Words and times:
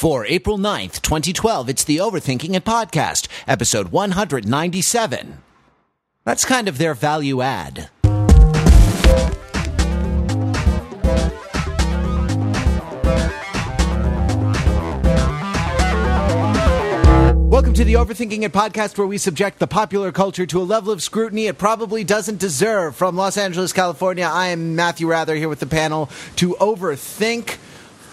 For 0.00 0.24
April 0.24 0.56
9th, 0.56 1.02
2012, 1.02 1.68
it's 1.68 1.84
the 1.84 1.98
Overthinking 1.98 2.54
It 2.54 2.64
podcast, 2.64 3.28
episode 3.46 3.88
197. 3.88 5.42
That's 6.24 6.46
kind 6.46 6.68
of 6.68 6.78
their 6.78 6.94
value 6.94 7.42
add. 7.42 7.90
Welcome 17.50 17.74
to 17.74 17.84
the 17.84 17.96
Overthinking 17.98 18.42
It 18.42 18.54
podcast, 18.54 18.96
where 18.96 19.06
we 19.06 19.18
subject 19.18 19.58
the 19.58 19.66
popular 19.66 20.12
culture 20.12 20.46
to 20.46 20.62
a 20.62 20.64
level 20.64 20.94
of 20.94 21.02
scrutiny 21.02 21.46
it 21.46 21.58
probably 21.58 22.04
doesn't 22.04 22.38
deserve. 22.38 22.96
From 22.96 23.16
Los 23.16 23.36
Angeles, 23.36 23.74
California, 23.74 24.24
I 24.24 24.46
am 24.46 24.74
Matthew 24.74 25.08
Wrather 25.08 25.34
here 25.34 25.50
with 25.50 25.60
the 25.60 25.66
panel 25.66 26.08
to 26.36 26.54
overthink 26.54 27.58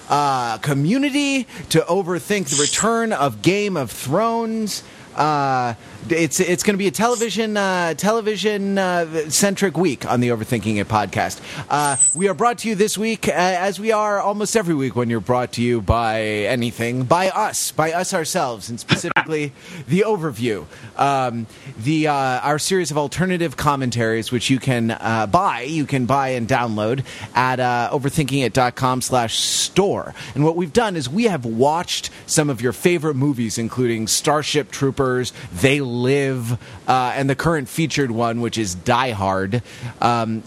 uh, 0.10 0.58
community, 0.60 1.44
to 1.70 1.80
overthink 1.82 2.50
the 2.50 2.62
return 2.62 3.14
of 3.14 3.42
Game 3.42 3.77
of 3.77 3.91
Thrones. 3.91 4.84
Uh, 5.16 5.73
it's 6.10 6.40
it's 6.40 6.64
going 6.64 6.76
to 6.76 6.78
be 6.78 6.88
a 6.88 6.92
television 6.92 7.58
uh, 7.58 7.94
television 7.94 8.78
uh, 8.78 9.30
centric 9.30 9.76
week 9.78 10.06
on 10.06 10.22
the 10.22 10.30
Overthinking 10.30 10.78
It 10.78 10.88
podcast. 10.88 11.42
Uh, 11.70 11.98
we 12.16 12.30
are 12.30 12.34
brought 12.34 12.60
to 12.60 12.70
you 12.70 12.76
this 12.76 12.98
week, 12.98 13.28
uh, 13.28 13.32
as 13.32 13.80
we 13.80 13.92
are 13.92 14.20
almost 14.20 14.56
every 14.56 14.76
week 14.76 14.96
when 14.96 15.10
you're 15.10 15.20
brought 15.20 15.54
to 15.54 15.62
you 15.62 15.82
by 15.82 16.22
anything, 16.22 17.04
by 17.04 17.30
us, 17.30 17.72
by 17.72 17.92
us 17.92 18.14
ourselves, 18.14 18.70
and 18.70 18.80
specifically 18.80 19.52
the 19.88 20.02
overview, 20.02 20.66
um, 20.98 21.48
the 21.78 22.08
uh, 22.08 22.14
our 22.14 22.59
series 22.59 22.92
of 22.92 22.98
alternative 22.98 23.58
commentaries, 23.58 24.32
which 24.32 24.50
you 24.50 24.59
can 24.59 24.92
uh, 24.92 25.28
buy, 25.28 25.62
you 25.62 25.86
can 25.86 26.06
buy 26.06 26.30
and 26.30 26.48
download 26.48 27.04
at 27.36 27.59
uh, 27.59 27.90
overthinkingit.com/store. 27.92 30.14
And 30.36 30.44
what 30.44 30.56
we've 30.56 30.73
done 30.73 30.95
is 30.95 31.09
we 31.09 31.23
have 31.26 31.45
watched 31.45 32.09
some 32.26 32.50
of 32.50 32.62
your 32.62 32.73
favorite 32.73 33.16
movies, 33.16 33.58
including 33.58 34.08
Starship 34.08 34.72
Troopers, 34.72 35.34
They 35.54 35.82
Live, 35.88 36.53
uh, 36.88 37.13
and 37.16 37.30
the 37.30 37.35
current 37.35 37.69
featured 37.69 38.11
one, 38.11 38.41
which 38.41 38.57
is 38.57 38.75
Die 38.75 39.11
Hard. 39.11 39.63
Um, 40.02 40.43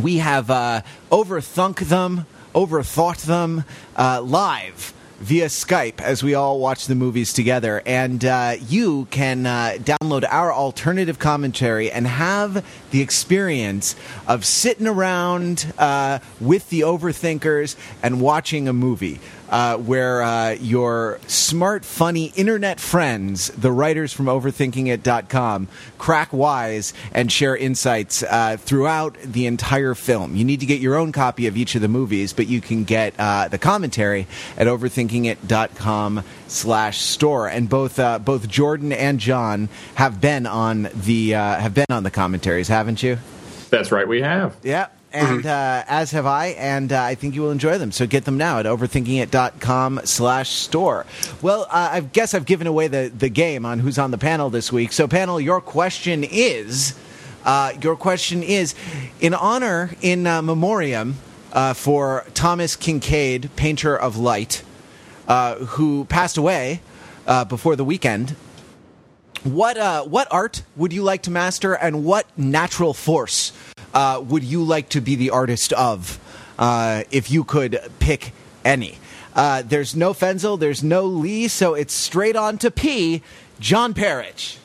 we 0.00 0.18
have 0.18 0.50
uh, 0.50 0.82
overthunk 1.10 1.88
them, 1.88 2.26
overthought 2.54 3.24
them 3.24 3.64
uh, 3.96 4.20
live 4.22 4.92
via 5.20 5.46
Skype 5.46 6.00
as 6.00 6.22
we 6.22 6.34
all 6.34 6.58
watch 6.58 6.86
the 6.86 6.94
movies 6.94 7.32
together. 7.32 7.82
And 7.86 8.24
uh, 8.24 8.56
you 8.68 9.06
can 9.10 9.46
uh, 9.46 9.78
download 9.78 10.26
our 10.28 10.52
alternative 10.52 11.18
commentary 11.18 11.90
and 11.90 12.06
have 12.06 12.64
the 12.90 13.00
experience 13.00 13.96
of 14.26 14.44
sitting 14.44 14.86
around 14.86 15.72
uh, 15.78 16.18
with 16.40 16.68
the 16.68 16.80
overthinkers 16.80 17.76
and 18.02 18.20
watching 18.20 18.68
a 18.68 18.72
movie. 18.72 19.20
Uh, 19.50 19.76
where 19.76 20.22
uh, 20.22 20.50
your 20.52 21.20
smart, 21.26 21.84
funny 21.84 22.32
internet 22.34 22.80
friends, 22.80 23.48
the 23.50 23.70
writers 23.70 24.12
from 24.12 24.26
overthinkingit.com, 24.26 25.68
crack 25.98 26.32
wise 26.32 26.92
and 27.12 27.30
share 27.30 27.56
insights 27.56 28.22
uh, 28.22 28.56
throughout 28.58 29.16
the 29.22 29.46
entire 29.46 29.94
film. 29.94 30.34
You 30.34 30.44
need 30.44 30.60
to 30.60 30.66
get 30.66 30.80
your 30.80 30.96
own 30.96 31.12
copy 31.12 31.46
of 31.46 31.56
each 31.56 31.74
of 31.74 31.82
the 31.82 31.88
movies, 31.88 32.32
but 32.32 32.46
you 32.46 32.60
can 32.60 32.84
get 32.84 33.14
uh, 33.18 33.48
the 33.48 33.58
commentary 33.58 34.26
at 34.56 34.66
overthinkingit.com 34.66 36.24
slash 36.48 37.00
store. 37.00 37.48
And 37.48 37.68
both 37.68 37.98
uh, 37.98 38.18
both 38.18 38.48
Jordan 38.48 38.92
and 38.92 39.20
John 39.20 39.68
have 39.94 40.20
been 40.20 40.46
on 40.46 40.88
the 40.94 41.34
uh, 41.34 41.56
have 41.56 41.74
been 41.74 41.86
on 41.90 42.02
the 42.02 42.10
commentaries, 42.10 42.68
haven't 42.68 43.02
you? 43.02 43.18
That's 43.70 43.90
right, 43.92 44.06
we 44.06 44.22
have. 44.22 44.56
Yeah. 44.62 44.88
And 45.14 45.46
uh, 45.46 45.84
as 45.86 46.10
have 46.10 46.26
I, 46.26 46.48
and 46.48 46.92
uh, 46.92 47.00
I 47.00 47.14
think 47.14 47.34
you 47.36 47.42
will 47.42 47.52
enjoy 47.52 47.78
them. 47.78 47.92
So 47.92 48.06
get 48.06 48.24
them 48.24 48.36
now 48.36 48.58
at 48.58 48.66
overthinkingit.com 48.66 50.00
slash 50.04 50.50
store. 50.50 51.06
Well, 51.40 51.62
uh, 51.70 51.90
I 51.92 52.00
guess 52.00 52.34
I've 52.34 52.46
given 52.46 52.66
away 52.66 52.88
the, 52.88 53.12
the 53.16 53.28
game 53.28 53.64
on 53.64 53.78
who's 53.78 53.96
on 53.96 54.10
the 54.10 54.18
panel 54.18 54.50
this 54.50 54.72
week. 54.72 54.92
So, 54.92 55.06
panel, 55.06 55.40
your 55.40 55.60
question 55.60 56.24
is 56.24 56.98
uh, 57.44 57.74
your 57.80 57.94
question 57.94 58.42
is 58.42 58.74
in 59.20 59.34
honor, 59.34 59.90
in 60.00 60.26
uh, 60.26 60.42
memoriam 60.42 61.16
uh, 61.52 61.74
for 61.74 62.26
Thomas 62.34 62.76
Kinkade, 62.76 63.54
painter 63.54 63.96
of 63.96 64.16
light, 64.16 64.62
who 65.28 66.06
passed 66.06 66.36
away 66.36 66.80
before 67.48 67.76
the 67.76 67.84
weekend. 67.84 68.34
What 69.44 69.76
uh, 69.76 70.04
what 70.04 70.26
art 70.30 70.62
would 70.74 70.94
you 70.94 71.02
like 71.02 71.22
to 71.22 71.30
master, 71.30 71.74
and 71.74 72.02
what 72.02 72.26
natural 72.38 72.94
force 72.94 73.52
uh, 73.94 74.20
would 74.26 74.44
you 74.44 74.62
like 74.62 74.88
to 74.90 75.00
be 75.00 75.14
the 75.14 75.30
artist 75.30 75.72
of, 75.72 76.18
uh, 76.58 77.04
if 77.10 77.30
you 77.30 77.44
could 77.44 77.78
pick 77.98 78.32
any? 78.64 78.98
Uh, 79.34 79.62
there's 79.62 79.96
no 79.96 80.12
Fenzel, 80.12 80.58
there's 80.58 80.82
no 80.82 81.04
Lee, 81.06 81.48
so 81.48 81.74
it's 81.74 81.92
straight 81.94 82.36
on 82.36 82.58
to 82.58 82.70
P. 82.70 83.22
John 83.58 83.94
Perich. 83.94 84.58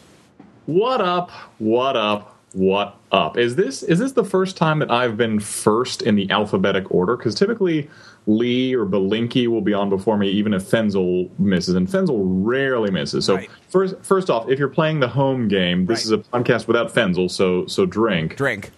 What 0.66 1.02
up? 1.02 1.32
What 1.58 1.96
up? 1.96 2.36
What 2.54 2.96
up? 3.12 3.38
Is 3.38 3.56
this 3.56 3.84
is 3.84 4.00
this 4.00 4.12
the 4.14 4.24
first 4.24 4.58
time 4.58 4.80
that 4.80 4.90
I've 4.92 5.16
been 5.18 5.40
first 5.40 6.02
in 6.02 6.16
the 6.16 6.30
alphabetic 6.32 6.92
order? 6.92 7.16
Because 7.16 7.36
typically 7.36 7.90
Lee 8.28 8.74
or 8.76 8.86
Belinkie 8.86 9.48
will 9.48 9.62
be 9.62 9.74
on 9.74 9.90
before 9.90 10.18
me, 10.18 10.30
even 10.30 10.54
if 10.54 10.64
Fenzel 10.64 11.30
misses, 11.40 11.76
and 11.76 11.88
Fenzel 11.88 12.20
rarely 12.44 12.90
misses. 12.92 13.26
So 13.26 13.36
Right. 13.36 13.50
first, 13.70 13.96
first 14.02 14.30
off, 14.32 14.50
if 14.50 14.58
you're 14.60 14.68
playing 14.68 15.00
the 15.00 15.08
home 15.08 15.48
game, 15.48 15.86
this 15.86 16.00
Right. 16.00 16.06
is 16.06 16.12
a 16.12 16.18
podcast 16.18 16.68
without 16.68 16.94
Fenzel, 16.94 17.30
so 17.30 17.66
so 17.68 17.86
drink. 17.86 18.36
Drink. 18.36 18.72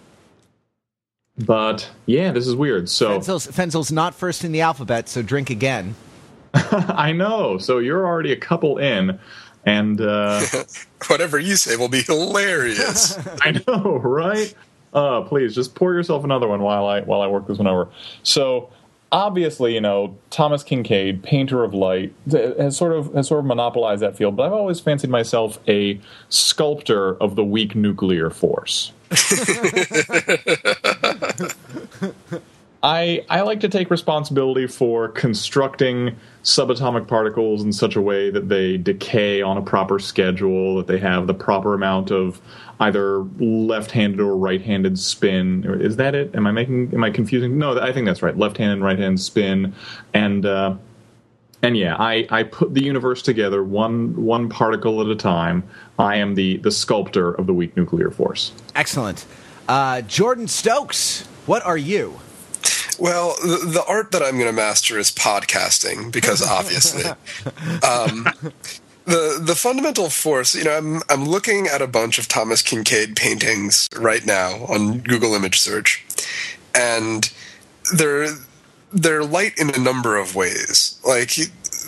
But 1.44 1.90
yeah, 2.06 2.32
this 2.32 2.46
is 2.46 2.54
weird. 2.54 2.88
So 2.88 3.18
Fenzel's, 3.18 3.46
Fenzel's 3.46 3.92
not 3.92 4.14
first 4.14 4.44
in 4.44 4.52
the 4.52 4.60
alphabet, 4.60 5.08
so 5.08 5.22
drink 5.22 5.50
again. 5.50 5.94
I 6.54 7.12
know. 7.12 7.58
So 7.58 7.78
you're 7.78 8.06
already 8.06 8.32
a 8.32 8.36
couple 8.36 8.78
in, 8.78 9.18
and 9.64 10.00
uh, 10.00 10.44
Whatever 11.08 11.38
you 11.38 11.56
say 11.56 11.76
will 11.76 11.88
be 11.88 12.02
hilarious. 12.02 13.18
I 13.42 13.60
know, 13.66 13.98
right? 13.98 14.54
Uh, 14.92 15.22
please 15.22 15.54
just 15.54 15.74
pour 15.74 15.94
yourself 15.94 16.24
another 16.24 16.46
one 16.46 16.62
while 16.62 16.86
I 16.86 17.00
while 17.00 17.22
I 17.22 17.26
work 17.26 17.46
this 17.46 17.58
one 17.58 17.66
over. 17.66 17.88
So 18.22 18.70
obviously, 19.12 19.74
you 19.74 19.80
know, 19.80 20.16
Thomas 20.30 20.64
Kinkade, 20.64 21.22
painter 21.22 21.62
of 21.62 21.74
light, 21.74 22.12
has 22.30 22.76
sort 22.76 22.92
of 22.92 23.14
has 23.14 23.28
sort 23.28 23.40
of 23.40 23.46
monopolized 23.46 24.02
that 24.02 24.16
field. 24.16 24.34
But 24.36 24.46
I've 24.46 24.52
always 24.52 24.80
fancied 24.80 25.10
myself 25.10 25.60
a 25.68 26.00
sculptor 26.30 27.14
of 27.16 27.36
the 27.36 27.44
weak 27.44 27.76
nuclear 27.76 28.30
force. 28.30 28.92
I 32.82 33.24
I 33.28 33.42
like 33.42 33.60
to 33.60 33.68
take 33.68 33.90
responsibility 33.90 34.66
for 34.66 35.08
constructing 35.08 36.16
subatomic 36.42 37.06
particles 37.06 37.62
in 37.62 37.72
such 37.72 37.94
a 37.94 38.00
way 38.00 38.30
that 38.30 38.48
they 38.48 38.76
decay 38.76 39.40
on 39.42 39.56
a 39.56 39.62
proper 39.62 40.00
schedule, 40.00 40.76
that 40.76 40.88
they 40.88 40.98
have 40.98 41.28
the 41.28 41.34
proper 41.34 41.74
amount 41.74 42.10
of 42.10 42.40
either 42.82 43.20
left-handed 43.38 44.20
or 44.20 44.36
right-handed 44.36 44.98
spin. 44.98 45.64
Is 45.80 45.96
that 45.96 46.14
it? 46.14 46.34
Am 46.34 46.46
I 46.46 46.52
making? 46.52 46.92
Am 46.92 47.04
I 47.04 47.10
confusing? 47.10 47.56
No, 47.56 47.78
I 47.80 47.92
think 47.92 48.06
that's 48.06 48.22
right. 48.22 48.36
Left-handed, 48.36 48.74
and 48.74 48.84
right-handed 48.84 49.20
spin, 49.20 49.74
and 50.12 50.44
uh, 50.44 50.74
and 51.62 51.76
yeah, 51.76 51.96
I, 51.96 52.26
I 52.28 52.42
put 52.42 52.74
the 52.74 52.82
universe 52.82 53.22
together 53.22 53.62
one 53.62 54.24
one 54.24 54.48
particle 54.48 55.00
at 55.00 55.06
a 55.06 55.16
time. 55.16 55.62
I 55.98 56.16
am 56.16 56.34
the 56.34 56.56
the 56.58 56.72
sculptor 56.72 57.32
of 57.32 57.46
the 57.46 57.54
weak 57.54 57.76
nuclear 57.76 58.10
force. 58.10 58.52
Excellent. 58.74 59.24
Uh, 59.68 60.02
Jordan 60.02 60.48
Stokes, 60.48 61.22
what 61.46 61.64
are 61.64 61.78
you? 61.78 62.18
well, 62.98 63.34
the, 63.42 63.70
the 63.72 63.84
art 63.88 64.12
that 64.12 64.22
I'm 64.22 64.34
going 64.34 64.46
to 64.46 64.52
master 64.52 64.98
is 64.98 65.10
podcasting 65.10 66.12
because 66.12 66.42
obviously, 66.42 67.04
um, 67.82 68.28
the 69.04 69.38
the 69.40 69.54
fundamental 69.54 70.10
force. 70.10 70.54
You 70.54 70.64
know, 70.64 70.76
I'm 70.76 71.02
I'm 71.08 71.24
looking 71.24 71.66
at 71.66 71.82
a 71.82 71.86
bunch 71.86 72.18
of 72.18 72.28
Thomas 72.28 72.62
Kinkade 72.62 73.16
paintings 73.16 73.88
right 73.96 74.24
now 74.24 74.64
on 74.66 74.98
Google 75.00 75.34
image 75.34 75.60
search, 75.60 76.04
and 76.74 77.30
they're 77.94 78.28
they're 78.92 79.24
light 79.24 79.54
in 79.58 79.74
a 79.74 79.78
number 79.78 80.16
of 80.16 80.34
ways. 80.34 81.00
Like 81.06 81.32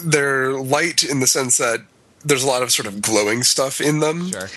they're 0.04 0.52
light 0.52 1.02
in 1.02 1.20
the 1.20 1.26
sense 1.26 1.58
that 1.58 1.80
there's 2.24 2.42
a 2.42 2.46
lot 2.46 2.62
of 2.62 2.72
sort 2.72 2.86
of 2.86 3.02
glowing 3.02 3.42
stuff 3.42 3.80
in 3.80 4.00
them. 4.00 4.28
Sure. 4.30 4.48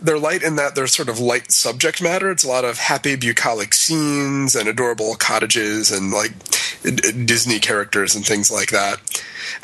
they're 0.00 0.18
light 0.18 0.42
in 0.42 0.56
that 0.56 0.74
they're 0.74 0.86
sort 0.86 1.08
of 1.08 1.18
light 1.18 1.50
subject 1.50 2.02
matter. 2.02 2.30
It's 2.30 2.44
a 2.44 2.48
lot 2.48 2.64
of 2.64 2.78
happy 2.78 3.16
bucolic 3.16 3.74
scenes 3.74 4.54
and 4.54 4.68
adorable 4.68 5.14
cottages 5.16 5.90
and 5.90 6.12
like 6.12 6.32
Disney 6.90 7.58
characters 7.58 8.14
and 8.14 8.24
things 8.24 8.50
like 8.50 8.70
that. 8.70 9.00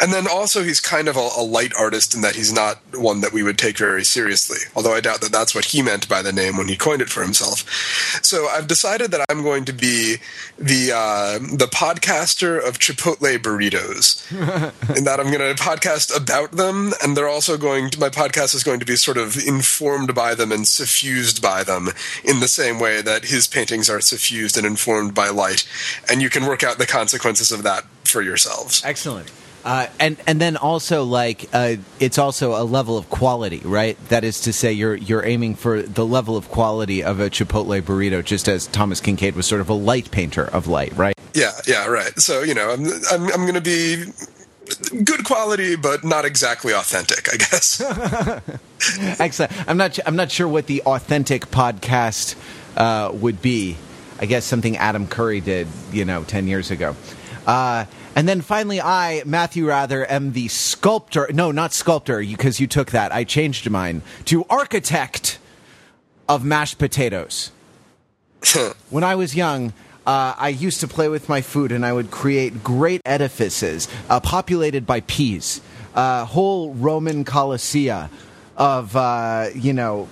And 0.01 0.13
then 0.13 0.27
also 0.29 0.63
he's 0.63 0.81
kind 0.81 1.09
of 1.09 1.17
a, 1.17 1.29
a 1.37 1.43
light 1.43 1.73
artist 1.79 2.15
in 2.15 2.21
that 2.23 2.37
he's 2.37 2.53
not 2.53 2.79
one 2.95 3.21
that 3.21 3.33
we 3.33 3.43
would 3.43 3.59
take 3.59 3.79
very 3.79 4.05
seriously. 4.05 4.59
Although 4.75 4.95
I 4.95 5.01
doubt 5.01 5.21
that 5.21 5.33
that's 5.33 5.55
what 5.55 5.67
he 5.67 5.83
meant 5.83 6.09
by 6.09 6.23
the 6.23 6.33
name 6.33 6.57
when 6.57 6.69
he 6.69 6.77
coined 6.77 7.03
it 7.03 7.09
for 7.09 7.23
himself. 7.23 7.69
So 8.23 8.47
I've 8.49 8.67
decided 8.67 9.11
that 9.11 9.25
I'm 9.29 9.43
going 9.43 9.65
to 9.67 9.73
be 9.73 10.17
the 10.59 10.93
uh, 10.93 11.39
the 11.39 11.69
podcaster 11.73 12.57
of 12.67 12.79
Chipotle 12.79 13.39
burritos 13.39 14.31
in 14.97 15.05
that 15.05 15.21
I'm 15.21 15.33
going 15.33 15.55
to 15.55 15.63
podcast 15.63 16.17
about 16.17 16.53
them, 16.53 16.93
and 17.03 17.17
they're 17.17 17.29
also 17.29 17.57
going 17.57 17.91
to, 17.91 18.01
my 18.01 18.09
podcast 18.09 18.55
is 18.55 18.65
going 18.65 18.81
to 18.81 18.87
be 18.87 18.97
sort 18.97 19.17
of 19.17 19.37
informed 19.47 20.15
by 20.15 20.35
them 20.35 20.53
and 20.53 20.67
suffused 20.67 21.43
by 21.43 21.65
them 21.65 21.89
in 22.25 22.41
the 22.41 22.49
same 22.49 22.79
way 22.79 23.03
that 23.03 23.27
his 23.27 23.47
paintings 23.47 23.91
are 23.91 24.01
suffused 24.01 24.57
and 24.57 24.67
informed 24.67 25.15
by 25.15 25.29
light. 25.29 25.67
And 26.09 26.23
you 26.23 26.31
can 26.31 26.47
work 26.47 26.63
out 26.63 26.79
the 26.79 26.87
consequences 27.13 27.53
of 27.53 27.63
that 27.65 27.85
for 28.05 28.23
yourselves. 28.23 28.83
Excellent. 28.85 29.31
Uh, 29.65 29.87
and 30.01 30.17
and 30.27 30.41
then 30.41 30.57
also 30.57 31.05
like 31.05 31.49
uh, 31.53 31.77
it's 32.01 32.19
also 32.19 32.61
a 32.61 32.65
level 32.65 32.99
of 32.99 33.09
quality, 33.11 33.61
right? 33.65 33.97
That 34.09 34.25
is 34.25 34.41
to 34.43 34.53
say, 34.53 34.73
you're 34.73 34.97
you're 34.97 35.25
aiming 35.25 35.55
for 35.55 35.83
the 35.83 36.05
level 36.05 36.37
of 36.37 36.49
quality 36.49 37.05
of 37.05 37.21
a 37.21 37.31
Chipotle 37.31 37.81
burrito, 37.81 38.25
just 38.25 38.49
as 38.49 38.67
Thomas 38.67 39.01
Kinkade 39.01 39.37
was 39.37 39.47
sort 39.47 39.61
of 39.61 39.69
a 39.69 39.75
light 39.75 40.11
painter 40.11 40.45
of 40.45 40.67
light, 40.67 40.97
right? 40.97 41.15
Yeah, 41.35 41.53
yeah, 41.69 41.87
right. 41.87 42.19
So 42.19 42.43
you 42.43 42.55
know, 42.55 42.71
I'm 42.71 42.87
I'm, 43.13 43.33
I'm 43.33 43.43
going 43.43 43.55
to 43.55 43.61
be 43.61 44.05
good 45.05 45.25
quality, 45.25 45.77
but 45.77 46.03
not 46.03 46.25
exactly 46.25 46.73
authentic, 46.73 47.33
I 47.33 47.37
guess. 47.37 47.81
Excellent. 49.21 49.53
I'm 49.69 49.77
not 49.77 49.97
I'm 50.05 50.17
not 50.17 50.33
sure 50.33 50.49
what 50.49 50.67
the 50.67 50.83
authentic 50.83 51.47
podcast 51.47 52.35
uh, 52.77 53.13
would 53.13 53.41
be. 53.41 53.77
I 54.23 54.27
guess 54.27 54.45
something 54.45 54.77
Adam 54.77 55.09
Curry 55.09 55.41
did, 55.41 55.67
you 55.91 56.05
know, 56.05 56.23
ten 56.23 56.47
years 56.47 56.71
ago. 56.71 56.95
Uh, 57.45 57.87
and 58.15 58.29
then 58.29 58.41
finally, 58.41 58.81
I, 58.81 59.25
Matthew 59.27 59.67
Wrather, 59.67 60.09
am 60.09 60.33
the 60.33 60.47
sculptor. 60.47 61.29
No, 61.33 61.51
not 61.51 61.73
sculptor, 61.73 62.21
because 62.21 62.61
you 62.61 62.69
took 62.69 62.93
that. 62.93 63.11
I 63.11 63.25
changed 63.25 63.69
mine 63.69 64.03
to 64.27 64.45
architect 64.49 65.41
of 66.29 66.45
mashed 66.45 66.79
potatoes. 66.79 67.51
when 68.91 69.03
I 69.03 69.17
was 69.17 69.35
young, 69.35 69.73
uh, 70.07 70.35
I 70.39 70.51
used 70.51 70.79
to 70.81 70.89
play 70.89 71.09
with 71.09 71.29
my 71.29 71.41
food 71.41 71.73
and 71.73 71.85
I 71.85 71.93
would 71.93 72.13
create 72.13 72.63
great 72.63 73.01
edifices 73.05 73.89
uh, 74.09 74.21
populated 74.21 74.87
by 74.87 75.01
peas, 75.01 75.61
uh, 75.97 76.27
whole 76.27 76.75
Roman 76.75 77.25
colossia 77.25 78.09
of, 78.57 78.95
uh, 78.95 79.49
you 79.55 79.73
know, 79.73 80.07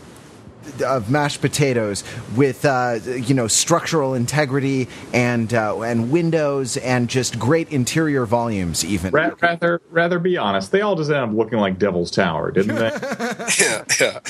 of 0.83 1.11
mashed 1.11 1.41
potatoes 1.41 2.05
with 2.37 2.65
uh, 2.65 2.99
you 3.05 3.35
know 3.35 3.47
structural 3.47 4.15
integrity 4.15 4.89
and 5.13 5.53
uh, 5.55 5.81
and 5.81 6.11
windows 6.11 6.77
and 6.79 7.09
just 7.09 7.39
great 7.39 7.71
interior 7.71 8.27
volumes. 8.27 8.85
Even 8.85 9.13
Ra- 9.13 9.31
rather 9.41 9.81
rather 9.91 10.19
be 10.19 10.37
honest, 10.37 10.73
they 10.73 10.81
all 10.81 10.97
just 10.97 11.11
ended 11.11 11.31
up 11.31 11.35
looking 11.37 11.59
like 11.59 11.79
Devil's 11.79 12.11
Tower, 12.11 12.51
didn't 12.51 12.77
they? 12.77 12.91
yeah, 13.61 13.85
yeah. 14.01 14.19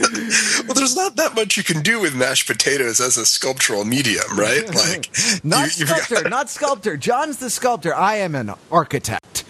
well, 0.00 0.74
there's 0.74 0.96
not 0.96 1.16
that 1.16 1.32
much 1.34 1.56
you 1.56 1.62
can 1.62 1.82
do 1.82 2.00
with 2.00 2.14
mashed 2.14 2.46
potatoes 2.46 3.00
as 3.00 3.16
a 3.16 3.26
sculptural 3.26 3.84
medium, 3.84 4.24
right? 4.36 4.66
Like, 4.74 5.10
not 5.44 5.78
you- 5.78 5.86
sculptor, 5.86 6.22
got- 6.22 6.30
not 6.30 6.50
sculptor. 6.50 6.96
John's 6.96 7.38
the 7.38 7.50
sculptor. 7.50 7.94
I 7.94 8.16
am 8.16 8.34
an 8.34 8.52
architect. 8.70 9.44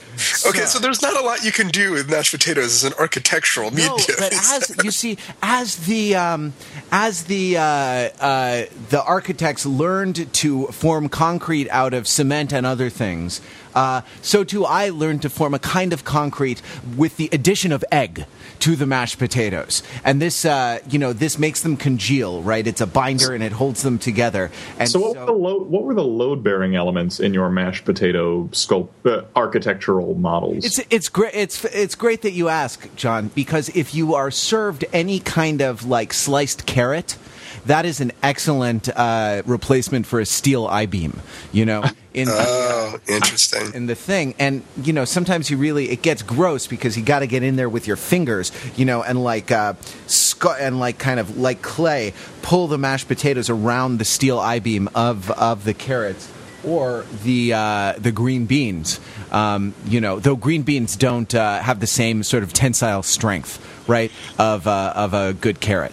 Okay, 0.47 0.67
so 0.67 0.79
there's 0.79 1.03
not 1.03 1.17
a 1.17 1.25
lot 1.25 1.45
you 1.45 1.53
can 1.53 1.69
do 1.69 1.93
with 1.93 2.11
mashed 2.11 2.33
potatoes 2.33 2.67
as 2.67 2.85
an 2.85 2.93
architectural 2.99 3.71
medium. 3.71 3.97
No, 3.97 4.15
but 4.19 4.33
as 4.53 4.75
you 4.83 4.91
see, 4.91 5.19
as 5.43 5.77
the 5.87 6.15
um, 6.17 6.53
as 6.91 7.25
the 7.25 7.57
uh, 7.57 7.63
uh, 7.63 8.65
the 8.91 9.03
architects 9.05 9.67
learned 9.67 10.33
to 10.35 10.67
form 10.69 11.09
concrete 11.09 11.69
out 11.71 11.95
of 11.95 12.07
cement 12.09 12.53
and 12.53 12.67
other 12.67 12.91
things, 12.91 13.41
uh, 13.75 14.03
so 14.21 14.45
too 14.45 14.65
I 14.65 14.89
learned 14.91 15.23
to 15.23 15.31
form 15.31 15.55
a 15.55 15.59
kind 15.59 15.93
of 15.93 16.05
concrete 16.05 16.63
with 16.97 17.17
the 17.17 17.29
addition 17.33 17.73
of 17.73 17.85
egg 17.91 18.27
to 18.61 18.77
the 18.77 18.87
mashed 18.87 19.19
potatoes, 19.19 19.83
and 20.05 20.21
this 20.21 20.45
uh, 20.45 20.79
you 20.89 20.99
know 20.99 21.13
this 21.13 21.39
makes 21.39 21.63
them 21.63 21.77
congeal, 21.77 22.43
right? 22.43 22.67
It's 22.67 22.81
a 22.81 22.87
binder 22.87 23.35
and 23.35 23.43
it 23.43 23.53
holds 23.53 23.83
them 23.83 23.99
together. 23.99 24.51
And 24.79 24.89
So 24.89 25.01
what 25.01 25.17
were 25.17 25.27
the 25.27 25.33
load? 25.33 25.67
What 25.69 25.83
were 25.85 25.95
the 25.95 26.05
load 26.05 26.43
bearing 26.43 26.77
elements 26.77 27.21
in 27.21 27.35
your 27.35 27.51
mashed 27.51 27.85
potato 27.85 28.45
sculpt 28.53 28.89
uh, 29.05 29.25
architectural 29.35 30.15
models? 30.15 30.65
It's 30.65 30.81
it's 30.91 31.09
great. 31.09 31.35
It's 31.35 31.65
it's 31.65 31.95
great 31.95 32.23
that 32.23 32.33
you 32.33 32.49
ask, 32.49 32.95
John, 32.97 33.29
because 33.35 33.69
if 33.71 33.95
you 33.95 34.15
are 34.15 34.31
served 34.31 34.85
any 34.93 35.21
kind 35.21 35.61
of 35.61 35.85
like 35.85 36.13
sliced 36.13 36.67
carrot, 36.67 37.17
that 37.67 37.85
is 37.85 38.01
an 38.01 38.13
excellent 38.23 38.89
uh, 38.89 39.43
replacement 39.47 40.07
for 40.07 40.21
a 40.21 40.27
steel 40.27 40.67
I 40.67 40.87
beam. 40.87 41.21
You 41.53 41.67
know, 41.67 41.85
in 42.15 42.29
the, 42.29 42.35
oh, 42.39 42.99
interesting. 43.09 43.75
in 43.75 43.87
the 43.87 43.95
thing, 43.95 44.35
and 44.39 44.63
you 44.83 44.93
know, 44.93 45.05
sometimes 45.05 45.51
you 45.51 45.57
really 45.57 45.91
it 45.91 46.03
gets 46.03 46.23
gross 46.23 46.67
because 46.67 46.97
you 46.97 47.05
got 47.05 47.21
to 47.21 47.27
get 47.27 47.43
in 47.43 47.57
there 47.57 47.69
with 47.69 47.87
your 47.87 47.97
fingers, 47.97 48.53
you 48.77 48.85
know, 48.85 49.03
and 49.03 49.23
like 49.23 49.51
uh, 49.51 49.75
sc- 50.07 50.59
and 50.61 50.79
like 50.79 50.99
kind 50.99 51.21
of 51.21 51.39
like 51.39 51.63
clay, 51.63 52.15
pull 52.43 52.67
the 52.67 52.79
mashed 52.79 53.09
potatoes 53.09 53.51
around 53.51 53.99
the 53.99 54.05
steel 54.05 54.39
I 54.39 54.59
beam 54.59 54.89
of 54.95 55.31
of 55.31 55.65
the 55.65 55.75
carrots 55.75 56.31
or 56.65 57.05
the 57.25 57.53
uh, 57.53 57.95
the 57.99 58.13
green 58.13 58.47
beans. 58.47 59.01
Um, 59.31 59.75
you 59.87 60.01
know, 60.01 60.19
though 60.19 60.37
green 60.37 60.63
beans 60.63 60.97
don't 60.97 61.33
uh, 61.35 61.61
have 61.61 61.81
the 61.81 61.87
same 61.87 62.23
sort 62.23 62.43
of 62.43 62.53
tensile 62.53 63.03
strength, 63.03 63.59
right, 63.89 64.13
of 64.39 64.67
uh, 64.67 64.93
of 64.95 65.15
a 65.15 65.33
good 65.33 65.61
carrot. 65.61 65.93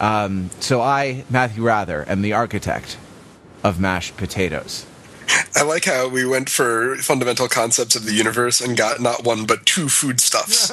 Um, 0.00 0.50
so 0.60 0.80
I, 0.80 1.24
Matthew 1.30 1.62
Wrather, 1.62 2.04
am 2.08 2.22
the 2.22 2.32
architect 2.32 2.96
of 3.62 3.78
mashed 3.78 4.16
potatoes. 4.16 4.86
I 5.54 5.62
like 5.62 5.84
how 5.84 6.08
we 6.08 6.26
went 6.26 6.48
for 6.48 6.96
fundamental 6.96 7.46
concepts 7.46 7.94
of 7.94 8.04
the 8.04 8.12
universe 8.12 8.60
and 8.60 8.76
got 8.76 9.00
not 9.00 9.22
one 9.24 9.44
but 9.46 9.64
two 9.66 9.88
foodstuffs. 9.88 10.70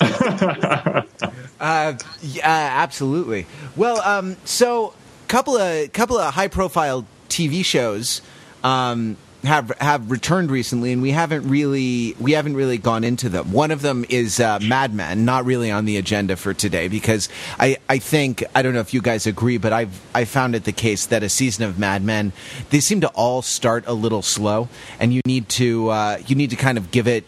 Uh, 1.60 1.94
yeah, 2.22 2.44
absolutely. 2.44 3.44
Well, 3.74 4.00
um, 4.02 4.36
so 4.44 4.94
couple 5.26 5.56
of 5.56 5.92
couple 5.92 6.16
of 6.16 6.34
high 6.34 6.48
profile 6.48 7.04
TV 7.28 7.64
shows 7.64 8.22
um, 8.62 9.16
have 9.44 9.70
have 9.80 10.10
returned 10.10 10.50
recently, 10.50 10.92
and 10.92 11.00
we 11.00 11.12
haven't 11.12 11.48
really 11.48 12.16
we 12.18 12.32
haven't 12.32 12.56
really 12.56 12.78
gone 12.78 13.04
into 13.04 13.28
them. 13.28 13.52
One 13.52 13.70
of 13.70 13.82
them 13.82 14.04
is 14.08 14.40
uh, 14.40 14.58
Mad 14.60 14.92
Men, 14.92 15.24
not 15.24 15.44
really 15.44 15.70
on 15.70 15.84
the 15.84 15.96
agenda 15.96 16.36
for 16.36 16.52
today 16.52 16.88
because 16.88 17.28
I, 17.58 17.76
I 17.88 17.98
think 17.98 18.42
I 18.54 18.62
don't 18.62 18.74
know 18.74 18.80
if 18.80 18.92
you 18.92 19.00
guys 19.00 19.26
agree, 19.26 19.58
but 19.58 19.72
I've 19.72 20.00
I 20.14 20.24
found 20.24 20.54
it 20.54 20.64
the 20.64 20.72
case 20.72 21.06
that 21.06 21.22
a 21.22 21.28
season 21.28 21.64
of 21.64 21.78
Mad 21.78 22.02
Men 22.02 22.32
they 22.70 22.80
seem 22.80 23.00
to 23.02 23.08
all 23.08 23.42
start 23.42 23.84
a 23.86 23.92
little 23.92 24.22
slow, 24.22 24.68
and 24.98 25.12
you 25.12 25.20
need 25.24 25.48
to 25.50 25.90
uh, 25.90 26.18
you 26.26 26.34
need 26.34 26.50
to 26.50 26.56
kind 26.56 26.76
of 26.76 26.90
give 26.90 27.06
it 27.06 27.24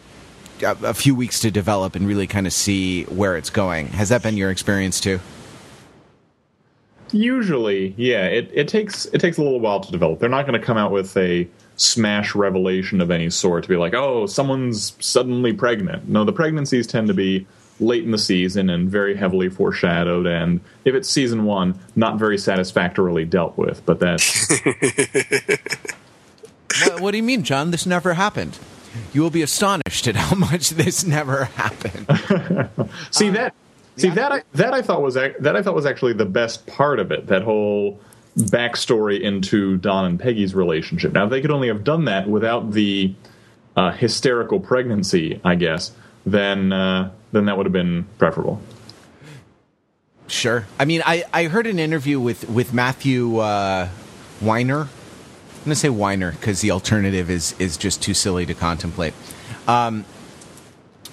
a, 0.63 0.77
a 0.83 0.93
few 0.93 1.15
weeks 1.15 1.39
to 1.41 1.51
develop 1.51 1.95
and 1.95 2.07
really 2.07 2.27
kind 2.27 2.45
of 2.45 2.53
see 2.53 3.03
where 3.05 3.37
it's 3.37 3.49
going. 3.49 3.87
Has 3.87 4.09
that 4.09 4.21
been 4.21 4.37
your 4.37 4.51
experience 4.51 4.99
too? 4.99 5.19
Usually, 7.13 7.93
yeah, 7.97 8.25
it, 8.25 8.49
it 8.53 8.67
takes 8.67 9.05
it 9.07 9.19
takes 9.19 9.37
a 9.37 9.43
little 9.43 9.59
while 9.59 9.79
to 9.79 9.91
develop. 9.91 10.19
They're 10.19 10.29
not 10.29 10.45
going 10.45 10.59
to 10.59 10.65
come 10.65 10.77
out 10.77 10.91
with 10.91 11.15
a 11.17 11.47
smash 11.81 12.35
revelation 12.35 13.01
of 13.01 13.11
any 13.11 13.29
sort 13.29 13.63
to 13.63 13.69
be 13.69 13.75
like, 13.75 13.93
oh, 13.93 14.25
someone's 14.27 14.95
suddenly 14.99 15.53
pregnant. 15.53 16.07
No, 16.07 16.23
the 16.23 16.33
pregnancies 16.33 16.87
tend 16.87 17.07
to 17.07 17.13
be 17.13 17.47
late 17.79 18.03
in 18.03 18.11
the 18.11 18.17
season 18.17 18.69
and 18.69 18.89
very 18.89 19.15
heavily 19.15 19.49
foreshadowed. 19.49 20.27
And 20.27 20.61
if 20.85 20.93
it's 20.93 21.09
season 21.09 21.45
one, 21.45 21.79
not 21.95 22.19
very 22.19 22.37
satisfactorily 22.37 23.25
dealt 23.25 23.57
with. 23.57 23.83
But 23.85 23.99
that's 23.99 24.61
what, 26.85 27.01
what 27.01 27.11
do 27.11 27.17
you 27.17 27.23
mean, 27.23 27.43
John? 27.43 27.71
This 27.71 27.85
never 27.85 28.13
happened. 28.13 28.59
You 29.13 29.21
will 29.21 29.29
be 29.29 29.41
astonished 29.41 30.07
at 30.07 30.15
how 30.15 30.35
much 30.35 30.69
this 30.71 31.03
never 31.03 31.45
happened. 31.45 32.05
see 33.11 33.29
uh, 33.29 33.33
that 33.33 33.55
see 33.95 34.09
that 34.09 34.31
I, 34.31 34.43
that 34.53 34.73
I 34.73 34.81
thought 34.81 35.01
was 35.01 35.15
that 35.15 35.55
I 35.55 35.61
thought 35.63 35.75
was 35.75 35.85
actually 35.85 36.13
the 36.13 36.25
best 36.25 36.67
part 36.67 36.99
of 36.99 37.11
it. 37.11 37.27
That 37.27 37.41
whole 37.41 37.99
backstory 38.37 39.19
into 39.19 39.77
Don 39.77 40.05
and 40.05 40.19
Peggy's 40.19 40.55
relationship. 40.55 41.13
Now, 41.13 41.27
they 41.27 41.41
could 41.41 41.51
only 41.51 41.67
have 41.67 41.83
done 41.83 42.05
that 42.05 42.29
without 42.29 42.71
the 42.71 43.13
uh, 43.75 43.91
hysterical 43.91 44.59
pregnancy, 44.59 45.39
I 45.43 45.55
guess, 45.55 45.91
then 46.25 46.71
uh, 46.71 47.11
then 47.31 47.45
that 47.45 47.57
would 47.57 47.65
have 47.65 47.73
been 47.73 48.05
preferable. 48.17 48.61
Sure. 50.27 50.65
I 50.79 50.85
mean, 50.85 51.01
I, 51.05 51.25
I 51.33 51.45
heard 51.45 51.67
an 51.67 51.79
interview 51.79 52.19
with 52.19 52.49
with 52.49 52.73
Matthew 52.73 53.37
uh, 53.37 53.89
Weiner. 54.41 54.81
I'm 54.81 55.65
going 55.65 55.69
to 55.69 55.75
say 55.75 55.89
Weiner 55.89 56.31
because 56.31 56.61
the 56.61 56.71
alternative 56.71 57.29
is 57.29 57.53
is 57.59 57.77
just 57.77 58.01
too 58.01 58.13
silly 58.13 58.45
to 58.45 58.53
contemplate. 58.53 59.13
Um, 59.67 60.05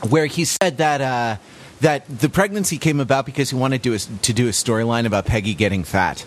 where 0.09 0.27
he 0.27 0.45
said 0.45 0.79
that 0.79 1.01
uh, 1.01 1.37
that 1.81 2.07
the 2.07 2.29
pregnancy 2.29 2.79
came 2.79 3.01
about 3.01 3.27
because 3.27 3.51
he 3.51 3.57
wanted 3.57 3.83
to 3.83 3.91
do 3.91 3.95
a, 3.95 3.99
to 3.99 4.33
do 4.33 4.47
a 4.49 4.53
storyline 4.53 5.07
about 5.07 5.27
Peggy 5.27 5.55
getting 5.55 5.85
fat. 5.85 6.25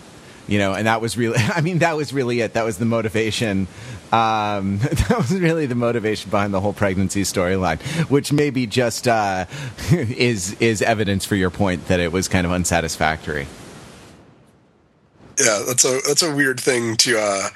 You 0.52 0.60
know, 0.60 0.74
and 0.74 0.86
that 0.86 1.00
was 1.00 1.16
really, 1.16 1.38
I 1.56 1.62
mean, 1.62 1.80
that 1.80 1.96
was 1.96 2.12
really 2.12 2.42
it. 2.42 2.56
That 2.56 2.66
was 2.66 2.78
the 2.78 2.84
motivation. 2.86 3.70
Um, 4.12 4.80
that 4.80 5.16
was 5.18 5.32
really 5.32 5.66
the 5.66 5.76
motivation 5.76 6.30
behind 6.30 6.54
the 6.54 6.60
whole 6.60 6.74
pregnancy 6.74 7.22
storyline, 7.22 7.80
which 8.10 8.34
maybe 8.34 8.68
just 8.68 9.08
uh, 9.08 9.46
is 9.92 10.54
is 10.60 10.82
evidence 10.82 11.24
for 11.24 11.36
your 11.38 11.52
point 11.52 11.88
that 11.88 12.02
it 12.02 12.12
was 12.12 12.28
kind 12.28 12.46
of 12.46 12.52
unsatisfactory. 12.52 13.48
yeah, 15.40 15.64
that's 15.66 15.86
a 15.86 16.02
that's 16.06 16.22
a 16.22 16.36
weird 16.36 16.60
thing 16.60 16.98
to 16.98 17.18
uh 17.18 17.48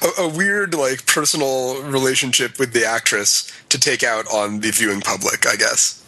a, 0.00 0.22
a 0.22 0.28
weird 0.28 0.74
like 0.74 1.06
personal 1.06 1.82
relationship 1.82 2.60
with 2.60 2.72
the 2.72 2.84
actress 2.84 3.50
to 3.70 3.80
take 3.80 4.04
out 4.04 4.26
on 4.32 4.60
the 4.60 4.70
viewing 4.70 5.00
public, 5.00 5.44
I 5.44 5.56
guess. 5.56 6.00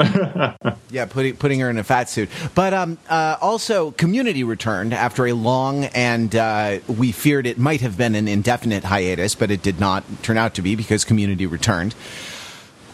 Yeah, 0.92 1.06
putting 1.06 1.36
putting 1.36 1.60
her 1.60 1.70
in 1.70 1.78
a 1.78 1.84
fat 1.84 2.10
suit. 2.10 2.28
But 2.54 2.74
um, 2.74 2.98
uh, 3.08 3.36
also, 3.40 3.92
Community 3.92 4.42
returned 4.42 4.92
after 4.92 5.26
a 5.26 5.32
long 5.34 5.84
and 5.84 6.34
uh, 6.34 6.80
we 6.88 7.12
feared 7.12 7.46
it 7.46 7.58
might 7.58 7.80
have 7.80 7.96
been 7.96 8.16
an 8.16 8.26
indefinite 8.26 8.82
hiatus, 8.82 9.36
but 9.36 9.52
it 9.52 9.62
did 9.62 9.78
not 9.78 10.02
turn 10.22 10.36
out 10.36 10.54
to 10.54 10.62
be 10.62 10.74
because 10.74 11.04
Community 11.04 11.46
returned. 11.46 11.94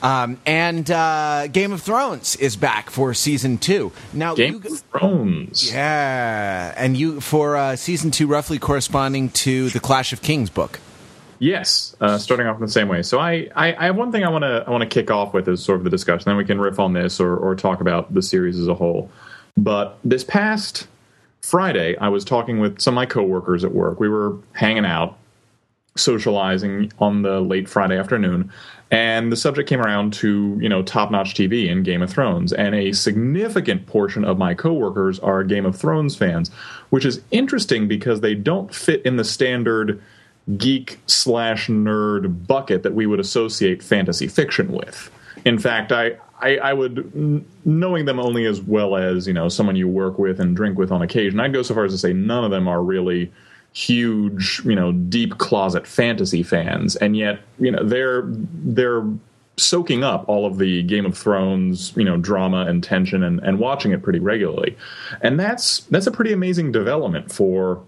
Um, 0.03 0.39
and 0.45 0.91
uh, 0.91 1.47
Game 1.49 1.73
of 1.73 1.81
Thrones 1.83 2.37
is 2.37 2.55
back 2.55 2.91
for 2.91 3.15
season 3.15 3.57
two. 3.57 3.93
Now, 4.13 4.35
Game 4.35 4.61
you, 4.63 4.73
of 4.73 4.81
Thrones. 4.81 5.73
yeah, 5.73 6.75
and 6.77 6.97
you 6.97 7.21
for 7.21 7.57
uh, 7.57 7.77
season 7.77 8.11
two, 8.11 8.27
roughly 8.27 8.59
corresponding 8.59 9.31
to 9.31 9.71
the 9.71 9.81
Clash 9.81 10.13
of 10.13 10.21
Kings 10.21 10.51
book. 10.51 10.81
Yes, 11.39 11.95
uh, 12.01 12.19
starting 12.19 12.47
off 12.47 12.57
in 12.57 12.63
the 12.63 12.71
same 12.71 12.89
way. 12.89 13.03
So 13.03 13.19
I, 13.19 13.49
I, 13.55 13.75
I 13.75 13.85
have 13.87 13.97
one 13.97 14.11
thing 14.11 14.25
I 14.25 14.31
want 14.31 14.43
to 14.43 14.65
I 14.67 14.71
want 14.71 14.83
to 14.83 14.89
kick 14.89 15.11
off 15.11 15.35
with 15.35 15.49
is 15.49 15.63
sort 15.63 15.79
of 15.79 15.85
the 15.85 15.91
discussion. 15.91 16.25
Then 16.27 16.37
we 16.37 16.45
can 16.45 16.61
riff 16.61 16.79
on 16.79 16.93
this 16.93 17.21
or, 17.21 17.37
or 17.37 17.55
talk 17.55 17.81
about 17.81 18.13
the 18.15 18.23
series 18.23 18.59
as 18.59 18.69
a 18.69 18.75
whole. 18.75 19.11
But 19.57 19.99
this 20.05 20.25
past 20.25 20.87
Friday, 21.41 21.97
I 21.99 22.09
was 22.09 22.25
talking 22.25 22.59
with 22.59 22.81
some 22.81 22.95
of 22.95 22.97
my 22.97 23.07
coworkers 23.07 23.65
at 23.65 23.73
work. 23.73 24.01
We 24.01 24.09
were 24.09 24.37
hanging 24.53 24.87
out, 24.87 25.19
socializing 25.97 26.93
on 26.99 27.23
the 27.23 27.41
late 27.41 27.69
Friday 27.69 27.99
afternoon, 27.99 28.51
and 28.91 29.31
the 29.31 29.37
subject 29.37 29.69
came 29.69 29.81
around 29.81 30.13
to 30.15 30.59
you 30.61 30.69
know 30.69 30.83
top 30.83 31.11
notch 31.11 31.35
TV 31.35 31.71
and 31.71 31.85
Game 31.85 32.01
of 32.01 32.11
Thrones, 32.11 32.53
and 32.53 32.75
a 32.75 32.93
significant 32.93 33.87
portion 33.87 34.25
of 34.25 34.39
my 34.39 34.55
coworkers 34.55 35.19
are 35.19 35.45
Game 35.45 35.67
of 35.67 35.77
Thrones 35.77 36.17
fans, 36.17 36.51
which 36.91 37.05
is 37.05 37.21
interesting 37.31 37.89
because 37.89 38.23
they 38.23 38.35
don't 38.35 38.75
fit 38.75 39.05
in 39.05 39.17
the 39.17 39.25
standard 39.25 40.03
geek 40.57 40.99
slash 41.07 41.67
nerd 41.69 42.47
bucket 42.47 42.83
that 42.85 42.95
we 42.95 43.07
would 43.07 43.21
associate 43.21 43.83
fantasy 43.83 44.29
fiction 44.29 44.73
with. 44.73 45.11
In 45.45 45.59
fact, 45.59 45.93
I, 45.93 46.17
I, 46.41 46.57
I, 46.57 46.73
would, 46.73 47.45
knowing 47.65 48.05
them 48.05 48.19
only 48.21 48.47
as 48.47 48.61
well 48.61 48.97
as 48.97 49.27
you 49.27 49.33
know 49.33 49.49
someone 49.49 49.77
you 49.77 49.89
work 49.89 50.19
with 50.19 50.41
and 50.41 50.55
drink 50.55 50.79
with 50.79 50.93
on 50.93 51.03
occasion, 51.03 51.41
I'd 51.41 51.53
go 51.53 51.63
so 51.63 51.75
far 51.75 51.85
as 51.85 51.93
to 51.93 51.99
say 51.99 52.13
none 52.13 52.45
of 52.45 52.51
them 52.51 52.69
are 52.69 52.83
really 52.83 53.33
huge, 53.73 54.63
you 54.65 54.75
know, 54.75 54.93
deep 54.93 55.39
closet 55.39 55.87
fantasy 55.87 56.43
fans, 56.43 56.97
and 56.97 57.17
yet 57.17 57.41
you 57.59 57.71
know 57.71 57.85
they're 57.85 58.23
they're 58.27 59.05
soaking 59.59 60.05
up 60.05 60.29
all 60.29 60.47
of 60.47 60.59
the 60.59 60.83
Game 60.83 61.07
of 61.07 61.17
Thrones, 61.17 61.95
you 61.97 62.05
know, 62.05 62.19
drama 62.19 62.67
and 62.67 62.85
tension 62.85 63.23
and, 63.23 63.41
and 63.41 63.59
watching 63.59 63.93
it 63.93 64.03
pretty 64.03 64.19
regularly, 64.19 64.77
and 65.23 65.39
that's 65.39 65.81
that's 65.91 66.07
a 66.07 66.13
pretty 66.13 66.33
amazing 66.33 66.73
development 66.73 67.33
for 67.33 67.83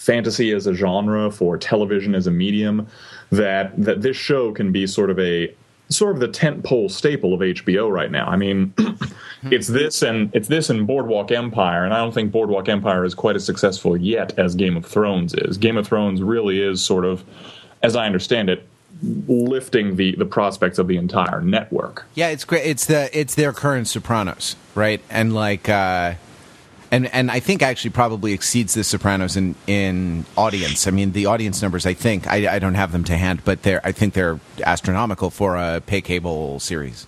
fantasy 0.00 0.50
as 0.52 0.66
a 0.66 0.74
genre, 0.74 1.30
for 1.30 1.58
television 1.58 2.14
as 2.14 2.26
a 2.26 2.30
medium, 2.30 2.86
that 3.30 3.72
that 3.76 4.00
this 4.00 4.16
show 4.16 4.50
can 4.50 4.72
be 4.72 4.86
sort 4.86 5.10
of 5.10 5.18
a 5.18 5.54
sort 5.90 6.14
of 6.14 6.20
the 6.20 6.28
tentpole 6.28 6.90
staple 6.90 7.34
of 7.34 7.40
HBO 7.40 7.90
right 7.90 8.10
now. 8.10 8.26
I 8.26 8.36
mean, 8.36 8.72
it's 9.44 9.68
this 9.68 10.02
and 10.02 10.34
it's 10.34 10.48
this 10.48 10.70
and 10.70 10.86
Boardwalk 10.86 11.30
Empire, 11.30 11.84
and 11.84 11.92
I 11.92 11.98
don't 11.98 12.14
think 12.14 12.32
Boardwalk 12.32 12.68
Empire 12.68 13.04
is 13.04 13.14
quite 13.14 13.36
as 13.36 13.44
successful 13.44 13.96
yet 13.96 14.36
as 14.38 14.54
Game 14.54 14.76
of 14.76 14.86
Thrones 14.86 15.34
is. 15.34 15.58
Game 15.58 15.76
of 15.76 15.86
Thrones 15.86 16.22
really 16.22 16.62
is 16.62 16.82
sort 16.82 17.04
of, 17.04 17.22
as 17.82 17.94
I 17.94 18.06
understand 18.06 18.48
it, 18.48 18.66
lifting 19.02 19.96
the 19.96 20.16
the 20.16 20.24
prospects 20.24 20.78
of 20.78 20.88
the 20.88 20.96
entire 20.96 21.42
network. 21.42 22.06
Yeah, 22.14 22.28
it's 22.28 22.44
great. 22.44 22.64
It's 22.64 22.86
the 22.86 23.10
it's 23.12 23.34
their 23.34 23.52
current 23.52 23.86
Sopranos, 23.86 24.56
right? 24.74 25.02
And 25.10 25.34
like. 25.34 25.68
uh 25.68 26.14
and 26.90 27.06
and 27.14 27.30
I 27.30 27.40
think 27.40 27.62
actually 27.62 27.90
probably 27.90 28.32
exceeds 28.32 28.74
The 28.74 28.84
Sopranos 28.84 29.36
in 29.36 29.54
in 29.66 30.24
audience. 30.36 30.86
I 30.86 30.90
mean, 30.90 31.12
the 31.12 31.26
audience 31.26 31.62
numbers. 31.62 31.86
I 31.86 31.94
think 31.94 32.26
I, 32.26 32.54
I 32.54 32.58
don't 32.58 32.74
have 32.74 32.92
them 32.92 33.04
to 33.04 33.16
hand, 33.16 33.42
but 33.44 33.62
they're 33.62 33.80
I 33.84 33.92
think 33.92 34.14
they're 34.14 34.40
astronomical 34.64 35.30
for 35.30 35.56
a 35.56 35.80
pay 35.80 36.00
cable 36.00 36.60
series. 36.60 37.06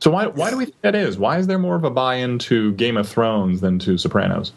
So 0.00 0.10
why 0.10 0.26
why 0.26 0.50
do 0.50 0.56
we 0.56 0.66
think 0.66 0.80
that 0.82 0.94
is? 0.94 1.18
Why 1.18 1.38
is 1.38 1.46
there 1.46 1.58
more 1.58 1.76
of 1.76 1.84
a 1.84 1.90
buy-in 1.90 2.38
to 2.40 2.72
Game 2.74 2.96
of 2.96 3.08
Thrones 3.08 3.60
than 3.60 3.78
to 3.80 3.98
Sopranos? 3.98 4.52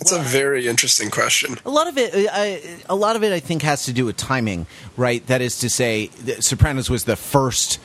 It's 0.00 0.10
a 0.10 0.18
very 0.18 0.66
interesting 0.66 1.08
question. 1.08 1.56
A 1.64 1.70
lot 1.70 1.86
of 1.86 1.96
it, 1.96 2.10
I, 2.32 2.60
a 2.88 2.96
lot 2.96 3.14
of 3.14 3.22
it, 3.22 3.32
I 3.32 3.38
think, 3.38 3.62
has 3.62 3.84
to 3.84 3.92
do 3.92 4.04
with 4.04 4.16
timing, 4.16 4.66
right? 4.96 5.24
That 5.28 5.40
is 5.40 5.60
to 5.60 5.70
say, 5.70 6.08
Sopranos 6.40 6.90
was 6.90 7.04
the 7.04 7.14
first 7.14 7.78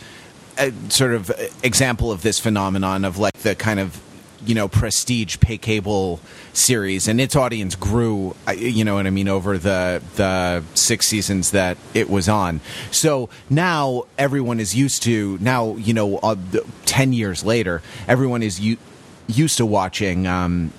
uh, 0.57 0.71
sort 0.89 1.13
of 1.13 1.31
example 1.61 2.11
of 2.11 2.23
this 2.23 2.39
phenomenon 2.39 3.05
of 3.05 3.19
like 3.19 3.35
the 3.43 3.53
kind 3.53 3.79
of 3.79 4.01
you 4.49 4.55
know 4.55 4.67
prestige 4.67 5.39
pay 5.39 5.59
cable 5.59 6.19
series. 6.53 7.07
And 7.07 7.21
its 7.21 7.35
audience 7.35 7.75
grew 7.75 8.35
you 8.57 8.83
know 8.83 8.95
what 8.95 9.05
i 9.05 9.11
mean 9.11 9.27
over 9.27 9.59
the 9.59 10.01
the 10.15 10.63
six 10.73 11.07
seasons 11.07 11.51
that 11.51 11.77
it 11.93 12.09
was 12.09 12.27
on. 12.27 12.59
So 12.89 13.29
now 13.47 14.05
everyone 14.17 14.59
is 14.59 14.75
used 14.75 15.03
to 15.03 15.37
now 15.39 15.75
you 15.75 15.93
know 15.93 16.17
uh, 16.17 16.35
10 16.87 17.13
years 17.13 17.45
later 17.45 17.83
everyone 18.07 18.41
is 18.41 18.59
u- 18.59 18.77
used 19.27 19.57
to 19.57 19.67
watching 19.67 20.25
um, 20.25 20.73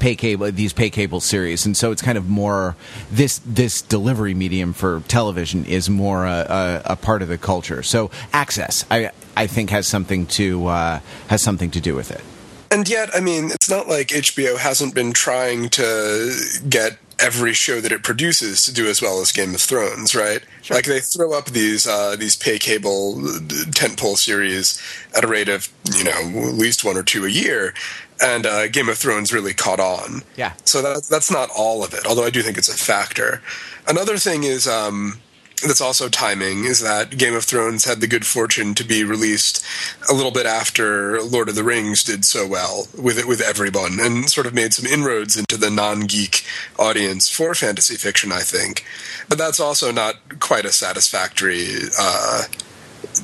pay 0.00 0.16
cable 0.16 0.50
these 0.50 0.72
pay 0.72 0.88
cable 0.88 1.20
series. 1.20 1.66
And 1.66 1.76
so 1.76 1.92
it's 1.92 2.00
kind 2.00 2.16
of 2.16 2.30
more 2.30 2.74
this 3.10 3.42
this 3.44 3.82
delivery 3.82 4.32
medium 4.32 4.72
for 4.72 5.02
television 5.08 5.66
is 5.66 5.90
more 5.90 6.24
a, 6.24 6.82
a, 6.86 6.92
a 6.92 6.96
part 6.96 7.20
of 7.20 7.28
the 7.28 7.36
culture. 7.36 7.82
So 7.82 8.10
access 8.32 8.86
i 8.90 9.10
i 9.36 9.46
think 9.46 9.68
has 9.68 9.86
something 9.86 10.24
to 10.40 10.66
uh, 10.68 11.00
has 11.26 11.42
something 11.42 11.70
to 11.72 11.82
do 11.82 11.94
with 11.94 12.10
it 12.10 12.22
and 12.70 12.88
yet, 12.88 13.10
I 13.14 13.20
mean, 13.20 13.50
it's 13.50 13.68
not 13.68 13.88
like 13.88 14.08
HBO 14.08 14.58
hasn't 14.58 14.94
been 14.94 15.12
trying 15.12 15.68
to 15.70 16.34
get 16.68 16.98
every 17.18 17.52
show 17.52 17.80
that 17.80 17.90
it 17.90 18.02
produces 18.02 18.64
to 18.64 18.72
do 18.72 18.86
as 18.86 19.02
well 19.02 19.20
as 19.20 19.32
Game 19.32 19.54
of 19.54 19.60
Thrones, 19.60 20.14
right? 20.14 20.40
Sure. 20.62 20.76
Like 20.76 20.84
they 20.84 21.00
throw 21.00 21.32
up 21.32 21.46
these 21.46 21.86
uh, 21.86 22.16
these 22.16 22.36
pay 22.36 22.58
cable 22.58 23.16
tentpole 23.16 24.16
series 24.16 24.80
at 25.16 25.24
a 25.24 25.26
rate 25.26 25.48
of 25.48 25.68
you 25.96 26.04
know 26.04 26.48
at 26.48 26.54
least 26.54 26.84
one 26.84 26.96
or 26.96 27.02
two 27.02 27.24
a 27.24 27.30
year, 27.30 27.74
and 28.22 28.46
uh, 28.46 28.68
Game 28.68 28.88
of 28.88 28.98
Thrones 28.98 29.32
really 29.32 29.54
caught 29.54 29.80
on. 29.80 30.22
Yeah. 30.36 30.52
So 30.64 30.82
that 30.82 31.04
that's 31.10 31.30
not 31.30 31.50
all 31.56 31.84
of 31.84 31.94
it, 31.94 32.06
although 32.06 32.24
I 32.24 32.30
do 32.30 32.42
think 32.42 32.58
it's 32.58 32.68
a 32.68 32.76
factor. 32.76 33.42
Another 33.86 34.18
thing 34.18 34.44
is. 34.44 34.66
Um, 34.66 35.20
that's 35.66 35.80
also 35.80 36.08
timing 36.08 36.64
is 36.64 36.80
that 36.80 37.16
Game 37.18 37.34
of 37.34 37.44
Thrones 37.44 37.84
had 37.84 38.00
the 38.00 38.06
good 38.06 38.24
fortune 38.24 38.74
to 38.74 38.84
be 38.84 39.02
released 39.02 39.64
a 40.08 40.14
little 40.14 40.30
bit 40.30 40.46
after 40.46 41.20
Lord 41.20 41.48
of 41.48 41.56
the 41.56 41.64
Rings 41.64 42.04
did 42.04 42.24
so 42.24 42.46
well 42.46 42.86
with 42.96 43.18
it 43.18 43.26
with 43.26 43.40
everyone 43.40 43.98
and 44.00 44.30
sort 44.30 44.46
of 44.46 44.54
made 44.54 44.72
some 44.72 44.86
inroads 44.86 45.36
into 45.36 45.56
the 45.56 45.70
non-geek 45.70 46.44
audience 46.78 47.28
for 47.28 47.54
fantasy 47.54 47.96
fiction 47.96 48.30
I 48.30 48.40
think. 48.40 48.84
But 49.28 49.38
that's 49.38 49.58
also 49.58 49.90
not 49.90 50.38
quite 50.38 50.64
a 50.64 50.72
satisfactory 50.72 51.66
uh, 51.98 52.44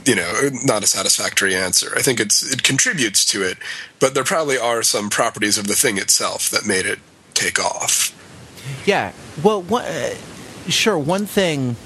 you 0.05 0.17
know 0.17 0.51
not 0.65 0.83
a 0.83 0.89
satisfactory 0.89 1.55
answer. 1.55 1.93
I 1.97 2.03
think 2.03 2.19
it's 2.19 2.43
it 2.53 2.63
contributes 2.65 3.25
to 3.27 3.43
it 3.43 3.59
but 4.01 4.15
there 4.15 4.25
probably 4.25 4.59
are 4.59 4.83
some 4.83 5.09
properties 5.09 5.57
of 5.57 5.69
the 5.69 5.75
thing 5.75 5.99
itself 5.99 6.51
that 6.51 6.67
made 6.67 6.87
it 6.87 6.99
take 7.35 7.61
off. 7.61 8.11
Yeah. 8.85 9.13
Well 9.43 9.63
what, 9.63 9.85
uh, 9.85 10.15
sure 10.69 10.99
one 10.99 11.27
thing 11.27 11.77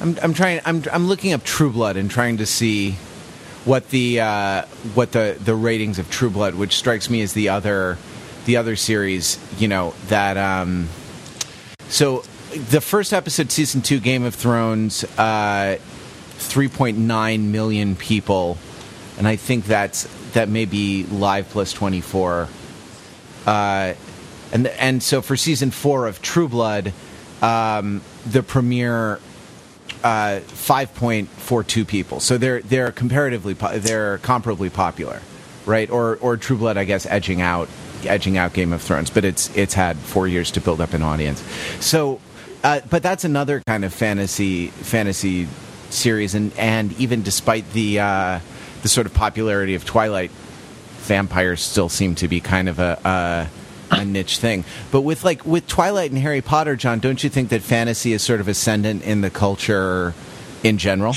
I'm, 0.00 0.18
I'm 0.22 0.34
trying. 0.34 0.60
I'm, 0.64 0.82
I'm 0.90 1.08
looking 1.08 1.32
up 1.32 1.44
True 1.44 1.70
Blood 1.70 1.96
and 1.96 2.10
trying 2.10 2.38
to 2.38 2.46
see 2.46 2.92
what 3.64 3.90
the 3.90 4.20
uh, 4.20 4.62
what 4.94 5.12
the, 5.12 5.36
the 5.38 5.54
ratings 5.54 5.98
of 5.98 6.10
True 6.10 6.30
Blood, 6.30 6.54
which 6.54 6.76
strikes 6.76 7.10
me 7.10 7.20
as 7.20 7.34
the 7.34 7.50
other 7.50 7.98
the 8.46 8.56
other 8.56 8.76
series, 8.76 9.38
you 9.58 9.68
know 9.68 9.94
that. 10.08 10.36
Um, 10.36 10.88
so 11.88 12.24
the 12.70 12.80
first 12.80 13.12
episode, 13.12 13.50
season 13.50 13.82
two, 13.82 14.00
Game 14.00 14.24
of 14.24 14.34
Thrones, 14.34 15.04
uh, 15.18 15.76
three 15.80 16.68
point 16.68 16.96
nine 16.96 17.52
million 17.52 17.94
people, 17.94 18.56
and 19.18 19.28
I 19.28 19.36
think 19.36 19.66
that's 19.66 20.08
that 20.32 20.48
may 20.48 20.64
be 20.64 21.04
live 21.04 21.50
plus 21.50 21.72
twenty 21.74 22.00
four. 22.00 22.48
Uh, 23.46 23.94
and 24.52 24.66
and 24.66 25.02
so 25.02 25.20
for 25.20 25.36
season 25.36 25.70
four 25.70 26.06
of 26.06 26.22
True 26.22 26.48
Blood, 26.48 26.94
um, 27.42 28.00
the 28.26 28.42
premiere 28.42 29.20
uh, 30.02 30.40
5.42 30.46 31.86
people. 31.86 32.20
So 32.20 32.38
they're 32.38 32.60
they're 32.62 32.92
comparatively 32.92 33.54
po- 33.54 33.78
they're 33.78 34.18
comparably 34.18 34.72
popular, 34.72 35.20
right? 35.66 35.90
Or 35.90 36.16
or 36.16 36.36
True 36.36 36.56
Blood, 36.56 36.76
I 36.76 36.84
guess, 36.84 37.06
edging 37.06 37.40
out 37.40 37.68
edging 38.06 38.36
out 38.38 38.52
Game 38.52 38.72
of 38.72 38.82
Thrones, 38.82 39.10
but 39.10 39.24
it's 39.24 39.54
it's 39.56 39.74
had 39.74 39.96
four 39.96 40.26
years 40.26 40.50
to 40.52 40.60
build 40.60 40.80
up 40.80 40.94
an 40.94 41.02
audience. 41.02 41.42
So, 41.80 42.20
uh, 42.64 42.80
but 42.88 43.02
that's 43.02 43.24
another 43.24 43.62
kind 43.66 43.84
of 43.84 43.92
fantasy 43.92 44.68
fantasy 44.68 45.48
series, 45.90 46.34
and 46.34 46.52
and 46.58 46.92
even 46.98 47.22
despite 47.22 47.70
the 47.72 48.00
uh, 48.00 48.40
the 48.82 48.88
sort 48.88 49.06
of 49.06 49.14
popularity 49.14 49.74
of 49.74 49.84
Twilight, 49.84 50.30
vampires 51.00 51.60
still 51.60 51.88
seem 51.88 52.14
to 52.16 52.28
be 52.28 52.40
kind 52.40 52.68
of 52.68 52.78
a, 52.78 52.98
a 53.04 53.59
a 53.90 54.04
niche 54.04 54.38
thing. 54.38 54.64
But 54.90 55.02
with 55.02 55.24
like 55.24 55.44
with 55.44 55.66
Twilight 55.66 56.10
and 56.10 56.20
Harry 56.20 56.40
Potter, 56.40 56.76
John, 56.76 56.98
don't 56.98 57.22
you 57.22 57.30
think 57.30 57.48
that 57.50 57.62
fantasy 57.62 58.12
is 58.12 58.22
sort 58.22 58.40
of 58.40 58.48
ascendant 58.48 59.02
in 59.04 59.20
the 59.20 59.30
culture 59.30 60.14
in 60.62 60.78
general? 60.78 61.14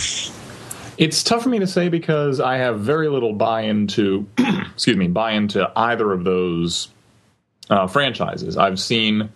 It's 0.97 1.23
tough 1.23 1.43
for 1.43 1.49
me 1.49 1.59
to 1.59 1.67
say 1.67 1.89
because 1.89 2.39
I 2.39 2.57
have 2.57 2.79
very 2.79 3.09
little 3.09 3.33
buy 3.33 3.61
into, 3.61 4.27
excuse 4.37 4.97
me, 4.97 5.07
buy 5.07 5.31
into 5.31 5.71
either 5.75 6.11
of 6.11 6.23
those 6.23 6.89
uh, 7.69 7.87
franchises. 7.87 8.57
I've 8.57 8.79
seen, 8.79 9.29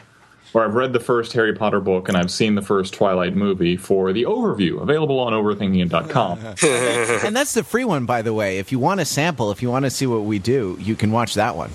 or 0.53 0.63
I've 0.63 0.75
read 0.75 0.93
the 0.93 0.99
first 0.99 1.33
Harry 1.33 1.55
Potter 1.55 1.79
book, 1.79 2.09
and 2.09 2.17
I've 2.17 2.29
seen 2.29 2.53
the 2.53 2.61
first 2.61 2.93
Twilight 2.93 3.35
movie 3.35 3.75
for 3.75 4.13
the 4.13 4.23
overview, 4.23 4.81
available 4.81 5.19
on 5.19 5.33
overthinking.com. 5.33 6.39
and 7.25 7.35
that's 7.35 7.53
the 7.53 7.63
free 7.63 7.85
one, 7.85 8.05
by 8.05 8.21
the 8.21 8.33
way. 8.33 8.59
If 8.59 8.71
you 8.71 8.77
want 8.77 8.99
a 8.99 9.05
sample, 9.05 9.49
if 9.49 9.63
you 9.63 9.71
want 9.71 9.85
to 9.85 9.89
see 9.91 10.05
what 10.05 10.23
we 10.23 10.37
do, 10.37 10.77
you 10.79 10.95
can 10.95 11.11
watch 11.11 11.33
that 11.33 11.55
one. 11.55 11.71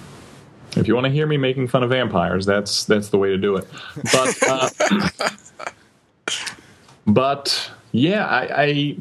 If 0.77 0.89
you 0.89 0.95
want 0.95 1.05
to 1.05 1.11
hear 1.13 1.27
me 1.27 1.37
making 1.37 1.69
fun 1.69 1.83
of 1.83 1.91
vampires, 1.91 2.47
that's 2.47 2.85
that's 2.85 3.09
the 3.11 3.19
way 3.19 3.29
to 3.29 3.37
do 3.37 3.57
it. 3.57 3.67
But 4.13 4.37
uh, 4.49 5.71
but 7.07 7.71
yeah, 7.93 8.27
I, 8.27 8.63
I 8.63 8.97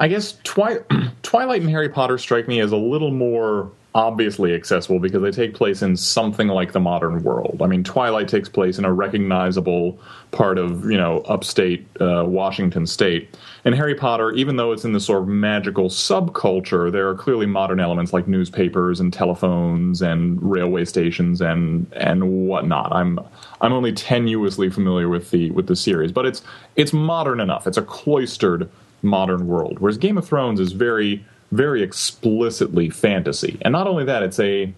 I, 0.00 0.08
guess 0.08 0.38
Twi- 0.42 0.84
Twilight 1.22 1.60
and 1.60 1.70
Harry 1.70 1.90
Potter 1.90 2.16
strike 2.16 2.48
me 2.48 2.60
as 2.60 2.72
a 2.72 2.76
little 2.76 3.10
more 3.10 3.70
obviously 3.94 4.54
accessible 4.54 5.00
because 5.00 5.20
they 5.20 5.32
take 5.32 5.54
place 5.54 5.82
in 5.82 5.96
something 5.96 6.46
like 6.48 6.72
the 6.72 6.80
modern 6.80 7.22
world. 7.24 7.60
I 7.60 7.66
mean, 7.66 7.82
Twilight 7.82 8.28
takes 8.28 8.48
place 8.48 8.78
in 8.78 8.84
a 8.84 8.92
recognizable 8.92 9.98
part 10.30 10.58
of 10.58 10.88
you 10.88 10.96
know 10.96 11.20
upstate 11.22 11.86
uh, 12.00 12.24
Washington 12.26 12.86
State, 12.86 13.36
and 13.64 13.74
Harry 13.74 13.96
Potter, 13.96 14.30
even 14.32 14.56
though 14.56 14.70
it's 14.70 14.84
in 14.84 14.92
this 14.92 15.06
sort 15.06 15.22
of 15.22 15.28
magical 15.28 15.88
subculture, 15.88 16.90
there 16.92 17.08
are 17.08 17.14
clearly 17.16 17.46
modern 17.46 17.80
elements 17.80 18.12
like 18.12 18.28
newspapers 18.28 19.00
and 19.00 19.12
telephones 19.12 20.02
and 20.02 20.40
railway 20.40 20.84
stations 20.84 21.40
and 21.40 21.92
and 21.94 22.46
whatnot. 22.46 22.92
I'm 22.92 23.18
I'm 23.60 23.72
only 23.72 23.92
tenuously 23.92 24.72
familiar 24.72 25.08
with 25.08 25.30
the 25.30 25.50
with 25.50 25.66
the 25.66 25.76
series, 25.76 26.12
but 26.12 26.26
it's 26.26 26.42
it's 26.76 26.92
modern 26.92 27.40
enough. 27.40 27.66
It's 27.66 27.78
a 27.78 27.82
cloistered 27.82 28.70
modern 29.02 29.48
world, 29.48 29.80
whereas 29.80 29.98
Game 29.98 30.16
of 30.16 30.28
Thrones 30.28 30.60
is 30.60 30.72
very 30.72 31.24
very 31.52 31.82
explicitly 31.82 32.90
fantasy. 32.90 33.58
And 33.62 33.72
not 33.72 33.86
only 33.86 34.04
that, 34.04 34.22
it's 34.22 34.38
a 34.38 34.72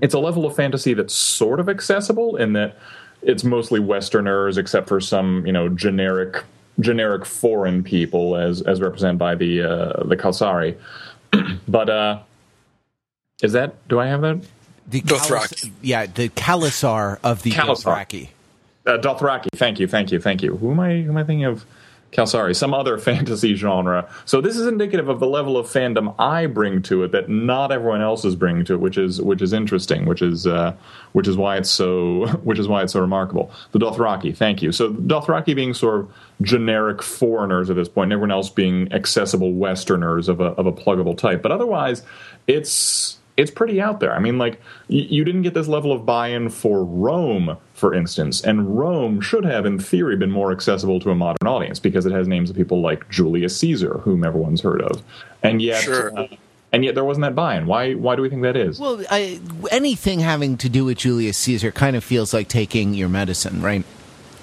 it's 0.00 0.14
a 0.14 0.18
level 0.18 0.46
of 0.46 0.56
fantasy 0.56 0.94
that's 0.94 1.14
sort 1.14 1.60
of 1.60 1.68
accessible 1.68 2.36
in 2.36 2.52
that 2.54 2.76
it's 3.22 3.44
mostly 3.44 3.80
Westerners, 3.80 4.56
except 4.56 4.88
for 4.88 5.00
some 5.00 5.44
you 5.46 5.52
know 5.52 5.68
generic 5.68 6.42
generic 6.78 7.26
foreign 7.26 7.82
people 7.82 8.36
as 8.36 8.62
as 8.62 8.80
represented 8.80 9.18
by 9.18 9.34
the 9.34 9.62
uh, 9.62 10.04
the 10.04 10.16
Kalsari. 10.16 10.76
but 11.68 11.90
uh, 11.90 12.20
is 13.42 13.52
that 13.52 13.86
do 13.88 14.00
I 14.00 14.06
have 14.06 14.22
that? 14.22 14.40
The 14.88 15.02
Dothraki. 15.02 15.70
yeah, 15.82 16.06
the 16.06 16.30
Khalasar 16.30 17.18
of 17.22 17.42
the 17.42 17.52
Khalasar. 17.52 17.84
Dothraki. 17.84 18.28
Uh, 18.86 18.98
Dothraki. 18.98 19.48
Thank 19.54 19.78
you, 19.78 19.86
thank 19.86 20.10
you, 20.10 20.18
thank 20.18 20.42
you. 20.42 20.56
Who 20.56 20.72
am 20.72 20.80
I? 20.80 21.02
Who 21.02 21.10
am 21.10 21.16
I 21.16 21.24
thinking 21.24 21.44
of? 21.44 21.64
Kalsari, 22.12 22.56
some 22.56 22.74
other 22.74 22.98
fantasy 23.10 23.54
genre. 23.54 24.08
So 24.24 24.40
this 24.40 24.56
is 24.56 24.66
indicative 24.66 25.08
of 25.08 25.20
the 25.20 25.26
level 25.26 25.56
of 25.56 25.66
fandom 25.66 26.14
I 26.18 26.46
bring 26.46 26.82
to 26.82 27.04
it 27.04 27.12
that 27.12 27.28
not 27.28 27.72
everyone 27.72 28.02
else 28.02 28.24
is 28.24 28.36
bringing 28.36 28.64
to 28.66 28.74
it, 28.74 28.80
which 28.80 28.98
is 28.98 29.20
which 29.20 29.42
is 29.42 29.52
interesting, 29.52 30.06
which 30.06 30.22
is 30.22 30.46
uh, 30.46 30.74
which 31.12 31.28
is 31.28 31.36
why 31.36 31.56
it's 31.56 31.70
so 31.70 32.26
which 32.44 32.58
is 32.58 32.68
why 32.68 32.82
it's 32.82 32.92
so 32.92 33.00
remarkable. 33.00 33.50
The 33.72 33.78
Dothraki, 33.78 34.36
thank 34.36 34.62
you. 34.62 34.72
So 34.72 34.92
Dothraki 34.92 35.54
being 35.54 35.74
sort 35.74 36.00
of 36.00 36.12
generic 36.42 37.02
foreigners 37.02 37.70
at 37.70 37.76
this 37.76 37.88
point, 37.88 38.06
and 38.06 38.12
everyone 38.14 38.32
else 38.32 38.50
being 38.50 38.92
accessible 38.92 39.52
Westerners 39.52 40.28
of 40.28 40.40
a 40.40 40.46
of 40.54 40.66
a 40.66 40.72
pluggable 40.72 41.16
type. 41.16 41.42
But 41.42 41.52
otherwise, 41.52 42.02
it's 42.46 43.18
it's 43.36 43.50
pretty 43.50 43.80
out 43.80 44.00
there. 44.00 44.14
I 44.14 44.18
mean, 44.18 44.38
like 44.38 44.60
you 44.88 45.24
didn't 45.24 45.42
get 45.42 45.54
this 45.54 45.68
level 45.68 45.92
of 45.92 46.04
buy-in 46.04 46.50
for 46.50 46.84
Rome, 46.84 47.56
for 47.80 47.94
instance, 47.94 48.42
and 48.42 48.78
Rome 48.78 49.20
should 49.22 49.44
have, 49.44 49.64
in 49.64 49.78
theory, 49.78 50.14
been 50.14 50.30
more 50.30 50.52
accessible 50.52 51.00
to 51.00 51.10
a 51.10 51.14
modern 51.14 51.48
audience 51.48 51.80
because 51.80 52.04
it 52.04 52.12
has 52.12 52.28
names 52.28 52.50
of 52.50 52.56
people 52.56 52.82
like 52.82 53.08
Julius 53.08 53.56
Caesar, 53.56 53.94
whom 54.04 54.22
everyone's 54.22 54.60
heard 54.60 54.82
of, 54.82 55.02
and 55.42 55.60
yet. 55.62 55.82
Sure. 55.82 56.16
Uh, 56.16 56.28
and 56.72 56.84
yet 56.84 56.94
there 56.94 57.04
wasn't 57.04 57.22
that 57.22 57.34
buy-in. 57.34 57.66
Why? 57.66 57.94
Why 57.94 58.14
do 58.14 58.22
we 58.22 58.28
think 58.28 58.42
that 58.42 58.56
is? 58.56 58.78
Well, 58.78 59.02
I, 59.10 59.40
anything 59.72 60.20
having 60.20 60.56
to 60.58 60.68
do 60.68 60.84
with 60.84 60.98
Julius 60.98 61.36
Caesar 61.38 61.72
kind 61.72 61.96
of 61.96 62.04
feels 62.04 62.32
like 62.32 62.46
taking 62.46 62.94
your 62.94 63.08
medicine, 63.08 63.60
right? 63.60 63.84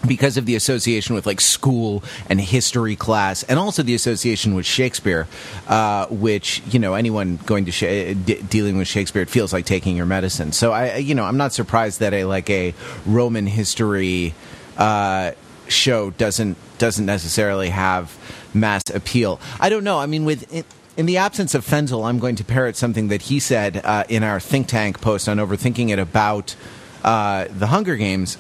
Because 0.06 0.38
of 0.38 0.46
the 0.46 0.56
association 0.56 1.16
with 1.16 1.26
like 1.26 1.42
school 1.42 2.04
and 2.30 2.40
history 2.40 2.96
class, 2.96 3.44
and 3.44 3.58
also 3.58 3.84
the 3.84 3.96
association 3.96 4.54
with 4.54 4.66
Shakespeare, 4.66 5.28
uh, 5.68 6.08
which 6.08 6.62
you 6.70 6.80
know 6.80 6.94
anyone 6.94 7.38
going 7.46 7.66
to 7.66 7.72
sh- 7.72 8.16
d- 8.26 8.42
dealing 8.50 8.78
with 8.78 8.88
Shakespeare, 8.88 9.22
it 9.22 9.30
feels 9.30 9.54
like 9.54 9.66
taking 9.66 9.96
your 9.96 10.06
medicine. 10.06 10.52
So 10.52 10.72
I, 10.72 10.98
you 10.98 11.16
know, 11.16 11.24
I'm 11.24 11.38
not 11.38 11.54
surprised 11.54 12.00
that 12.00 12.14
a 12.14 12.26
like 12.26 12.50
a 12.50 12.74
Roman 13.06 13.48
history 13.48 14.34
uh, 14.78 15.32
show 15.68 16.12
doesn't 16.12 16.58
doesn't 16.78 17.06
necessarily 17.06 17.70
have 17.70 18.16
mass 18.54 18.84
appeal. 18.94 19.40
I 19.60 19.70
don't 19.70 19.84
know. 19.84 20.00
I 20.00 20.06
mean, 20.06 20.26
with 20.26 20.52
it, 20.54 20.66
in 20.96 21.06
the 21.06 21.18
absence 21.18 21.54
of 21.54 21.66
Fenzel, 21.66 22.06
I'm 22.06 22.20
going 22.20 22.36
to 22.38 22.44
parrot 22.44 22.76
something 22.76 23.10
that 23.10 23.24
he 23.24 23.40
said 23.40 23.82
uh, 23.84 24.04
in 24.10 24.24
our 24.24 24.40
think 24.40 24.68
tank 24.68 25.00
post 25.02 25.30
on 25.30 25.38
overthinking 25.38 25.90
it 25.90 26.00
about 26.00 26.56
uh, 27.04 27.46
the 27.50 27.68
Hunger 27.68 27.96
Games 27.96 28.38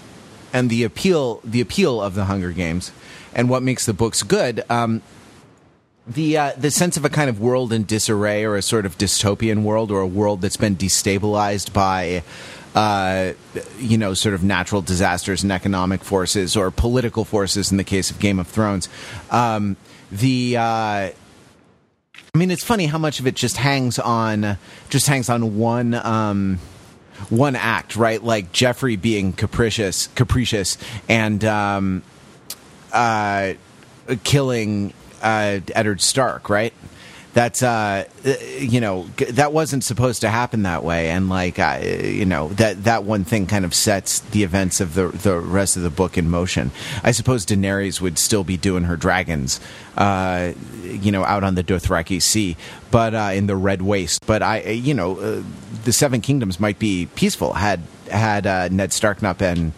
and 0.53 0.69
the 0.69 0.83
appeal 0.83 1.41
the 1.43 1.61
appeal 1.61 2.01
of 2.01 2.15
the 2.15 2.25
Hunger 2.25 2.51
Games 2.51 2.91
and 3.33 3.49
what 3.49 3.63
makes 3.63 3.85
the 3.85 3.93
books 3.93 4.23
good. 4.23 4.63
Um, 4.69 5.01
the 6.07 6.37
uh, 6.37 6.51
the 6.57 6.71
sense 6.71 6.97
of 6.97 7.05
a 7.05 7.09
kind 7.09 7.29
of 7.29 7.39
world 7.39 7.73
in 7.73 7.83
disarray 7.83 8.43
or 8.43 8.55
a 8.55 8.61
sort 8.61 8.85
of 8.85 8.97
dystopian 8.97 9.63
world 9.63 9.91
or 9.91 9.99
a 9.99 10.07
world 10.07 10.41
that's 10.41 10.57
been 10.57 10.75
destabilized 10.75 11.73
by 11.73 12.23
uh, 12.75 13.33
you 13.77 13.97
know 13.97 14.13
sort 14.13 14.33
of 14.33 14.43
natural 14.43 14.81
disasters 14.81 15.43
and 15.43 15.51
economic 15.51 16.03
forces 16.03 16.55
or 16.55 16.71
political 16.71 17.25
forces 17.25 17.71
in 17.71 17.77
the 17.77 17.83
case 17.83 18.09
of 18.09 18.19
Game 18.19 18.39
of 18.39 18.47
Thrones. 18.47 18.87
Um, 19.31 19.75
the 20.11 20.55
uh, 20.57 21.09
I 22.37 22.37
mean, 22.37 22.51
it's 22.51 22.63
funny 22.63 22.85
how 22.85 22.97
much 22.97 23.19
of 23.19 23.27
it 23.27 23.35
just 23.35 23.57
hangs 23.57 23.99
on 23.99 24.57
just 24.89 25.07
hangs 25.07 25.29
on 25.29 25.57
one. 25.57 25.93
Um, 25.93 26.59
one 27.29 27.55
act, 27.55 27.95
right? 27.95 28.23
Like 28.23 28.51
Joffrey 28.51 28.99
being 28.99 29.33
capricious, 29.33 30.07
capricious, 30.15 30.77
and 31.09 31.43
um, 31.45 32.03
uh, 32.93 33.53
killing 34.23 34.93
uh, 35.21 35.59
Eddard 35.75 36.01
Stark, 36.01 36.49
right? 36.49 36.73
That's 37.37 37.61
uh, 37.61 38.05
uh 38.25 38.33
you 38.57 38.81
know 38.81 39.03
that 39.29 39.53
wasn't 39.53 39.83
supposed 39.83 40.21
to 40.21 40.29
happen 40.29 40.63
that 40.63 40.83
way, 40.83 41.11
and 41.11 41.29
like 41.29 41.59
uh, 41.59 41.79
you 41.83 42.25
know 42.25 42.47
that 42.53 42.85
that 42.85 43.03
one 43.03 43.25
thing 43.25 43.45
kind 43.45 43.63
of 43.63 43.75
sets 43.75 44.21
the 44.21 44.41
events 44.41 44.81
of 44.81 44.95
the 44.95 45.09
the 45.09 45.37
rest 45.37 45.77
of 45.77 45.83
the 45.83 45.91
book 45.91 46.17
in 46.17 46.31
motion. 46.31 46.71
I 47.03 47.11
suppose 47.11 47.45
Daenerys 47.45 48.01
would 48.01 48.17
still 48.17 48.43
be 48.43 48.57
doing 48.57 48.85
her 48.85 48.97
dragons, 48.97 49.59
uh, 49.97 50.53
you 50.81 51.11
know, 51.11 51.23
out 51.25 51.43
on 51.43 51.53
the 51.53 51.63
Dothraki 51.63 52.19
Sea, 52.19 52.57
but 52.89 53.13
uh, 53.13 53.29
in 53.35 53.45
the 53.45 53.55
Red 53.55 53.83
Waste. 53.83 54.25
But 54.25 54.41
I, 54.41 54.71
you 54.71 54.95
know, 54.95 55.19
uh, 55.19 55.43
the 55.83 55.93
Seven 55.93 56.21
Kingdoms 56.21 56.59
might 56.59 56.79
be 56.79 57.07
peaceful 57.13 57.53
had 57.53 57.81
had 58.09 58.47
uh, 58.47 58.69
Ned 58.69 58.91
Stark 58.91 59.21
not 59.21 59.37
been 59.37 59.73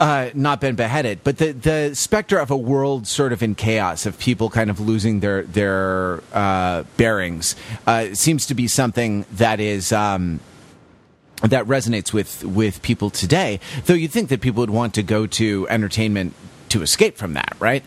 uh, 0.00 0.30
not 0.34 0.60
been 0.60 0.76
beheaded, 0.76 1.20
but 1.24 1.38
the 1.38 1.52
the 1.52 1.94
specter 1.94 2.38
of 2.38 2.50
a 2.50 2.56
world 2.56 3.06
sort 3.06 3.32
of 3.32 3.42
in 3.42 3.54
chaos, 3.54 4.06
of 4.06 4.18
people 4.18 4.50
kind 4.50 4.70
of 4.70 4.80
losing 4.80 5.20
their 5.20 5.42
their 5.42 6.22
uh, 6.32 6.84
bearings, 6.96 7.56
uh, 7.86 8.14
seems 8.14 8.46
to 8.46 8.54
be 8.54 8.68
something 8.68 9.26
that 9.32 9.60
is. 9.60 9.92
Um, 9.92 10.40
that 11.42 11.64
resonates 11.66 12.12
with, 12.12 12.42
with 12.44 12.82
people 12.82 13.10
today, 13.10 13.60
though 13.86 13.94
you'd 13.94 14.10
think 14.10 14.28
that 14.28 14.40
people 14.40 14.60
would 14.60 14.70
want 14.70 14.94
to 14.94 15.04
go 15.04 15.24
to 15.24 15.68
entertainment 15.70 16.34
to 16.70 16.82
escape 16.82 17.16
from 17.16 17.34
that, 17.34 17.56
right? 17.60 17.84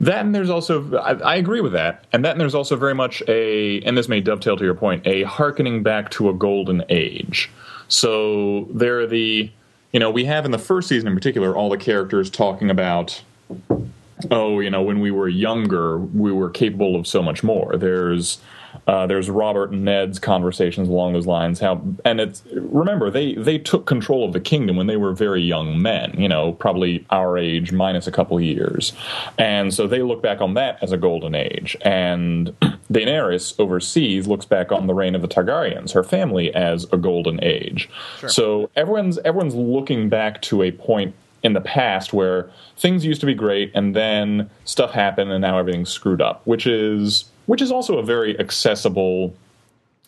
That 0.00 0.24
and 0.24 0.34
there's 0.34 0.48
also, 0.48 0.96
I, 0.96 1.12
I, 1.14 1.36
agree 1.36 1.60
with 1.60 1.72
that. 1.72 2.06
And 2.12 2.24
that 2.24 2.32
and 2.32 2.40
there's 2.40 2.54
also 2.54 2.76
very 2.76 2.94
much 2.94 3.22
a, 3.28 3.82
and 3.82 3.98
this 3.98 4.08
may 4.08 4.20
dovetail 4.20 4.56
to 4.56 4.64
your 4.64 4.74
point, 4.74 5.06
a 5.06 5.24
harkening 5.24 5.82
back 5.82 6.10
to 6.12 6.28
a 6.28 6.32
golden 6.32 6.84
age. 6.88 7.50
So 7.88 8.68
there 8.70 9.00
are 9.00 9.06
the, 9.06 9.50
you 9.92 10.00
know, 10.00 10.10
we 10.10 10.24
have 10.26 10.44
in 10.44 10.50
the 10.50 10.58
first 10.58 10.88
season 10.88 11.08
in 11.08 11.14
particular 11.14 11.56
all 11.56 11.70
the 11.70 11.78
characters 11.78 12.30
talking 12.30 12.70
about, 12.70 13.22
oh, 14.30 14.60
you 14.60 14.70
know, 14.70 14.82
when 14.82 15.00
we 15.00 15.10
were 15.10 15.28
younger, 15.28 15.98
we 15.98 16.32
were 16.32 16.50
capable 16.50 16.96
of 16.96 17.06
so 17.06 17.22
much 17.22 17.42
more. 17.42 17.76
There's 17.76 18.38
uh, 18.86 19.06
there's 19.06 19.28
Robert 19.28 19.70
and 19.70 19.84
Ned's 19.84 20.18
conversations 20.18 20.88
along 20.88 21.12
those 21.12 21.26
lines. 21.26 21.60
How 21.60 21.82
and 22.04 22.20
it's 22.20 22.42
remember 22.52 23.10
they 23.10 23.34
they 23.34 23.58
took 23.58 23.86
control 23.86 24.24
of 24.24 24.32
the 24.32 24.40
kingdom 24.40 24.76
when 24.76 24.86
they 24.86 24.96
were 24.96 25.12
very 25.12 25.42
young 25.42 25.80
men. 25.80 26.14
You 26.18 26.28
know, 26.28 26.52
probably 26.52 27.06
our 27.10 27.36
age 27.36 27.72
minus 27.72 28.06
a 28.06 28.12
couple 28.12 28.40
years, 28.40 28.92
and 29.38 29.72
so 29.74 29.86
they 29.86 30.02
look 30.02 30.22
back 30.22 30.40
on 30.40 30.54
that 30.54 30.82
as 30.82 30.92
a 30.92 30.96
golden 30.96 31.34
age. 31.34 31.76
And 31.82 32.48
Daenerys 32.92 33.58
overseas 33.58 34.26
looks 34.26 34.46
back 34.46 34.72
on 34.72 34.86
the 34.86 34.94
reign 34.94 35.14
of 35.14 35.22
the 35.22 35.28
Targaryens, 35.28 35.92
her 35.92 36.02
family, 36.02 36.54
as 36.54 36.86
a 36.92 36.96
golden 36.96 37.42
age. 37.42 37.90
Sure. 38.18 38.28
So 38.28 38.70
everyone's 38.74 39.18
everyone's 39.18 39.54
looking 39.54 40.08
back 40.08 40.40
to 40.42 40.62
a 40.62 40.72
point 40.72 41.14
in 41.42 41.52
the 41.52 41.60
past 41.60 42.12
where 42.12 42.50
things 42.76 43.04
used 43.04 43.20
to 43.20 43.26
be 43.26 43.34
great 43.34 43.70
and 43.74 43.94
then 43.94 44.50
stuff 44.64 44.92
happened 44.92 45.30
and 45.30 45.40
now 45.40 45.58
everything's 45.58 45.90
screwed 45.90 46.20
up, 46.20 46.42
which 46.46 46.66
is 46.66 47.24
which 47.46 47.62
is 47.62 47.72
also 47.72 47.98
a 47.98 48.02
very 48.02 48.38
accessible 48.38 49.34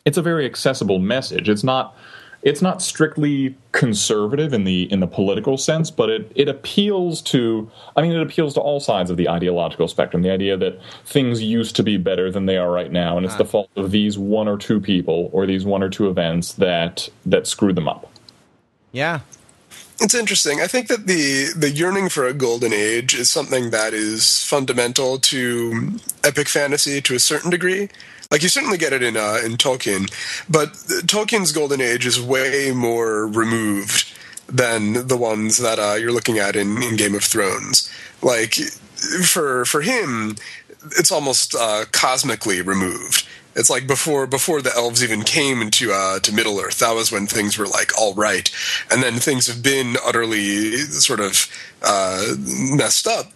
it's 0.05 0.19
a 0.19 0.23
very 0.23 0.47
accessible 0.47 0.99
message. 0.99 1.49
It's 1.49 1.65
not 1.65 1.97
it's 2.43 2.63
not 2.63 2.81
strictly 2.81 3.55
conservative 3.73 4.55
in 4.55 4.65
the 4.65 4.91
in 4.91 5.01
the 5.01 5.07
political 5.07 5.59
sense, 5.59 5.91
but 5.91 6.09
it 6.09 6.33
it 6.35 6.49
appeals 6.49 7.21
to 7.23 7.71
I 7.97 8.03
mean 8.03 8.13
it 8.13 8.23
appeals 8.23 8.55
to 8.55 8.61
all 8.61 8.81
sides 8.81 9.11
of 9.11 9.17
the 9.17 9.29
ideological 9.29 9.89
spectrum. 9.89 10.23
The 10.23 10.31
idea 10.31 10.57
that 10.57 10.81
things 11.05 11.43
used 11.43 11.77
to 11.77 11.83
be 11.83 11.97
better 11.97 12.31
than 12.31 12.47
they 12.47 12.57
are 12.57 12.71
right 12.71 12.91
now, 12.91 13.17
and 13.17 13.27
it's 13.27 13.37
the 13.37 13.45
fault 13.45 13.71
of 13.77 13.91
these 13.91 14.17
one 14.19 14.49
or 14.49 14.57
two 14.57 14.81
people 14.81 15.29
or 15.33 15.47
these 15.47 15.65
one 15.65 15.83
or 15.83 15.91
two 15.91 16.09
events 16.09 16.55
that 16.55 17.09
that 17.27 17.47
screwed 17.47 17.77
them 17.77 17.89
up. 17.89 18.11
Yeah, 18.93 19.21
it's 20.01 20.15
interesting. 20.15 20.61
I 20.61 20.67
think 20.67 20.89
that 20.89 21.07
the 21.07 21.53
the 21.55 21.71
yearning 21.71 22.09
for 22.09 22.27
a 22.27 22.35
golden 22.35 22.73
age 22.73 23.15
is 23.15 23.31
something 23.31 23.71
that 23.71 23.93
is 23.93 24.43
fundamental 24.45 25.19
to 25.19 25.99
epic 26.25 26.49
fantasy 26.49 27.01
to 27.03 27.15
a 27.15 27.21
certain 27.21 27.51
degree. 27.51 27.89
Like 28.31 28.43
you 28.43 28.49
certainly 28.49 28.79
get 28.79 28.93
it 28.93 29.03
in 29.03 29.17
uh, 29.17 29.39
in 29.45 29.57
Tolkien, 29.57 30.11
but 30.49 30.73
Tolkien's 31.07 31.53
golden 31.53 31.81
age 31.81 32.07
is 32.07 32.21
way 32.21 32.73
more 32.73 33.27
removed 33.27 34.13
than 34.49 35.07
the 35.07 35.17
ones 35.17 35.59
that 35.59 35.79
uh, 35.79 35.95
you're 35.95 36.13
looking 36.13 36.39
at 36.39 36.57
in, 36.57 36.83
in 36.83 36.97
Game 36.97 37.15
of 37.15 37.25
Thrones. 37.25 37.91
Like 38.23 38.55
for 39.25 39.65
for 39.65 39.83
him, 39.83 40.37
it's 40.99 41.13
almost 41.13 41.55
uh, 41.55 41.85
cosmically 41.93 42.63
removed 42.63 43.27
It's 43.55 43.71
like 43.71 43.87
before 43.87 44.27
before 44.27 44.63
the 44.63 44.75
elves 44.75 45.03
even 45.03 45.23
came 45.23 45.61
into 45.61 45.93
uh, 45.93 46.21
to 46.21 46.33
Middle 46.33 46.61
Earth. 46.61 46.79
That 46.79 46.95
was 46.95 47.11
when 47.11 47.27
things 47.27 47.59
were 47.59 47.67
like 47.67 47.97
all 47.99 48.15
right, 48.15 48.51
and 48.91 49.03
then 49.03 49.15
things 49.15 49.47
have 49.47 49.63
been 49.63 49.97
utterly 50.05 50.77
sort 50.77 51.21
of 51.21 51.49
uh, 51.83 52.35
messed 52.39 53.07
up 53.07 53.33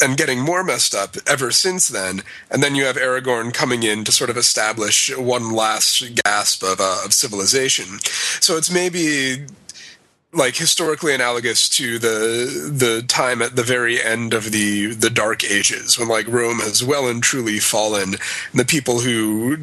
and 0.00 0.16
getting 0.16 0.40
more 0.40 0.62
messed 0.62 0.94
up 0.94 1.16
ever 1.26 1.50
since 1.50 1.88
then. 1.88 2.22
And 2.50 2.62
then 2.62 2.74
you 2.74 2.84
have 2.84 2.96
Aragorn 2.96 3.52
coming 3.52 3.82
in 3.82 4.04
to 4.04 4.12
sort 4.12 4.30
of 4.30 4.36
establish 4.36 5.16
one 5.16 5.52
last 5.52 6.04
gasp 6.24 6.62
of, 6.62 6.80
uh, 6.80 7.02
of 7.04 7.12
civilization. 7.12 8.00
So 8.40 8.56
it's 8.56 8.70
maybe 8.70 9.46
like 10.32 10.56
historically 10.56 11.14
analogous 11.14 11.68
to 11.68 11.98
the 11.98 12.70
the 12.72 13.02
time 13.06 13.40
at 13.40 13.56
the 13.56 13.62
very 13.62 14.02
end 14.02 14.34
of 14.34 14.50
the 14.50 14.94
the 14.94 15.10
dark 15.10 15.44
ages 15.44 15.98
when 15.98 16.08
like 16.08 16.26
Rome 16.28 16.58
has 16.58 16.84
well 16.84 17.08
and 17.08 17.22
truly 17.22 17.58
fallen 17.58 18.14
and 18.50 18.60
the 18.60 18.64
people 18.64 19.00
who 19.00 19.56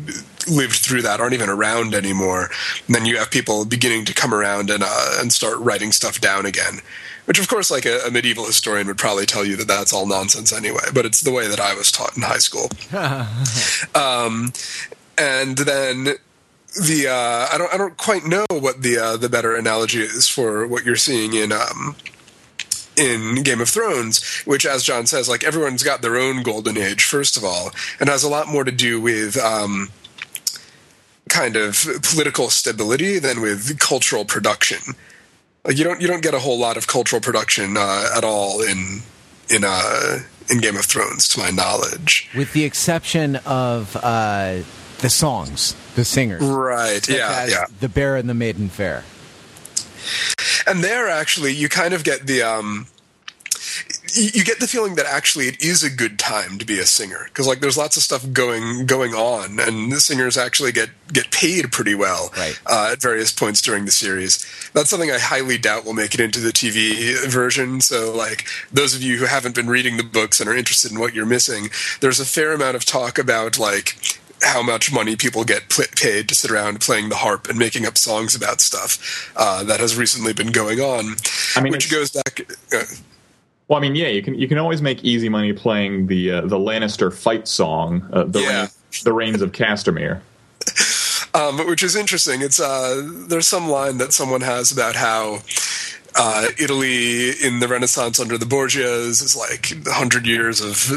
lived 0.50 0.76
through 0.76 1.02
that 1.02 1.20
aren't 1.20 1.34
even 1.34 1.50
around 1.50 1.94
anymore. 1.94 2.50
And 2.88 2.96
then 2.96 3.06
you 3.06 3.18
have 3.18 3.32
people 3.32 3.66
beginning 3.66 4.06
to 4.06 4.14
come 4.14 4.34
around 4.34 4.70
and 4.70 4.84
uh, 4.86 5.18
and 5.20 5.32
start 5.32 5.58
writing 5.60 5.92
stuff 5.92 6.20
down 6.20 6.46
again 6.46 6.80
which 7.26 7.40
of 7.40 7.48
course 7.48 7.72
like 7.72 7.86
a, 7.86 8.00
a, 8.06 8.12
medieval 8.12 8.46
historian 8.46 8.86
would 8.86 8.98
probably 8.98 9.26
tell 9.26 9.46
you 9.46 9.56
that 9.56 9.68
that's 9.68 9.94
all 9.94 10.06
nonsense 10.06 10.52
anyway 10.52 10.84
but 10.94 11.06
it's 11.06 11.22
the 11.22 11.32
way 11.32 11.48
that 11.48 11.60
i 11.60 11.74
was 11.74 11.92
taught 11.92 12.16
in 12.18 12.24
high 12.24 12.38
school. 12.38 12.70
Um, 13.96 14.52
and 15.18 15.58
then 15.58 16.16
the 16.82 17.08
uh, 17.08 17.54
I 17.54 17.58
don't 17.58 17.74
I 17.74 17.78
don't 17.78 17.98
quite 17.98 18.26
know 18.26 18.46
what 18.50 18.82
the 18.82 18.98
uh, 18.98 19.18
the 19.18 19.30
better 19.30 19.56
analogy 19.56 20.02
is 20.02 20.28
for 20.28 20.66
what 20.68 20.86
you're 20.86 20.96
seeing 20.96 21.34
in 21.34 21.52
um, 21.52 21.96
in 22.96 23.44
Game 23.44 23.62
of 23.62 23.70
Thrones, 23.70 24.24
which, 24.46 24.66
as 24.66 24.84
John 24.84 25.06
says, 25.06 25.30
like 25.30 25.44
everyone's 25.44 25.84
got 25.84 26.02
their 26.02 26.18
own 26.18 26.44
golden 26.44 26.78
age, 26.78 27.04
first 27.04 27.38
of 27.38 27.44
all, 27.44 27.72
and 28.00 28.10
has 28.10 28.24
a 28.24 28.30
lot 28.30 28.48
more 28.48 28.64
to 28.64 28.72
do 28.72 29.00
with 29.00 29.38
um, 29.38 29.90
kind 31.30 31.56
of 31.56 31.88
political 32.04 32.50
stability 32.50 33.20
than 33.20 33.42
with 33.42 33.80
cultural 33.80 34.26
production. 34.26 34.96
Like 35.66 35.78
you 35.78 35.84
don't 35.84 36.02
you 36.02 36.08
don't 36.08 36.24
get 36.24 36.34
a 36.34 36.40
whole 36.40 36.60
lot 36.60 36.78
of 36.78 36.88
cultural 36.88 37.22
production 37.22 37.78
uh, 37.78 38.10
at 38.16 38.24
all 38.24 38.62
in 38.62 39.02
in 39.50 39.64
uh, 39.66 40.20
in 40.50 40.60
Game 40.60 40.76
of 40.76 40.86
Thrones, 40.86 41.28
to 41.30 41.40
my 41.40 41.50
knowledge, 41.52 42.30
with 42.36 42.54
the 42.54 42.64
exception 42.64 43.38
of 43.38 43.96
uh, 43.98 44.62
the 45.04 45.10
songs, 45.10 45.76
the 45.96 46.06
singers, 46.06 46.42
right? 46.42 47.08
Yeah, 47.08 47.46
yeah. 47.46 47.66
The 47.82 47.90
Bear 47.90 48.16
and 48.16 48.30
the 48.30 48.34
Maiden 48.34 48.70
Fair. 48.70 49.04
And 50.66 50.82
there, 50.84 51.10
actually, 51.10 51.54
you 51.54 51.68
kind 51.68 51.94
of 51.94 52.06
get 52.06 52.26
the 52.26 52.42
um, 52.42 52.88
you 54.16 54.44
get 54.44 54.60
the 54.60 54.68
feeling 54.68 54.96
that 54.96 55.06
actually 55.06 55.48
it 55.48 55.62
is 55.62 55.84
a 55.84 55.90
good 55.90 56.20
time 56.20 56.58
to 56.58 56.66
be 56.66 56.80
a 56.80 56.86
singer 56.86 57.26
because 57.26 57.48
like 57.48 57.60
there's 57.60 57.78
lots 57.78 57.98
of 57.98 58.04
stuff 58.04 58.26
going 58.32 58.86
going 58.86 59.14
on 59.14 59.60
and 59.60 59.92
the 59.92 60.00
singers 60.00 60.38
actually 60.38 60.72
get 60.72 60.90
get 61.12 61.32
paid 61.32 61.72
pretty 61.72 61.96
well 61.96 62.32
right. 62.38 62.60
uh, 62.68 62.90
at 62.92 63.02
various 63.02 63.32
points 63.32 63.62
during 63.62 63.86
the 63.86 63.92
series 63.92 64.46
that's 64.74 64.90
something 64.90 65.12
i 65.12 65.18
highly 65.18 65.58
doubt 65.58 65.86
will 65.86 65.94
make 65.94 66.14
it 66.14 66.20
into 66.20 66.40
the 66.40 66.52
tv 66.52 67.26
version 67.28 67.82
so 67.82 68.16
like 68.16 68.46
those 68.72 68.96
of 68.96 69.02
you 69.02 69.18
who 69.18 69.26
haven't 69.26 69.56
been 69.56 69.68
reading 69.68 69.98
the 69.98 70.04
books 70.04 70.40
and 70.40 70.50
are 70.50 70.56
interested 70.56 70.92
in 70.92 71.00
what 71.00 71.14
you're 71.16 71.26
missing 71.26 71.70
there's 72.02 72.20
a 72.20 72.26
fair 72.26 72.54
amount 72.54 72.76
of 72.76 72.86
talk 72.86 73.18
about 73.18 73.58
like 73.58 74.20
how 74.44 74.62
much 74.62 74.92
money 74.92 75.16
people 75.16 75.44
get 75.44 75.70
paid 75.70 76.28
to 76.30 76.36
sit 76.36 76.52
around 76.52 76.82
playing 76.82 77.10
the 77.10 77.16
harp 77.16 77.48
and 77.48 77.58
making 77.58 77.86
up 77.86 77.98
songs 77.98 78.36
about 78.36 78.62
stuff 78.62 79.32
uh, 79.36 79.64
that 79.64 79.80
has 79.80 79.96
recently 79.96 80.34
been 80.34 80.52
going 80.52 80.80
on. 80.80 81.16
I 81.56 81.62
mean, 81.62 81.72
which 81.72 81.92
goes 81.92 82.12
back. 82.12 82.42
Uh, 82.74 82.84
well, 83.68 83.80
I 83.80 83.82
mean, 83.82 83.96
yeah, 83.96 84.10
you 84.10 84.22
can 84.22 84.36
you 84.36 84.48
can 84.48 84.58
always 84.58 84.82
make 84.82 85.04
easy 85.04 85.30
money 85.30 85.54
playing 85.54 86.08
the 86.08 86.32
uh, 86.32 86.42
the 86.42 86.58
Lannister 86.58 87.14
fight 87.14 87.48
song, 87.48 88.08
uh, 88.14 88.26
the 88.26 88.42
yeah. 88.42 88.68
the 89.04 89.14
Rains 89.14 89.42
of 89.42 89.52
Castamere. 89.52 90.22
Um, 91.36 91.58
which 91.66 91.82
is 91.82 91.96
interesting. 91.96 92.44
It's 92.44 92.60
uh, 92.60 93.02
there's 93.28 93.48
some 93.48 93.68
line 93.68 93.98
that 93.98 94.14
someone 94.14 94.42
has 94.42 94.72
about 94.72 94.96
how 94.96 95.40
uh, 96.16 96.50
Italy 96.60 97.32
in 97.32 97.60
the 97.60 97.68
Renaissance 97.68 98.20
under 98.20 98.38
the 98.38 98.46
Borgias 98.46 99.24
is 99.24 99.36
like 99.36 99.74
hundred 99.88 100.28
years 100.28 100.62
of 100.62 100.92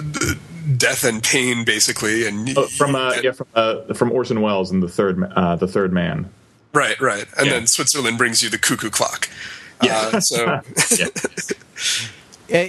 death 0.77 1.05
and 1.05 1.23
pain, 1.23 1.65
basically. 1.65 2.27
And 2.27 2.57
oh, 2.57 2.67
from 2.67 2.95
uh, 2.95 3.15
yeah, 3.23 3.33
from 3.33 3.47
uh, 3.55 3.95
from 3.95 4.13
Orson 4.13 4.41
Welles 4.41 4.71
and 4.71 4.83
the 4.83 4.89
third 4.89 5.23
uh, 5.23 5.57
the 5.57 5.69
third 5.69 5.93
man. 5.93 6.31
Right, 6.73 7.01
right, 7.01 7.27
and 7.39 7.47
yeah. 7.47 7.55
then 7.55 7.67
Switzerland 7.67 8.19
brings 8.19 8.43
you 8.43 8.51
the 8.51 8.59
cuckoo 8.59 8.91
clock. 8.91 9.29
Yeah. 9.83 10.11
Uh, 10.13 10.21
so. 10.21 10.61
Uh, 12.53 12.69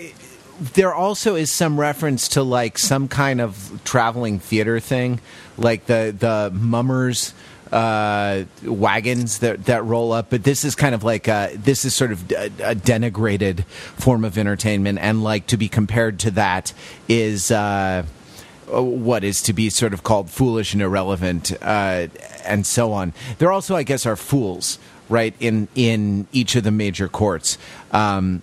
there 0.73 0.91
also 0.91 1.35
is 1.35 1.51
some 1.51 1.79
reference 1.79 2.29
to 2.29 2.41
like 2.41 2.79
some 2.79 3.07
kind 3.07 3.39
of 3.39 3.79
traveling 3.83 4.39
theater 4.39 4.79
thing, 4.79 5.19
like 5.55 5.85
the 5.85 6.15
the 6.17 6.51
mummers 6.51 7.33
uh, 7.71 8.43
wagons 8.63 9.39
that 9.39 9.65
that 9.65 9.83
roll 9.83 10.11
up, 10.11 10.29
but 10.29 10.43
this 10.43 10.63
is 10.63 10.75
kind 10.75 10.95
of 10.95 11.03
like 11.03 11.27
a, 11.27 11.51
this 11.55 11.85
is 11.85 11.93
sort 11.93 12.11
of 12.11 12.31
a, 12.31 12.45
a, 12.63 12.75
denigrated 12.75 13.63
form 13.65 14.23
of 14.23 14.37
entertainment, 14.37 14.99
and 14.99 15.23
like 15.23 15.47
to 15.47 15.57
be 15.57 15.67
compared 15.67 16.19
to 16.19 16.31
that 16.31 16.73
is 17.07 17.51
uh, 17.51 18.03
what 18.67 19.23
is 19.23 19.41
to 19.43 19.53
be 19.53 19.69
sort 19.69 19.93
of 19.93 20.03
called 20.03 20.29
foolish 20.29 20.73
and 20.73 20.81
irrelevant, 20.81 21.51
uh, 21.61 22.07
and 22.45 22.65
so 22.65 22.93
on. 22.93 23.13
There 23.39 23.51
also, 23.51 23.75
I 23.75 23.83
guess, 23.83 24.05
are 24.05 24.15
fools 24.15 24.79
right 25.09 25.35
in 25.39 25.67
in 25.75 26.27
each 26.31 26.55
of 26.55 26.63
the 26.63 26.71
major 26.71 27.07
courts. 27.07 27.57
Um, 27.91 28.41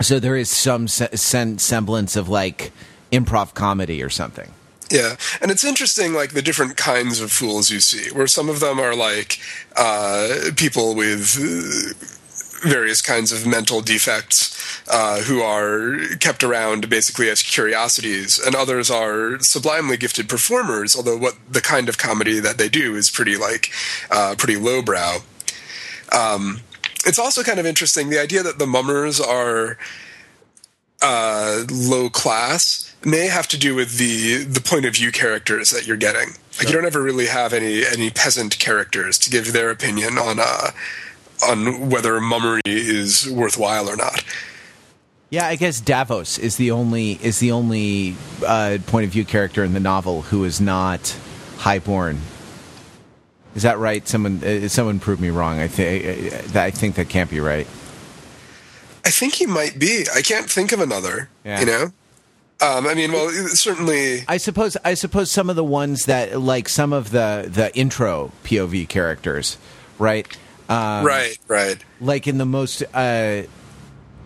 so 0.00 0.20
there 0.20 0.36
is 0.36 0.50
some 0.50 0.88
se- 0.88 1.16
semblance 1.16 2.16
of 2.16 2.28
like 2.28 2.72
improv 3.10 3.54
comedy 3.54 4.02
or 4.02 4.10
something. 4.10 4.52
Yeah, 4.90 5.16
and 5.40 5.50
it's 5.50 5.64
interesting, 5.64 6.12
like 6.14 6.30
the 6.32 6.42
different 6.42 6.76
kinds 6.76 7.20
of 7.20 7.32
fools 7.32 7.70
you 7.70 7.80
see, 7.80 8.10
where 8.14 8.28
some 8.28 8.48
of 8.48 8.60
them 8.60 8.78
are 8.78 8.94
like 8.94 9.40
uh, 9.74 10.50
people 10.56 10.94
with 10.94 11.36
uh, 11.36 12.68
various 12.68 13.02
kinds 13.02 13.32
of 13.32 13.46
mental 13.46 13.80
defects 13.80 14.54
uh, 14.88 15.22
who 15.22 15.40
are 15.42 15.98
kept 16.20 16.44
around 16.44 16.88
basically 16.88 17.28
as 17.28 17.42
curiosities, 17.42 18.38
and 18.38 18.54
others 18.54 18.88
are 18.88 19.40
sublimely 19.40 19.96
gifted 19.96 20.28
performers. 20.28 20.94
Although 20.94 21.18
what 21.18 21.34
the 21.50 21.60
kind 21.60 21.88
of 21.88 21.98
comedy 21.98 22.38
that 22.38 22.56
they 22.56 22.68
do 22.68 22.94
is 22.94 23.10
pretty 23.10 23.36
like 23.36 23.70
uh, 24.12 24.36
pretty 24.38 24.56
lowbrow. 24.56 25.18
Um, 26.12 26.60
it's 27.04 27.18
also 27.18 27.42
kind 27.42 27.58
of 27.58 27.66
interesting 27.66 28.10
the 28.10 28.20
idea 28.20 28.42
that 28.44 28.58
the 28.58 28.66
mummers 28.66 29.20
are 29.20 29.78
uh, 31.02 31.64
low 31.70 32.08
class 32.08 32.85
may 33.06 33.28
have 33.28 33.46
to 33.48 33.58
do 33.58 33.74
with 33.74 33.96
the 33.96 34.44
the 34.44 34.60
point 34.60 34.84
of 34.84 34.94
view 34.94 35.12
characters 35.12 35.70
that 35.70 35.86
you're 35.86 35.96
getting. 35.96 36.30
Like 36.58 36.68
you 36.68 36.74
don't 36.74 36.84
ever 36.84 37.00
really 37.00 37.26
have 37.26 37.52
any 37.52 37.86
any 37.86 38.10
peasant 38.10 38.58
characters 38.58 39.16
to 39.20 39.30
give 39.30 39.52
their 39.52 39.70
opinion 39.70 40.18
on 40.18 40.38
uh, 40.40 40.72
on 41.48 41.88
whether 41.88 42.20
mummery 42.20 42.60
is 42.66 43.30
worthwhile 43.30 43.88
or 43.88 43.96
not. 43.96 44.24
Yeah, 45.30 45.46
I 45.46 45.56
guess 45.56 45.80
Davos 45.80 46.38
is 46.38 46.56
the 46.56 46.70
only 46.72 47.12
is 47.22 47.38
the 47.38 47.52
only 47.52 48.16
uh, 48.44 48.78
point 48.86 49.06
of 49.06 49.12
view 49.12 49.24
character 49.24 49.64
in 49.64 49.72
the 49.72 49.80
novel 49.80 50.22
who 50.22 50.44
is 50.44 50.60
not 50.60 51.16
highborn. 51.58 52.20
Is 53.54 53.62
that 53.62 53.78
right? 53.78 54.06
Someone 54.06 54.42
uh, 54.42 54.68
someone 54.68 54.98
prove 54.98 55.20
me 55.20 55.30
wrong. 55.30 55.60
I 55.60 55.68
think 55.68 56.54
uh, 56.54 56.60
I 56.60 56.70
think 56.70 56.96
that 56.96 57.08
can't 57.08 57.30
be 57.30 57.40
right. 57.40 57.66
I 59.04 59.10
think 59.10 59.34
he 59.34 59.46
might 59.46 59.78
be. 59.78 60.04
I 60.14 60.22
can't 60.22 60.50
think 60.50 60.72
of 60.72 60.80
another. 60.80 61.28
Yeah. 61.44 61.60
You 61.60 61.66
know. 61.66 61.92
Um, 62.60 62.86
I 62.86 62.94
mean, 62.94 63.12
well, 63.12 63.30
certainly. 63.48 64.24
I 64.26 64.38
suppose. 64.38 64.76
I 64.82 64.94
suppose 64.94 65.30
some 65.30 65.50
of 65.50 65.56
the 65.56 65.64
ones 65.64 66.06
that, 66.06 66.40
like 66.40 66.68
some 66.68 66.92
of 66.92 67.10
the 67.10 67.46
the 67.50 67.74
intro 67.76 68.32
POV 68.44 68.88
characters, 68.88 69.58
right? 69.98 70.26
Um, 70.68 71.04
right, 71.04 71.38
right. 71.48 71.76
Like 72.00 72.26
in 72.26 72.38
the 72.38 72.46
most. 72.46 72.82
Uh, 72.94 73.42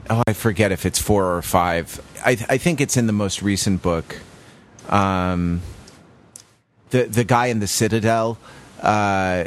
oh, 0.09 0.23
I 0.29 0.33
forget 0.33 0.71
if 0.71 0.87
it's 0.87 1.01
four 1.01 1.37
or 1.37 1.43
five. 1.43 2.01
I, 2.25 2.31
I 2.49 2.57
think 2.59 2.81
it's 2.81 2.97
in 2.97 3.07
the 3.07 3.13
most 3.13 3.43
recent 3.43 3.83
book. 3.83 4.17
Um, 4.89 5.63
the 6.91 7.05
the 7.05 7.25
guy 7.25 7.47
in 7.47 7.59
the 7.59 7.67
Citadel, 7.67 8.39
uh, 8.81 9.45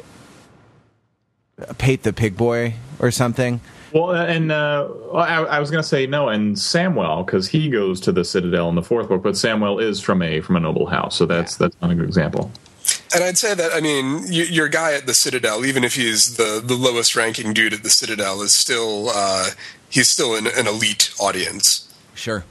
Pate 1.77 2.03
the 2.03 2.11
Pig 2.11 2.35
Boy 2.35 2.75
or 2.99 3.11
something. 3.11 3.61
Well, 3.93 4.09
uh, 4.09 4.25
and 4.25 4.51
uh, 4.51 4.89
I, 5.13 5.43
I, 5.43 5.59
was 5.59 5.69
going 5.69 5.81
to 5.81 5.87
say 5.87 6.07
no, 6.07 6.27
and 6.27 6.55
Samwell 6.55 7.25
because 7.25 7.47
he 7.47 7.69
goes 7.69 7.99
to 8.01 8.11
the 8.11 8.25
Citadel 8.25 8.67
in 8.69 8.75
the 8.75 8.81
fourth 8.81 9.07
book, 9.07 9.21
but 9.21 9.35
Samwell 9.35 9.81
is 9.81 10.01
from 10.01 10.23
a 10.23 10.41
from 10.41 10.55
a 10.55 10.59
noble 10.59 10.87
house, 10.87 11.15
so 11.15 11.27
that's 11.27 11.53
yeah. 11.53 11.67
that's 11.67 11.81
not 11.81 11.91
a 11.91 11.95
good 11.95 12.05
example. 12.05 12.51
And 13.13 13.23
I'd 13.23 13.37
say 13.37 13.53
that 13.53 13.71
I 13.71 13.81
mean 13.81 14.25
your 14.29 14.67
guy 14.67 14.93
at 14.93 15.05
the 15.05 15.13
Citadel, 15.13 15.63
even 15.63 15.83
if 15.83 15.93
he's 15.95 16.37
the 16.37 16.61
the 16.63 16.73
lowest 16.73 17.15
ranking 17.15 17.53
dude 17.53 17.73
at 17.73 17.83
the 17.83 17.91
Citadel, 17.91 18.41
is 18.41 18.53
still 18.55 19.09
uh, 19.13 19.49
he's 19.91 20.09
still 20.09 20.35
an, 20.35 20.47
an 20.47 20.67
elite 20.67 21.13
audience. 21.19 21.87
Sure. 22.15 22.43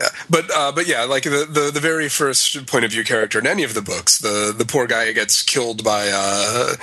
Yeah, 0.00 0.10
but 0.30 0.48
uh, 0.54 0.70
but 0.70 0.86
yeah, 0.86 1.02
like 1.02 1.24
the, 1.24 1.44
the, 1.50 1.72
the 1.74 1.80
very 1.80 2.08
first 2.08 2.68
point 2.68 2.84
of 2.84 2.92
view 2.92 3.02
character 3.02 3.40
in 3.40 3.48
any 3.48 3.64
of 3.64 3.74
the 3.74 3.82
books, 3.82 4.18
the 4.18 4.54
the 4.56 4.64
poor 4.64 4.86
guy 4.86 5.10
gets 5.10 5.42
killed 5.42 5.82
by 5.82 6.08
uh, 6.12 6.74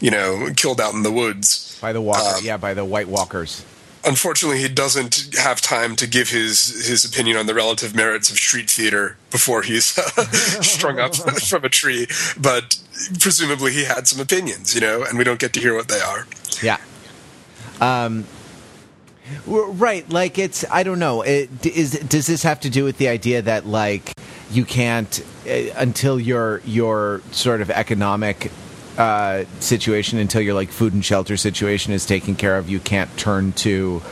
you 0.00 0.10
know 0.10 0.48
killed 0.56 0.80
out 0.80 0.92
in 0.92 1.04
the 1.04 1.12
woods 1.12 1.73
by 1.84 1.92
the 1.92 2.00
walker. 2.00 2.38
Um, 2.38 2.42
yeah, 2.42 2.56
by 2.56 2.72
the 2.72 2.82
White 2.84 3.08
Walkers. 3.08 3.62
unfortunately, 4.06 4.58
he 4.58 4.68
doesn't 4.68 5.34
have 5.36 5.60
time 5.60 5.96
to 5.96 6.06
give 6.06 6.30
his 6.30 6.88
his 6.88 7.04
opinion 7.04 7.36
on 7.36 7.44
the 7.44 7.52
relative 7.52 7.94
merits 7.94 8.30
of 8.30 8.38
street 8.38 8.70
theater 8.70 9.18
before 9.30 9.60
he's 9.60 9.98
uh, 9.98 10.02
strung 10.62 10.98
up 10.98 11.14
from 11.50 11.62
a 11.62 11.68
tree. 11.68 12.06
But 12.40 12.80
presumably, 13.20 13.72
he 13.72 13.84
had 13.84 14.08
some 14.08 14.18
opinions, 14.18 14.74
you 14.74 14.80
know, 14.80 15.04
and 15.04 15.18
we 15.18 15.24
don't 15.24 15.38
get 15.38 15.52
to 15.52 15.60
hear 15.60 15.74
what 15.74 15.88
they 15.88 16.00
are. 16.00 16.26
Yeah. 16.62 16.78
Um. 17.82 18.24
Right, 19.46 20.08
like 20.08 20.38
it's 20.38 20.64
I 20.70 20.84
don't 20.84 20.98
know. 20.98 21.20
It, 21.20 21.66
is 21.66 21.92
does 21.92 22.26
this 22.26 22.42
have 22.44 22.60
to 22.60 22.70
do 22.70 22.84
with 22.84 22.96
the 22.96 23.08
idea 23.08 23.42
that 23.42 23.66
like 23.66 24.12
you 24.50 24.64
can't 24.64 25.22
uh, 25.46 25.52
until 25.76 26.18
your 26.18 26.62
your 26.64 27.20
sort 27.30 27.60
of 27.60 27.70
economic 27.70 28.50
uh, 28.98 29.44
situation 29.60 30.18
until 30.18 30.40
your 30.40 30.54
like 30.54 30.70
food 30.70 30.92
and 30.92 31.04
shelter 31.04 31.36
situation 31.36 31.92
is 31.92 32.06
taken 32.06 32.36
care 32.36 32.56
of, 32.56 32.68
you 32.68 32.80
can't 32.80 33.14
turn 33.16 33.52
to 33.52 34.02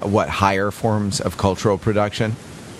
what 0.00 0.28
higher 0.28 0.70
forms 0.70 1.20
of 1.20 1.36
cultural 1.36 1.78
production? 1.78 2.36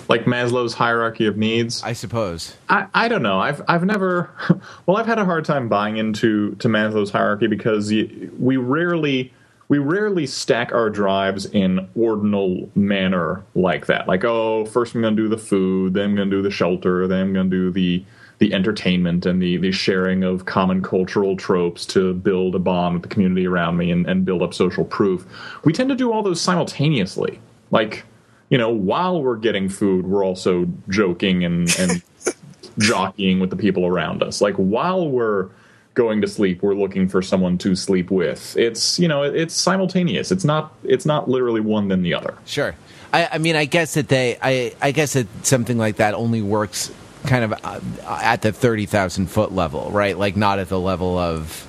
Like 0.09 0.25
Maslow's 0.25 0.73
hierarchy 0.73 1.27
of 1.27 1.37
needs, 1.37 1.83
I 1.83 1.93
suppose. 1.93 2.57
I, 2.69 2.87
I 2.95 3.09
don't 3.09 3.23
know. 3.23 3.39
I've 3.39 3.63
I've 3.69 3.85
never. 3.85 4.31
Well, 4.87 4.97
I've 4.97 5.07
had 5.07 5.19
a 5.19 5.25
hard 5.27 5.45
time 5.45 5.69
buying 5.69 5.99
into 5.99 6.55
to 6.57 6.69
Maslow's 6.69 7.11
hierarchy 7.11 7.47
because 7.47 7.91
we 7.91 8.57
rarely 8.57 9.33
we 9.69 9.77
rarely 9.79 10.27
stack 10.27 10.73
our 10.73 10.89
drives 10.89 11.45
in 11.45 11.89
ordinal 11.95 12.71
manner 12.75 13.45
like 13.55 13.87
that. 13.87 14.09
Like, 14.09 14.25
oh, 14.25 14.65
first 14.65 14.95
I'm 14.95 15.03
going 15.03 15.15
to 15.15 15.23
do 15.23 15.29
the 15.29 15.37
food, 15.37 15.93
then 15.93 16.11
I'm 16.11 16.17
going 16.17 16.31
to 16.31 16.37
do 16.37 16.43
the 16.43 16.51
shelter, 16.51 17.07
then 17.07 17.21
I'm 17.21 17.33
going 17.35 17.51
to 17.51 17.57
do 17.57 17.71
the 17.71 18.03
the 18.39 18.55
entertainment 18.55 19.27
and 19.27 19.43
the 19.43 19.57
the 19.57 19.73
sharing 19.73 20.23
of 20.23 20.45
common 20.45 20.83
cultural 20.83 21.37
tropes 21.37 21.85
to 21.87 22.15
build 22.15 22.55
a 22.55 22.59
bond 22.59 22.95
with 22.95 23.03
the 23.03 23.09
community 23.09 23.47
around 23.47 23.77
me 23.77 23.91
and, 23.91 24.07
and 24.07 24.25
build 24.25 24.43
up 24.43 24.55
social 24.55 24.85
proof. 24.85 25.27
We 25.65 25.73
tend 25.73 25.89
to 25.91 25.97
do 25.97 26.13
all 26.13 26.23
those 26.23 26.41
simultaneously. 26.41 27.41
Like, 27.71 28.05
you 28.49 28.57
know, 28.57 28.71
while 28.71 29.23
we're 29.23 29.37
getting 29.37 29.69
food, 29.69 30.07
we're 30.07 30.25
also 30.25 30.67
joking 30.89 31.45
and, 31.45 31.69
and 31.79 32.03
jockeying 32.79 33.41
with 33.41 33.51
the 33.51 33.57
people 33.57 33.87
around 33.87 34.23
us. 34.23 34.41
Like 34.41 34.55
while 34.55 35.09
we're 35.09 35.51
going 35.95 36.21
to 36.21 36.29
sleep 36.29 36.63
we're 36.63 36.77
looking 36.77 37.09
for 37.09 37.21
someone 37.21 37.59
to 37.59 37.75
sleep 37.75 38.09
with 38.09 38.57
it's 38.57 39.01
you 39.01 39.09
know 39.09 39.25
it's 39.25 39.53
simultaneous 39.53 40.31
it's 40.31 40.45
not 40.45 40.73
it's 40.85 41.05
not 41.05 41.29
literally 41.29 41.61
one 41.61 41.89
than 41.89 42.03
the 42.03 42.15
other 42.15 42.39
sure 42.47 42.77
i, 43.13 43.31
I 43.33 43.39
mean 43.39 43.57
i 43.57 43.65
guess 43.65 43.95
that 43.95 44.07
they 44.07 44.39
I, 44.41 44.77
I 44.81 44.93
guess 44.93 45.15
that 45.15 45.27
something 45.43 45.77
like 45.77 45.97
that 45.97 46.15
only 46.15 46.41
works 46.41 46.93
kind 47.29 47.45
of 47.45 47.53
uh, 47.65 47.81
at 48.23 48.43
the 48.43 48.53
30,000 48.53 49.27
foot 49.29 49.53
level 49.53 49.91
right? 49.91 50.19
Like 50.19 50.37
not 50.37 50.59
at 50.59 50.69
the 50.69 50.81
level 50.81 51.19
of 51.19 51.67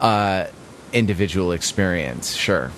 uh 0.00 0.46
individual 0.92 1.52
experience 1.52 2.34
sure. 2.34 2.72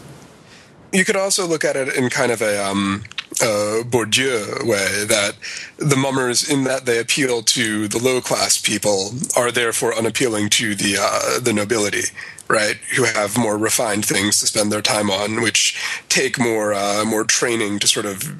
You 0.92 1.04
could 1.04 1.16
also 1.16 1.46
look 1.46 1.64
at 1.64 1.74
it 1.74 1.96
in 1.96 2.08
kind 2.08 2.30
of 2.30 2.40
a 2.40 2.64
um, 2.64 3.02
Bourdieu 3.40 4.64
way 4.64 5.04
that 5.04 5.34
the 5.76 5.96
mummers, 5.96 6.48
in 6.48 6.64
that 6.64 6.84
they 6.86 7.00
appeal 7.00 7.42
to 7.42 7.88
the 7.88 7.98
low 7.98 8.20
class 8.20 8.60
people, 8.60 9.10
are 9.36 9.50
therefore 9.50 9.94
unappealing 9.94 10.48
to 10.50 10.74
the 10.74 10.96
uh, 11.00 11.40
the 11.40 11.52
nobility, 11.52 12.04
right? 12.48 12.76
Who 12.96 13.04
have 13.04 13.36
more 13.36 13.58
refined 13.58 14.04
things 14.04 14.38
to 14.40 14.46
spend 14.46 14.70
their 14.70 14.82
time 14.82 15.10
on, 15.10 15.42
which 15.42 15.76
take 16.08 16.38
more 16.38 16.72
uh, 16.74 17.04
more 17.04 17.24
training 17.24 17.80
to 17.80 17.88
sort 17.88 18.06
of 18.06 18.36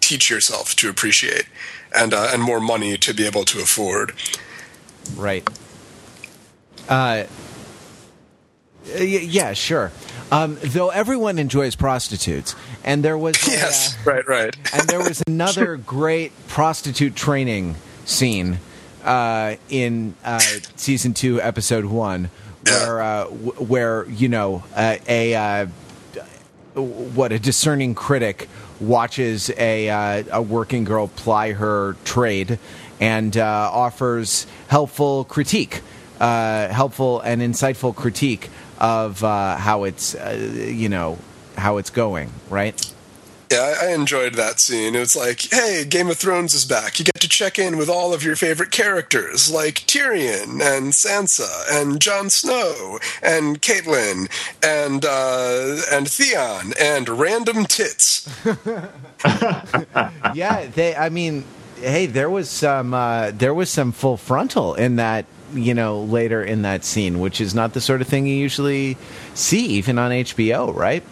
teach 0.00 0.30
yourself 0.30 0.74
to 0.76 0.90
appreciate, 0.90 1.46
and 1.94 2.14
uh, 2.14 2.30
and 2.32 2.42
more 2.42 2.60
money 2.60 2.96
to 2.98 3.14
be 3.14 3.26
able 3.26 3.44
to 3.44 3.60
afford. 3.60 4.12
Right. 5.16 5.48
Uh, 6.88 7.24
yeah, 8.96 9.52
sure. 9.52 9.92
Um, 10.30 10.58
though 10.62 10.90
everyone 10.90 11.38
enjoys 11.38 11.74
prostitutes, 11.74 12.54
and 12.84 13.02
there 13.02 13.16
was 13.16 13.36
a, 13.46 13.50
yes, 13.50 13.94
uh, 13.94 14.10
right, 14.10 14.28
right, 14.28 14.56
and 14.74 14.88
there 14.88 15.00
was 15.00 15.22
another 15.26 15.76
great 15.76 16.32
prostitute 16.48 17.14
training 17.14 17.76
scene 18.04 18.58
uh, 19.04 19.56
in 19.70 20.14
uh, 20.24 20.40
season 20.76 21.14
two, 21.14 21.40
episode 21.40 21.86
one, 21.86 22.30
where 22.66 23.00
uh, 23.00 23.24
w- 23.24 23.52
where 23.52 24.06
you 24.10 24.28
know 24.28 24.64
a 24.76 25.34
uh, 25.34 25.66
what 26.74 27.32
a 27.32 27.38
discerning 27.38 27.94
critic 27.94 28.48
watches 28.80 29.50
a 29.56 29.88
uh, 29.90 30.24
a 30.32 30.42
working 30.42 30.84
girl 30.84 31.08
ply 31.08 31.52
her 31.52 31.96
trade 32.04 32.58
and 33.00 33.36
offers 33.36 34.46
helpful 34.68 35.24
critique, 35.24 35.82
helpful 36.18 37.20
and 37.20 37.40
insightful 37.40 37.94
critique 37.94 38.50
of 38.78 39.22
uh, 39.24 39.56
how 39.56 39.84
it's 39.84 40.14
uh, 40.14 40.66
you 40.66 40.88
know 40.88 41.18
how 41.56 41.78
it's 41.78 41.90
going, 41.90 42.30
right? 42.48 42.94
Yeah, 43.50 43.74
I 43.80 43.92
enjoyed 43.92 44.34
that 44.34 44.60
scene. 44.60 44.94
It 44.94 44.98
was 45.00 45.16
like, 45.16 45.40
hey, 45.50 45.84
Game 45.88 46.08
of 46.08 46.18
Thrones 46.18 46.52
is 46.52 46.64
back. 46.66 46.98
You 46.98 47.06
get 47.06 47.20
to 47.20 47.28
check 47.28 47.58
in 47.58 47.78
with 47.78 47.88
all 47.88 48.12
of 48.12 48.22
your 48.22 48.36
favorite 48.36 48.70
characters, 48.70 49.50
like 49.50 49.86
Tyrion 49.86 50.60
and 50.60 50.92
Sansa 50.92 51.64
and 51.70 52.00
Jon 52.00 52.28
Snow 52.28 52.98
and 53.22 53.62
Catelyn 53.62 54.28
and 54.62 55.04
uh, 55.04 55.80
and 55.90 56.08
Theon 56.10 56.74
and 56.78 57.08
random 57.08 57.64
tits. 57.64 58.28
yeah, 60.34 60.66
they. 60.66 60.94
I 60.94 61.08
mean, 61.08 61.44
hey, 61.80 62.06
there 62.06 62.28
was 62.28 62.50
some 62.50 62.92
uh, 62.92 63.30
there 63.30 63.54
was 63.54 63.70
some 63.70 63.92
full 63.92 64.18
frontal 64.18 64.74
in 64.74 64.96
that 64.96 65.24
you 65.54 65.72
know, 65.72 66.02
later 66.02 66.42
in 66.42 66.62
that 66.62 66.84
scene, 66.84 67.20
which 67.20 67.40
is 67.40 67.54
not 67.54 67.72
the 67.72 67.80
sort 67.80 68.02
of 68.02 68.06
thing 68.06 68.26
you 68.26 68.34
usually 68.34 68.98
see 69.34 69.64
even 69.66 69.98
on 69.98 70.10
HBO, 70.10 70.74
right? 70.74 71.02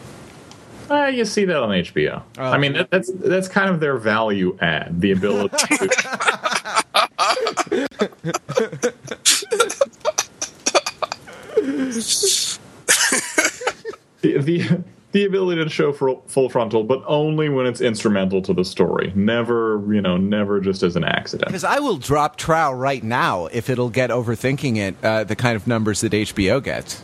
Uh, 0.90 1.06
you 1.06 1.24
see 1.24 1.44
that 1.44 1.62
on 1.62 1.70
HBO. 1.70 2.22
Oh. 2.38 2.42
I 2.42 2.58
mean, 2.58 2.74
that, 2.74 2.90
that's 2.90 3.10
that's 3.12 3.48
kind 3.48 3.70
of 3.70 3.80
their 3.80 3.96
value 3.96 4.56
add, 4.60 5.00
the 5.00 5.12
ability 5.12 5.56
to. 5.76 5.88
the, 14.22 14.38
the 14.38 14.82
the 15.16 15.24
ability 15.24 15.64
to 15.64 15.70
show 15.70 15.94
full 15.94 16.48
frontal, 16.50 16.84
but 16.84 17.02
only 17.06 17.48
when 17.48 17.64
it's 17.64 17.80
instrumental 17.80 18.42
to 18.42 18.52
the 18.52 18.66
story. 18.66 19.12
Never, 19.14 19.82
you 19.90 20.02
know, 20.02 20.18
never 20.18 20.60
just 20.60 20.82
as 20.82 20.94
an 20.94 21.04
accident. 21.04 21.48
Because 21.48 21.64
I 21.64 21.78
will 21.78 21.96
drop 21.96 22.36
Trow 22.36 22.70
right 22.72 23.02
now 23.02 23.46
if 23.46 23.70
it'll 23.70 23.88
get 23.88 24.10
overthinking 24.10 24.76
it, 24.76 24.94
uh, 25.02 25.24
the 25.24 25.34
kind 25.34 25.56
of 25.56 25.66
numbers 25.66 26.02
that 26.02 26.12
HBO 26.12 26.62
gets. 26.62 27.02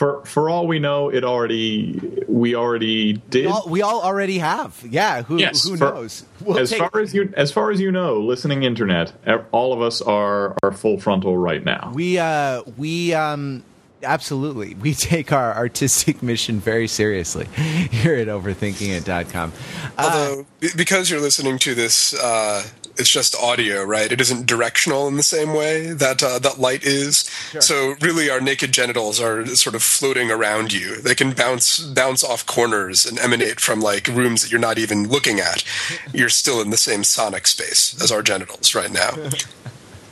For 0.00 0.24
for 0.24 0.48
all 0.48 0.66
we 0.66 0.78
know, 0.78 1.10
it 1.10 1.24
already 1.24 2.00
we 2.26 2.54
already 2.54 3.12
did. 3.28 3.44
We 3.44 3.52
all, 3.52 3.68
we 3.68 3.82
all 3.82 4.00
already 4.00 4.38
have. 4.38 4.82
Yeah. 4.88 5.24
Who 5.24 5.36
yes, 5.36 5.62
who 5.68 5.76
for, 5.76 5.92
knows? 5.92 6.24
We'll 6.40 6.58
as 6.58 6.70
take... 6.70 6.78
far 6.78 7.02
as 7.02 7.12
you 7.12 7.30
as 7.36 7.52
far 7.52 7.70
as 7.70 7.82
you 7.82 7.92
know, 7.92 8.18
listening 8.18 8.62
internet, 8.62 9.12
all 9.52 9.74
of 9.74 9.82
us 9.82 10.00
are 10.00 10.56
are 10.62 10.72
full 10.72 10.98
frontal 10.98 11.36
right 11.36 11.62
now. 11.62 11.92
We 11.94 12.16
uh 12.16 12.62
we 12.78 13.12
um 13.12 13.62
absolutely. 14.02 14.74
We 14.80 14.94
take 14.94 15.32
our 15.32 15.54
artistic 15.54 16.22
mission 16.22 16.60
very 16.60 16.88
seriously 16.88 17.44
here 17.54 18.14
at 18.14 18.28
overthinkingit.com. 18.28 19.52
Uh, 19.98 20.02
Although, 20.02 20.46
because 20.78 21.10
you're 21.10 21.20
listening 21.20 21.58
to 21.58 21.74
this, 21.74 22.14
uh, 22.14 22.62
it's 23.00 23.08
just 23.08 23.34
audio, 23.34 23.82
right? 23.82 24.12
It 24.12 24.20
isn't 24.20 24.46
directional 24.46 25.08
in 25.08 25.16
the 25.16 25.22
same 25.22 25.54
way 25.54 25.92
that 25.92 26.22
uh, 26.22 26.38
that 26.38 26.60
light 26.60 26.84
is. 26.84 27.28
Sure. 27.50 27.60
So 27.60 27.94
really, 28.00 28.28
our 28.28 28.40
naked 28.40 28.72
genitals 28.72 29.18
are 29.20 29.46
sort 29.46 29.74
of 29.74 29.82
floating 29.82 30.30
around 30.30 30.72
you. 30.72 31.00
They 31.00 31.14
can 31.14 31.32
bounce 31.32 31.80
bounce 31.80 32.22
off 32.22 32.44
corners 32.44 33.06
and 33.06 33.18
emanate 33.18 33.58
from 33.58 33.80
like 33.80 34.06
rooms 34.06 34.42
that 34.42 34.50
you're 34.50 34.60
not 34.60 34.78
even 34.78 35.08
looking 35.08 35.40
at. 35.40 35.64
You're 36.12 36.28
still 36.28 36.60
in 36.60 36.70
the 36.70 36.76
same 36.76 37.02
sonic 37.02 37.46
space 37.46 38.00
as 38.02 38.12
our 38.12 38.22
genitals 38.22 38.74
right 38.74 38.92
now. 38.92 39.10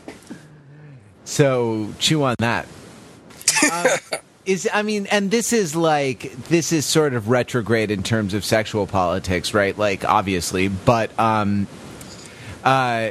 so 1.25 1.93
chew 1.99 2.23
on 2.23 2.37
that. 2.39 2.67
Uh, 3.71 3.99
is 4.47 4.69
I 4.73 4.83
mean, 4.83 5.07
and 5.09 5.31
this 5.31 5.53
is 5.53 5.77
like 5.77 6.33
this 6.49 6.73
is 6.73 6.87
sort 6.87 7.13
of 7.13 7.29
retrograde 7.29 7.91
in 7.91 8.03
terms 8.03 8.33
of 8.33 8.45
sexual 8.45 8.87
politics, 8.87 9.53
right? 9.53 9.77
Like 9.77 10.05
obviously, 10.07 10.69
but 10.69 11.17
um, 11.21 11.69
uh, 12.65 13.11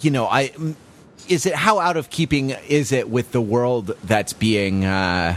you 0.00 0.10
know, 0.10 0.26
I 0.26 0.52
is 1.28 1.46
it 1.46 1.54
how 1.54 1.78
out 1.78 1.96
of 1.96 2.10
keeping 2.10 2.50
is 2.68 2.92
it 2.92 3.08
with 3.08 3.32
the 3.32 3.40
world 3.40 3.96
that's 4.04 4.32
being 4.32 4.84
uh, 4.84 5.36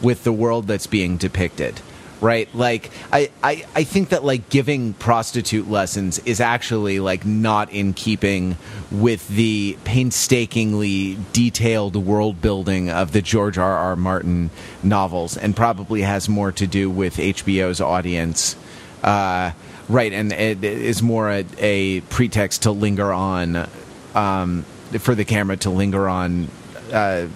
with 0.00 0.24
the 0.24 0.32
world 0.32 0.66
that's 0.66 0.86
being 0.86 1.16
depicted? 1.16 1.80
right? 2.22 2.48
Like 2.54 2.90
I, 3.12 3.30
I, 3.42 3.66
I 3.74 3.84
think 3.84 4.10
that 4.10 4.24
like 4.24 4.48
giving 4.48 4.94
prostitute 4.94 5.68
lessons 5.68 6.20
is 6.20 6.40
actually 6.40 7.00
like 7.00 7.26
not 7.26 7.70
in 7.70 7.92
keeping 7.92 8.56
with 8.90 9.26
the 9.28 9.76
painstakingly 9.84 11.18
detailed 11.32 11.96
world 11.96 12.40
building 12.40 12.88
of 12.88 13.12
the 13.12 13.20
George 13.20 13.58
R. 13.58 13.76
R. 13.76 13.96
Martin 13.96 14.50
novels, 14.82 15.36
and 15.36 15.54
probably 15.54 16.02
has 16.02 16.28
more 16.28 16.52
to 16.52 16.66
do 16.66 16.88
with 16.88 17.16
HBO's 17.16 17.80
audience. 17.80 18.56
Uh, 19.02 19.50
right, 19.88 20.12
and 20.12 20.32
it 20.32 20.64
is 20.64 21.02
more 21.02 21.30
a, 21.30 21.44
a 21.58 22.00
pretext 22.02 22.62
to 22.62 22.72
linger 22.72 23.12
on, 23.12 23.68
um, 24.14 24.64
for 24.98 25.14
the 25.14 25.24
camera 25.24 25.56
to 25.58 25.70
linger 25.70 26.08
on 26.08 26.48
uh, 26.92 27.26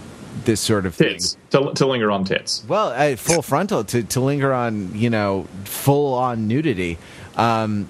this 0.45 0.61
sort 0.61 0.87
of 0.87 0.97
tits 0.97 1.35
thing. 1.51 1.65
to, 1.65 1.73
to 1.75 1.87
linger 1.87 2.11
on 2.11 2.25
tits. 2.25 2.65
Well, 2.69 2.89
uh, 2.89 3.17
full 3.17 3.43
frontal 3.43 3.85
to 3.85 4.03
to 4.03 4.21
linger 4.21 4.53
on 4.53 4.97
you 4.97 5.11
know 5.11 5.47
full 5.65 6.15
on 6.15 6.49
nudity. 6.49 6.99
Um, 7.37 7.89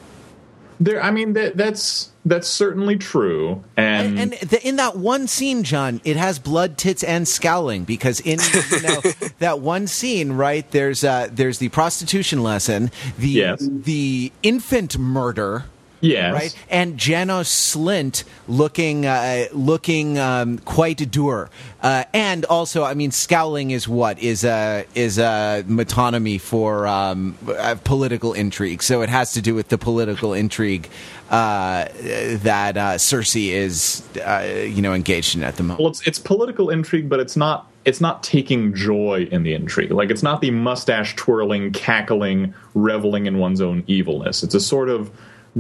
there, 0.81 1.03
I 1.03 1.11
mean 1.11 1.33
that 1.35 1.57
that's 1.57 2.11
that's 2.25 2.49
certainly 2.49 2.97
true, 2.97 3.63
and 3.77 4.19
and, 4.19 4.35
and 4.35 4.51
the, 4.51 4.67
in 4.67 4.77
that 4.77 4.97
one 4.97 5.27
scene, 5.29 5.63
John, 5.63 6.01
it 6.05 6.17
has 6.17 6.39
blood, 6.39 6.77
tits, 6.77 7.03
and 7.03 7.27
scowling 7.27 7.85
because 7.85 8.21
in 8.21 8.39
you 8.41 8.83
know 8.83 9.01
that 9.39 9.61
one 9.61 9.87
scene, 9.87 10.33
right? 10.33 10.69
There's 10.71 11.05
uh, 11.05 11.29
there's 11.33 11.59
the 11.59 11.69
prostitution 11.71 12.43
lesson, 12.43 12.91
the 13.19 13.29
Yes. 13.29 13.67
the 13.71 14.33
infant 14.43 14.99
murder. 14.99 15.65
Yes, 16.01 16.35
Right, 16.35 16.65
and 16.69 16.99
Janos 16.99 17.49
Slynt 17.49 18.25
looking 18.49 19.07
uh, 19.07 19.47
looking 19.53 20.19
um, 20.19 20.59
quite 20.59 21.11
dour, 21.11 21.51
uh, 21.83 22.05
and 22.13 22.45
also, 22.47 22.85
I 22.85 22.95
mean, 22.95 23.11
scowling 23.11 23.71
is 23.71 23.89
what 23.89 24.19
is 24.19 24.45
a 24.45 24.85
is 24.95 25.19
a 25.19 25.65
metonymy 25.67 26.41
for 26.41 26.87
um, 26.87 27.37
uh, 27.49 27.77
political 27.85 28.33
intrigue. 28.33 28.83
So 28.83 29.03
it 29.03 29.09
has 29.09 29.33
to 29.35 29.43
do 29.43 29.55
with 29.55 29.69
the 29.69 29.79
political 29.79 30.35
intrigue 30.35 30.89
uh, 31.31 31.87
that 31.93 32.77
uh, 32.77 32.95
Cersei 32.95 33.49
is, 33.49 34.03
uh, 34.19 34.65
you 34.69 34.83
know, 34.83 34.95
engaged 34.95 35.35
in 35.37 35.43
at 35.43 35.57
the 35.57 35.63
moment. 35.63 35.81
Well, 35.81 35.91
it's 35.91 36.07
it's 36.07 36.19
political 36.19 36.71
intrigue, 36.71 37.09
but 37.09 37.21
it's 37.21 37.37
not 37.37 37.71
it's 37.85 38.01
not 38.01 38.23
taking 38.23 38.75
joy 38.75 39.29
in 39.31 39.45
the 39.45 39.55
intrigue. 39.55 39.93
Like 39.93 40.11
it's 40.11 40.23
not 40.23 40.41
the 40.41 40.51
mustache 40.51 41.15
twirling, 41.17 41.73
cackling, 41.73 42.53
reveling 42.75 43.27
in 43.27 43.39
one's 43.39 43.61
own 43.61 43.85
evilness. 43.87 44.43
It's 44.43 44.55
a 44.55 44.61
sort 44.61 44.89
of 44.89 45.11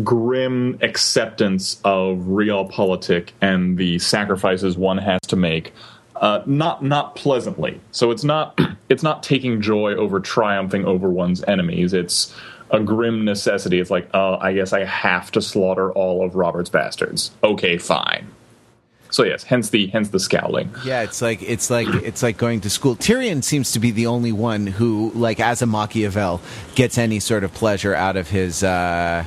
grim 0.02 0.78
acceptance 0.82 1.80
of 1.84 2.18
realpolitik 2.18 3.30
and 3.40 3.78
the 3.78 3.98
sacrifices 3.98 4.76
one 4.76 4.98
has 4.98 5.20
to 5.22 5.36
make. 5.36 5.72
Uh, 6.16 6.42
not 6.46 6.82
not 6.82 7.14
pleasantly. 7.14 7.80
So 7.92 8.10
it's 8.10 8.24
not 8.24 8.58
it's 8.88 9.02
not 9.02 9.22
taking 9.22 9.60
joy 9.60 9.94
over 9.94 10.20
triumphing 10.20 10.84
over 10.84 11.10
one's 11.10 11.42
enemies. 11.44 11.92
It's 11.92 12.34
a 12.70 12.80
grim 12.80 13.24
necessity. 13.24 13.78
It's 13.78 13.90
like, 13.90 14.08
oh, 14.14 14.36
I 14.40 14.54
guess 14.54 14.72
I 14.72 14.84
have 14.84 15.30
to 15.32 15.42
slaughter 15.42 15.92
all 15.92 16.24
of 16.24 16.34
Robert's 16.34 16.70
bastards. 16.70 17.30
Okay, 17.44 17.78
fine. 17.78 18.28
So 19.10 19.22
yes, 19.24 19.44
hence 19.44 19.70
the 19.70 19.86
hence 19.86 20.08
the 20.08 20.18
scowling. 20.18 20.70
Yeah, 20.84 21.02
it's 21.02 21.22
like 21.22 21.42
it's 21.42 21.70
like 21.70 21.88
it's 21.88 22.22
like 22.22 22.36
going 22.36 22.60
to 22.62 22.70
school. 22.70 22.96
Tyrion 22.96 23.42
seems 23.42 23.72
to 23.72 23.78
be 23.78 23.90
the 23.90 24.06
only 24.06 24.32
one 24.32 24.66
who, 24.66 25.12
like 25.14 25.38
as 25.38 25.62
a 25.62 25.66
Machiavel, 25.66 26.40
gets 26.74 26.98
any 26.98 27.20
sort 27.20 27.44
of 27.44 27.54
pleasure 27.54 27.94
out 27.94 28.16
of 28.16 28.28
his, 28.28 28.64
uh, 28.64 29.24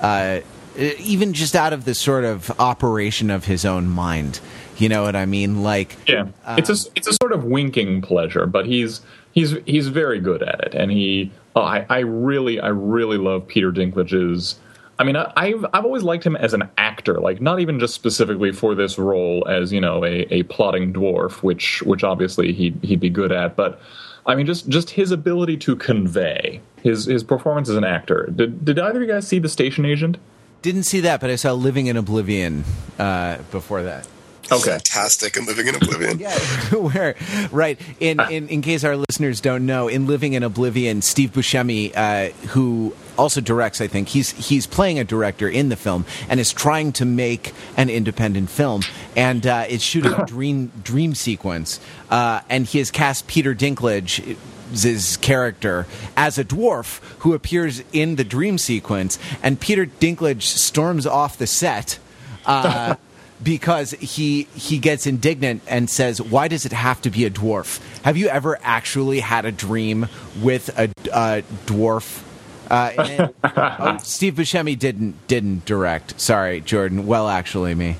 uh, 0.00 0.40
even 0.76 1.32
just 1.32 1.54
out 1.54 1.72
of 1.72 1.84
the 1.84 1.94
sort 1.94 2.24
of 2.24 2.50
operation 2.60 3.30
of 3.30 3.44
his 3.44 3.64
own 3.64 3.88
mind. 3.88 4.40
You 4.78 4.88
know 4.88 5.02
what 5.02 5.16
I 5.16 5.24
mean? 5.24 5.62
Like, 5.62 5.96
Yeah, 6.06 6.28
it's 6.58 6.68
a 6.68 6.90
it's 6.94 7.06
a 7.06 7.14
sort 7.14 7.32
of 7.32 7.44
winking 7.44 8.02
pleasure, 8.02 8.46
but 8.46 8.66
he's 8.66 9.00
he's 9.32 9.54
he's 9.64 9.88
very 9.88 10.20
good 10.20 10.42
at 10.42 10.60
it, 10.60 10.74
and 10.74 10.90
he 10.90 11.32
oh, 11.54 11.62
I 11.62 11.86
I 11.88 11.98
really 12.00 12.60
I 12.60 12.68
really 12.68 13.16
love 13.16 13.46
Peter 13.46 13.72
Dinklage's. 13.72 14.56
I 14.98 15.04
mean, 15.04 15.16
I, 15.16 15.32
I've 15.36 15.64
I've 15.72 15.84
always 15.84 16.02
liked 16.02 16.24
him 16.24 16.36
as 16.36 16.52
an 16.52 16.68
actor, 16.76 17.20
like 17.20 17.40
not 17.40 17.60
even 17.60 17.78
just 17.80 17.94
specifically 17.94 18.52
for 18.52 18.74
this 18.74 18.98
role 18.98 19.46
as 19.48 19.72
you 19.72 19.80
know 19.80 20.04
a, 20.04 20.26
a 20.30 20.42
plotting 20.44 20.92
dwarf, 20.92 21.42
which 21.42 21.82
which 21.82 22.04
obviously 22.04 22.52
he'd 22.52 22.78
he'd 22.82 23.00
be 23.00 23.10
good 23.10 23.32
at, 23.32 23.56
but 23.56 23.80
I 24.26 24.34
mean 24.34 24.46
just 24.46 24.68
just 24.68 24.90
his 24.90 25.10
ability 25.12 25.56
to 25.58 25.76
convey 25.76 26.60
his 26.82 27.06
his 27.06 27.22
performance 27.22 27.68
as 27.68 27.76
an 27.76 27.84
actor. 27.84 28.28
Did 28.34 28.64
did 28.64 28.78
either 28.78 29.00
of 29.00 29.06
you 29.08 29.12
guys 29.12 29.26
see 29.26 29.38
The 29.38 29.48
Station 29.48 29.84
Agent? 29.84 30.18
didn't 30.62 30.82
see 30.82 31.00
that, 31.00 31.20
but 31.20 31.30
I 31.30 31.36
saw 31.36 31.52
Living 31.52 31.86
in 31.86 31.96
Oblivion 31.96 32.64
uh, 32.98 33.38
before 33.52 33.84
that. 33.84 34.08
Okay, 34.52 34.70
Fantastic 34.70 35.36
and 35.36 35.46
living 35.46 35.66
in 35.66 35.74
oblivion. 35.74 36.18
Yeah, 36.26 36.34
where 36.72 37.16
right 37.50 37.80
in, 38.00 38.20
in 38.30 38.48
in 38.48 38.62
case 38.62 38.84
our 38.84 38.96
listeners 38.96 39.40
don't 39.40 39.66
know, 39.66 39.88
in 39.88 40.06
Living 40.06 40.34
in 40.34 40.42
Oblivion, 40.42 41.02
Steve 41.02 41.32
Buscemi, 41.32 41.92
uh, 41.96 42.30
who 42.48 42.94
also 43.18 43.40
directs, 43.40 43.80
I 43.80 43.86
think 43.88 44.08
he's 44.08 44.30
he's 44.32 44.66
playing 44.66 44.98
a 44.98 45.04
director 45.04 45.48
in 45.48 45.68
the 45.68 45.76
film 45.76 46.04
and 46.28 46.38
is 46.38 46.52
trying 46.52 46.92
to 46.92 47.04
make 47.04 47.52
an 47.76 47.90
independent 47.90 48.50
film, 48.50 48.82
and 49.16 49.46
uh, 49.46 49.64
is 49.68 49.82
shooting 49.82 50.12
a 50.12 50.24
dream 50.26 50.70
dream 50.82 51.14
sequence, 51.14 51.80
uh, 52.10 52.40
and 52.48 52.66
he 52.66 52.78
has 52.78 52.90
cast 52.90 53.26
Peter 53.26 53.54
Dinklage. 53.54 54.36
His 54.72 55.16
character 55.18 55.86
as 56.16 56.38
a 56.38 56.44
dwarf 56.44 56.98
who 57.20 57.34
appears 57.34 57.84
in 57.92 58.16
the 58.16 58.24
dream 58.24 58.58
sequence, 58.58 59.16
and 59.40 59.60
Peter 59.60 59.86
Dinklage 59.86 60.42
storms 60.42 61.06
off 61.06 61.38
the 61.38 61.46
set 61.46 62.00
uh, 62.46 62.96
because 63.42 63.92
he 63.92 64.44
he 64.54 64.78
gets 64.78 65.06
indignant 65.06 65.62
and 65.66 65.88
says, 65.90 66.20
"Why 66.20 66.48
does 66.48 66.64
it 66.66 66.72
have 66.72 67.00
to 67.02 67.10
be 67.10 67.24
a 67.24 67.30
dwarf? 67.30 67.80
Have 68.02 68.16
you 68.16 68.28
ever 68.28 68.58
actually 68.62 69.20
had 69.20 69.44
a 69.44 69.52
dream 69.52 70.08
with 70.40 70.68
a, 70.78 70.84
a 71.12 71.42
dwarf?" 71.66 72.22
Uh, 72.70 72.92
in 72.98 73.10
it? 73.20 73.36
oh, 73.44 73.96
Steve 73.98 74.34
Buscemi 74.34 74.78
didn't 74.78 75.26
didn't 75.28 75.64
direct. 75.64 76.20
Sorry, 76.20 76.60
Jordan. 76.60 77.06
Well, 77.06 77.28
actually, 77.28 77.74
me. 77.74 77.96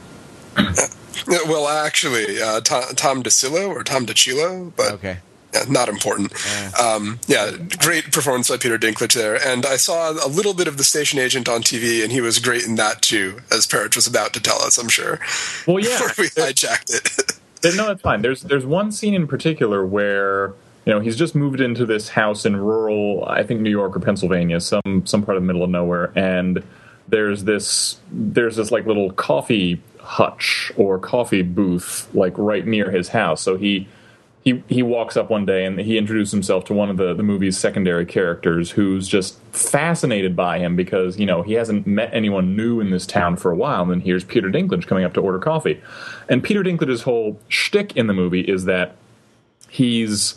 Well, 1.28 1.68
actually, 1.68 2.40
uh, 2.40 2.60
Tom, 2.60 2.82
Tom 2.94 3.22
DiCillo 3.22 3.68
or 3.68 3.82
Tom 3.82 4.06
DiCillo, 4.06 4.72
but 4.76 4.92
Okay. 4.92 5.18
Yeah, 5.56 5.70
not 5.70 5.88
important. 5.88 6.32
Um, 6.78 7.18
yeah, 7.26 7.52
great 7.78 8.12
performance 8.12 8.48
by 8.48 8.56
Peter 8.58 8.78
Dinklage 8.78 9.14
there. 9.14 9.36
And 9.36 9.64
I 9.64 9.76
saw 9.76 10.10
a 10.10 10.28
little 10.28 10.54
bit 10.54 10.68
of 10.68 10.76
the 10.76 10.84
station 10.84 11.18
agent 11.18 11.48
on 11.48 11.62
TV, 11.62 12.02
and 12.02 12.12
he 12.12 12.20
was 12.20 12.38
great 12.38 12.66
in 12.66 12.74
that 12.76 13.02
too, 13.02 13.40
as 13.50 13.66
Perich 13.66 13.96
was 13.96 14.06
about 14.06 14.32
to 14.34 14.40
tell 14.40 14.60
us, 14.62 14.76
I'm 14.78 14.88
sure. 14.88 15.18
well, 15.66 15.78
yeah, 15.78 15.98
Before 15.98 16.24
we 16.24 16.28
hijacked 16.28 17.40
it. 17.64 17.76
No, 17.76 17.90
it's 17.90 18.02
fine. 18.02 18.22
There's 18.22 18.42
there's 18.42 18.66
one 18.66 18.92
scene 18.92 19.14
in 19.14 19.26
particular 19.26 19.84
where 19.84 20.52
you 20.84 20.92
know 20.92 21.00
he's 21.00 21.16
just 21.16 21.34
moved 21.34 21.60
into 21.60 21.84
this 21.86 22.10
house 22.10 22.44
in 22.46 22.54
rural, 22.56 23.24
I 23.26 23.42
think 23.42 23.60
New 23.60 23.70
York 23.70 23.96
or 23.96 24.00
Pennsylvania, 24.00 24.60
some 24.60 25.02
some 25.04 25.22
part 25.24 25.36
of 25.36 25.42
the 25.42 25.46
middle 25.46 25.64
of 25.64 25.70
nowhere, 25.70 26.12
and 26.14 26.62
there's 27.08 27.44
this 27.44 27.98
there's 28.12 28.56
this 28.56 28.70
like 28.70 28.86
little 28.86 29.10
coffee 29.12 29.80
hutch 30.00 30.70
or 30.76 30.98
coffee 30.98 31.42
booth 31.42 32.08
like 32.14 32.34
right 32.36 32.66
near 32.66 32.90
his 32.90 33.08
house. 33.08 33.42
So 33.42 33.56
he 33.56 33.88
he 34.46 34.62
he 34.68 34.80
walks 34.80 35.16
up 35.16 35.28
one 35.28 35.44
day 35.44 35.64
and 35.64 35.80
he 35.80 35.98
introduces 35.98 36.30
himself 36.30 36.64
to 36.66 36.72
one 36.72 36.88
of 36.88 36.96
the 36.98 37.12
the 37.12 37.24
movie's 37.24 37.58
secondary 37.58 38.06
characters 38.06 38.70
who's 38.70 39.08
just 39.08 39.40
fascinated 39.50 40.36
by 40.36 40.60
him 40.60 40.76
because 40.76 41.18
you 41.18 41.26
know 41.26 41.42
he 41.42 41.54
hasn't 41.54 41.84
met 41.84 42.08
anyone 42.12 42.54
new 42.54 42.78
in 42.78 42.90
this 42.90 43.06
town 43.06 43.36
for 43.36 43.50
a 43.50 43.56
while. 43.56 43.82
And 43.82 43.90
then 43.90 44.00
here's 44.00 44.22
Peter 44.22 44.48
Dinklage 44.48 44.86
coming 44.86 45.02
up 45.02 45.14
to 45.14 45.20
order 45.20 45.40
coffee. 45.40 45.82
And 46.28 46.44
Peter 46.44 46.62
Dinklage's 46.62 47.02
whole 47.02 47.40
shtick 47.48 47.96
in 47.96 48.06
the 48.06 48.14
movie 48.14 48.42
is 48.42 48.66
that 48.66 48.94
he's 49.68 50.36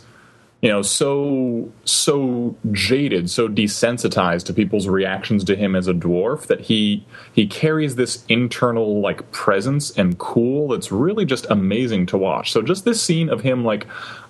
you 0.61 0.69
know 0.69 0.81
so 0.81 1.71
so 1.85 2.55
jaded 2.71 3.29
so 3.29 3.47
desensitized 3.47 4.45
to 4.45 4.53
people's 4.53 4.87
reactions 4.87 5.43
to 5.45 5.55
him 5.55 5.75
as 5.75 5.87
a 5.87 5.93
dwarf 5.93 6.47
that 6.47 6.59
he 6.61 7.05
he 7.33 7.47
carries 7.47 7.95
this 7.95 8.25
internal 8.27 8.99
like 8.99 9.29
presence 9.31 9.91
and 9.91 10.17
cool 10.17 10.67
that's 10.67 10.91
really 10.91 11.25
just 11.25 11.45
amazing 11.49 12.05
to 12.05 12.17
watch. 12.17 12.51
So 12.51 12.61
just 12.61 12.85
this 12.85 13.01
scene 13.01 13.29
of 13.29 13.41
him 13.41 13.63
like 13.63 13.87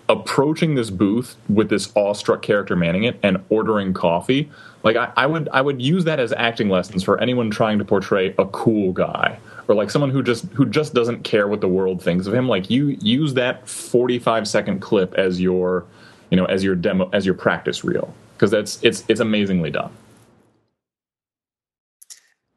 approaching 0.08 0.76
this 0.76 0.89
booth 0.89 1.36
with 1.50 1.70
this 1.70 1.92
awestruck 1.96 2.42
character 2.42 2.76
manning 2.76 3.04
it 3.04 3.20
and 3.22 3.44
ordering 3.50 3.94
coffee 3.94 4.50
like 4.84 4.96
I, 4.96 5.12
I 5.15 5.28
would 5.28 5.48
i 5.50 5.62
would 5.62 5.80
use 5.80 6.06
that 6.06 6.20
as 6.20 6.34
acting 6.34 6.68
lessons 6.68 7.04
for 7.04 7.22
anyone 7.22 7.52
trying 7.52 7.78
to 7.78 7.86
portray 7.86 8.34
a 8.39 8.46
cool 8.48 8.92
guy 8.92 9.38
or 9.70 9.76
like 9.76 9.92
someone 9.92 10.10
who 10.10 10.24
just 10.24 10.46
who 10.54 10.65
just 10.65 10.96
doesn't 10.96 11.24
care 11.24 11.48
what 11.48 11.62
the 11.62 11.68
world 11.68 12.02
thinks 12.02 12.26
of 12.26 12.34
him. 12.34 12.48
Like 12.48 12.72
you 12.72 12.98
use 13.02 13.36
that 13.36 13.70
45 13.70 14.48
second 14.48 14.80
clip 14.82 15.13
as 15.13 15.39
your 15.39 15.86
you 16.30 16.38
know 16.38 16.46
as 16.46 16.63
your 16.63 16.76
demo 16.76 17.10
as 17.13 17.26
your 17.26 17.36
practice 17.36 17.84
reel 17.84 18.13
because 18.34 18.52
that's 18.52 18.80
it's 18.84 19.04
it's 19.08 19.20
amazingly 19.20 19.72
done 19.72 19.92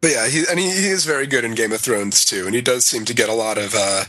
But 0.03 0.11
yeah, 0.11 0.27
he, 0.27 0.45
and 0.51 0.59
he, 0.59 0.67
he 0.67 0.89
is 0.89 1.05
very 1.05 1.29
good 1.29 1.45
in 1.45 1.55
Game 1.55 1.71
of 1.71 1.81
Thrones 1.81 2.25
too, 2.25 2.45
and 2.45 2.57
he 2.57 2.61
does 2.61 2.85
seem 2.85 3.05
to 3.05 3.15
get 3.15 3.29
a 3.29 3.35
lot 3.35 3.57
of 3.57 3.73
uh, 3.73 4.05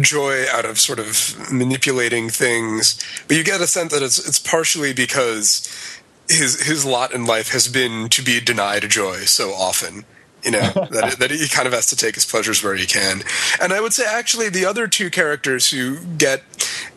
joy 0.00 0.46
out 0.50 0.64
of 0.64 0.80
sort 0.80 0.98
of 0.98 1.52
manipulating 1.52 2.30
things. 2.30 2.98
But 3.28 3.36
you 3.36 3.44
get 3.44 3.60
a 3.60 3.66
sense 3.66 3.92
that 3.92 4.02
it's 4.02 4.18
it's 4.26 4.38
partially 4.38 4.94
because 4.94 5.68
his 6.26 6.66
his 6.66 6.86
lot 6.86 7.12
in 7.12 7.26
life 7.26 7.50
has 7.50 7.68
been 7.68 8.08
to 8.08 8.22
be 8.22 8.40
denied 8.40 8.82
a 8.82 8.88
joy 8.88 9.26
so 9.26 9.50
often. 9.50 10.06
You 10.42 10.52
know 10.52 10.60
that 10.90 11.16
that 11.18 11.30
he 11.30 11.48
kind 11.48 11.66
of 11.66 11.74
has 11.74 11.86
to 11.88 11.96
take 11.96 12.14
his 12.14 12.24
pleasures 12.24 12.64
where 12.64 12.74
he 12.74 12.86
can. 12.86 13.22
And 13.60 13.74
I 13.74 13.82
would 13.82 13.92
say 13.92 14.06
actually 14.06 14.48
the 14.48 14.64
other 14.64 14.88
two 14.88 15.10
characters 15.10 15.70
who 15.70 15.98
get 16.16 16.44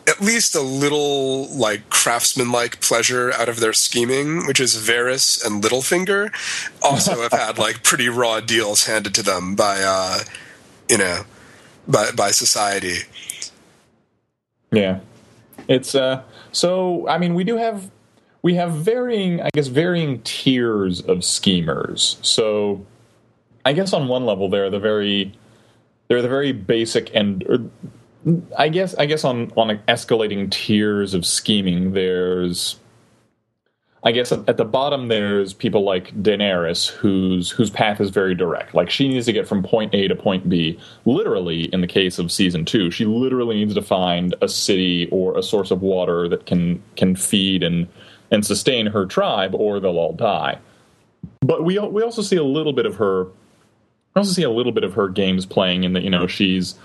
at 0.09 0.19
least 0.21 0.55
a 0.55 0.61
little 0.61 1.47
like 1.55 1.89
craftsman-like 1.89 2.81
pleasure 2.81 3.31
out 3.33 3.47
of 3.47 3.59
their 3.59 3.73
scheming, 3.73 4.47
which 4.47 4.59
is 4.59 4.75
Varys 4.75 5.45
and 5.45 5.63
Littlefinger, 5.63 6.33
also 6.81 7.21
have 7.21 7.31
had 7.31 7.57
like 7.57 7.83
pretty 7.83 8.09
raw 8.09 8.39
deals 8.39 8.85
handed 8.85 9.13
to 9.15 9.23
them 9.23 9.55
by 9.55 9.81
uh, 9.81 10.19
you 10.89 10.97
know 10.97 11.23
by 11.87 12.11
by 12.11 12.31
society. 12.31 12.99
yeah. 14.71 14.99
It's 15.67 15.93
uh 15.93 16.23
so 16.51 17.07
i 17.07 17.19
mean 17.19 17.35
we 17.35 17.43
do 17.43 17.57
have 17.57 17.91
we 18.41 18.55
have 18.55 18.71
varying 18.71 19.39
i 19.39 19.49
guess 19.53 19.67
varying 19.67 20.21
tiers 20.23 21.01
of 21.01 21.23
schemers. 21.23 22.17
So 22.21 22.85
i 23.65 23.73
guess 23.73 23.93
on 23.93 24.07
one 24.07 24.25
level 24.25 24.49
they're 24.49 24.71
the 24.71 24.79
very 24.79 25.33
they're 26.07 26.23
the 26.23 26.29
very 26.29 26.51
basic 26.51 27.13
and 27.13 27.43
or 27.43 27.59
I 28.57 28.69
guess 28.69 28.95
I 28.95 29.05
guess 29.05 29.23
on 29.23 29.51
on 29.55 29.77
escalating 29.87 30.51
tiers 30.51 31.13
of 31.13 31.25
scheming, 31.25 31.93
there's 31.93 32.77
I 34.03 34.11
guess 34.11 34.31
at 34.31 34.57
the 34.57 34.65
bottom 34.65 35.09
there's 35.09 35.53
people 35.53 35.83
like 35.83 36.13
Daenerys, 36.21 36.89
whose 36.89 37.49
whose 37.49 37.69
path 37.69 37.99
is 37.99 38.09
very 38.09 38.33
direct. 38.33 38.73
Like 38.73 38.89
she 38.89 39.09
needs 39.09 39.25
to 39.25 39.33
get 39.33 39.47
from 39.47 39.61
point 39.61 39.93
A 39.93 40.07
to 40.07 40.15
point 40.15 40.47
B. 40.47 40.79
Literally, 41.05 41.65
in 41.73 41.81
the 41.81 41.87
case 41.87 42.17
of 42.17 42.31
season 42.31 42.63
two, 42.65 42.91
she 42.91 43.05
literally 43.05 43.55
needs 43.55 43.73
to 43.73 43.81
find 43.81 44.35
a 44.41 44.47
city 44.47 45.09
or 45.11 45.37
a 45.37 45.43
source 45.43 45.71
of 45.71 45.81
water 45.81 46.29
that 46.29 46.45
can 46.45 46.81
can 46.95 47.15
feed 47.15 47.61
and 47.61 47.87
and 48.31 48.45
sustain 48.45 48.85
her 48.85 49.05
tribe, 49.05 49.53
or 49.53 49.79
they'll 49.79 49.97
all 49.97 50.13
die. 50.13 50.57
But 51.41 51.65
we 51.65 51.77
we 51.79 52.01
also 52.01 52.21
see 52.21 52.37
a 52.37 52.43
little 52.43 52.73
bit 52.73 52.85
of 52.85 52.95
her. 52.95 53.25
We 53.25 54.21
also 54.21 54.31
see 54.31 54.43
a 54.43 54.49
little 54.49 54.71
bit 54.71 54.83
of 54.83 54.93
her 54.93 55.09
games 55.09 55.45
playing 55.45 55.83
in 55.83 55.91
that 55.93 56.03
you 56.03 56.09
know 56.09 56.25
she's 56.25 56.75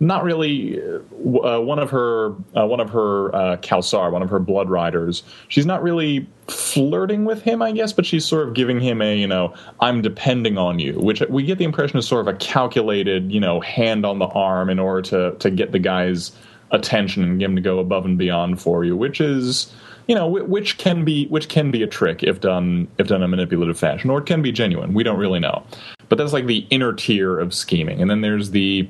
not 0.00 0.22
really 0.22 0.80
uh, 0.80 1.60
one 1.60 1.78
of 1.78 1.90
her 1.90 2.32
uh, 2.56 2.66
one 2.66 2.80
of 2.80 2.90
her 2.90 3.34
uh, 3.34 3.56
Khalasar, 3.56 4.12
one 4.12 4.22
of 4.22 4.30
her 4.30 4.38
blood 4.38 4.70
riders. 4.70 5.22
She's 5.48 5.66
not 5.66 5.82
really 5.82 6.26
flirting 6.46 7.24
with 7.24 7.42
him, 7.42 7.62
I 7.62 7.72
guess, 7.72 7.92
but 7.92 8.06
she's 8.06 8.24
sort 8.24 8.46
of 8.46 8.54
giving 8.54 8.80
him 8.80 9.02
a 9.02 9.16
you 9.16 9.26
know 9.26 9.54
I'm 9.80 10.00
depending 10.00 10.56
on 10.56 10.78
you, 10.78 10.94
which 10.94 11.20
we 11.28 11.42
get 11.42 11.58
the 11.58 11.64
impression 11.64 11.98
is 11.98 12.06
sort 12.06 12.26
of 12.26 12.34
a 12.34 12.38
calculated 12.38 13.32
you 13.32 13.40
know 13.40 13.60
hand 13.60 14.06
on 14.06 14.18
the 14.18 14.26
arm 14.26 14.70
in 14.70 14.78
order 14.78 15.02
to 15.10 15.36
to 15.38 15.50
get 15.50 15.72
the 15.72 15.80
guy's 15.80 16.32
attention 16.70 17.22
and 17.22 17.38
get 17.38 17.46
him 17.46 17.56
to 17.56 17.62
go 17.62 17.78
above 17.78 18.04
and 18.04 18.18
beyond 18.18 18.60
for 18.60 18.84
you, 18.84 18.96
which 18.96 19.20
is 19.20 19.72
you 20.06 20.14
know 20.14 20.28
which 20.28 20.78
can 20.78 21.04
be 21.04 21.26
which 21.26 21.48
can 21.48 21.70
be 21.72 21.82
a 21.82 21.86
trick 21.88 22.22
if 22.22 22.40
done 22.40 22.86
if 22.98 23.08
done 23.08 23.16
in 23.16 23.24
a 23.24 23.28
manipulative 23.28 23.78
fashion, 23.78 24.10
or 24.10 24.20
it 24.20 24.26
can 24.26 24.42
be 24.42 24.52
genuine. 24.52 24.94
We 24.94 25.02
don't 25.02 25.18
really 25.18 25.40
know. 25.40 25.64
But 26.08 26.16
that's 26.16 26.32
like 26.32 26.46
the 26.46 26.66
inner 26.70 26.92
tier 26.92 27.38
of 27.38 27.52
scheming, 27.52 28.00
and 28.00 28.10
then 28.10 28.20
there's 28.20 28.52
the 28.52 28.88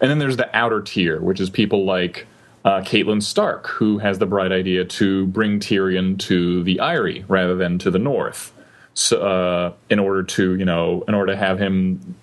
and 0.00 0.10
then 0.10 0.18
there's 0.18 0.36
the 0.36 0.54
outer 0.56 0.80
tier, 0.80 1.20
which 1.20 1.40
is 1.40 1.50
people 1.50 1.84
like 1.84 2.26
uh, 2.64 2.84
Stark, 3.20 3.66
who 3.68 3.98
has 3.98 4.18
the 4.18 4.26
bright 4.26 4.52
idea 4.52 4.84
to 4.84 5.26
bring 5.26 5.60
Tyrion 5.60 6.18
to 6.20 6.62
the 6.62 6.80
Eyrie 6.80 7.24
rather 7.28 7.56
than 7.56 7.78
to 7.78 7.90
the 7.90 7.98
north, 7.98 8.52
so, 8.94 9.22
uh, 9.22 9.72
in 9.88 9.98
order 9.98 10.22
to 10.22 10.56
you 10.56 10.64
know, 10.64 11.04
in 11.08 11.14
order 11.14 11.32
to 11.32 11.38
have 11.38 11.58
him 11.58 12.16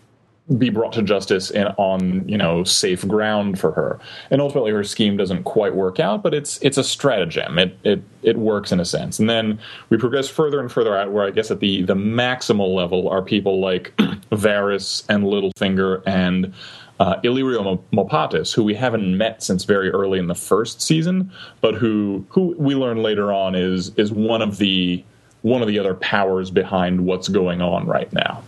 be 0.57 0.69
brought 0.69 0.93
to 0.93 1.01
justice 1.01 1.51
on 1.78 2.28
you 2.28 2.38
know 2.38 2.63
safe 2.63 3.05
ground 3.07 3.59
for 3.59 3.71
her. 3.73 3.99
And 4.32 4.41
ultimately, 4.41 4.71
her 4.71 4.84
scheme 4.84 5.17
doesn't 5.17 5.43
quite 5.43 5.75
work 5.75 5.99
out, 5.99 6.23
but 6.23 6.34
it's 6.34 6.57
it's 6.61 6.78
a 6.78 6.84
stratagem. 6.84 7.57
It 7.57 7.78
it 7.84 8.03
it 8.21 8.38
works 8.38 8.71
in 8.71 8.80
a 8.80 8.86
sense. 8.86 9.19
And 9.19 9.30
then 9.30 9.59
we 9.89 9.97
progress 9.97 10.30
further 10.30 10.59
and 10.59 10.71
further 10.71 10.95
out, 10.95 11.11
where 11.11 11.25
I 11.25 11.32
guess 11.32 11.51
at 11.51 11.59
the 11.59 11.84
the 11.84 11.95
maximal 11.95 12.73
level 12.73 13.09
are 13.09 13.21
people 13.21 13.59
like 13.59 13.93
Varys 14.32 15.03
and 15.09 15.23
Littlefinger 15.25 16.03
and 16.05 16.53
uh, 17.00 17.20
Illyrio 17.22 17.80
Mopatis, 17.93 18.54
who 18.54 18.64
we 18.64 18.74
haven't 18.74 19.18
met 19.18 19.43
since 19.43 19.64
very 19.64 19.89
early 19.91 20.20
in 20.20 20.28
the 20.28 20.36
first 20.36 20.82
season, 20.82 21.32
but 21.62 21.76
who 21.76 22.26
who 22.30 22.56
we 22.58 22.76
learn 22.76 23.04
later 23.04 23.32
on 23.32 23.56
is 23.56 23.91
is 23.98 24.12
one 24.12 24.41
of 24.41 24.58
the 24.58 25.04
one 25.41 25.62
of 25.62 25.68
the 25.68 25.78
other 25.80 25.93
powers 25.93 26.50
behind 26.50 27.06
what's 27.06 27.28
going 27.28 27.62
on 27.62 27.86
right 27.86 28.12
now. 28.12 28.43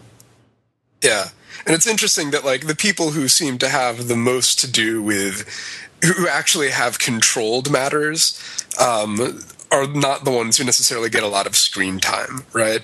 Yeah, 1.03 1.29
and 1.65 1.75
it's 1.75 1.87
interesting 1.87 2.31
that 2.31 2.43
like 2.43 2.67
the 2.67 2.75
people 2.75 3.11
who 3.11 3.27
seem 3.27 3.57
to 3.59 3.69
have 3.69 4.07
the 4.07 4.15
most 4.15 4.59
to 4.61 4.71
do 4.71 5.01
with 5.03 5.47
who 6.03 6.27
actually 6.27 6.69
have 6.69 6.97
controlled 6.97 7.69
matters 7.69 8.41
um, 8.79 9.41
are 9.71 9.85
not 9.87 10.23
the 10.23 10.31
ones 10.31 10.57
who 10.57 10.63
necessarily 10.63 11.09
get 11.09 11.23
a 11.23 11.27
lot 11.27 11.45
of 11.45 11.55
screen 11.55 11.99
time, 11.99 12.45
right? 12.53 12.81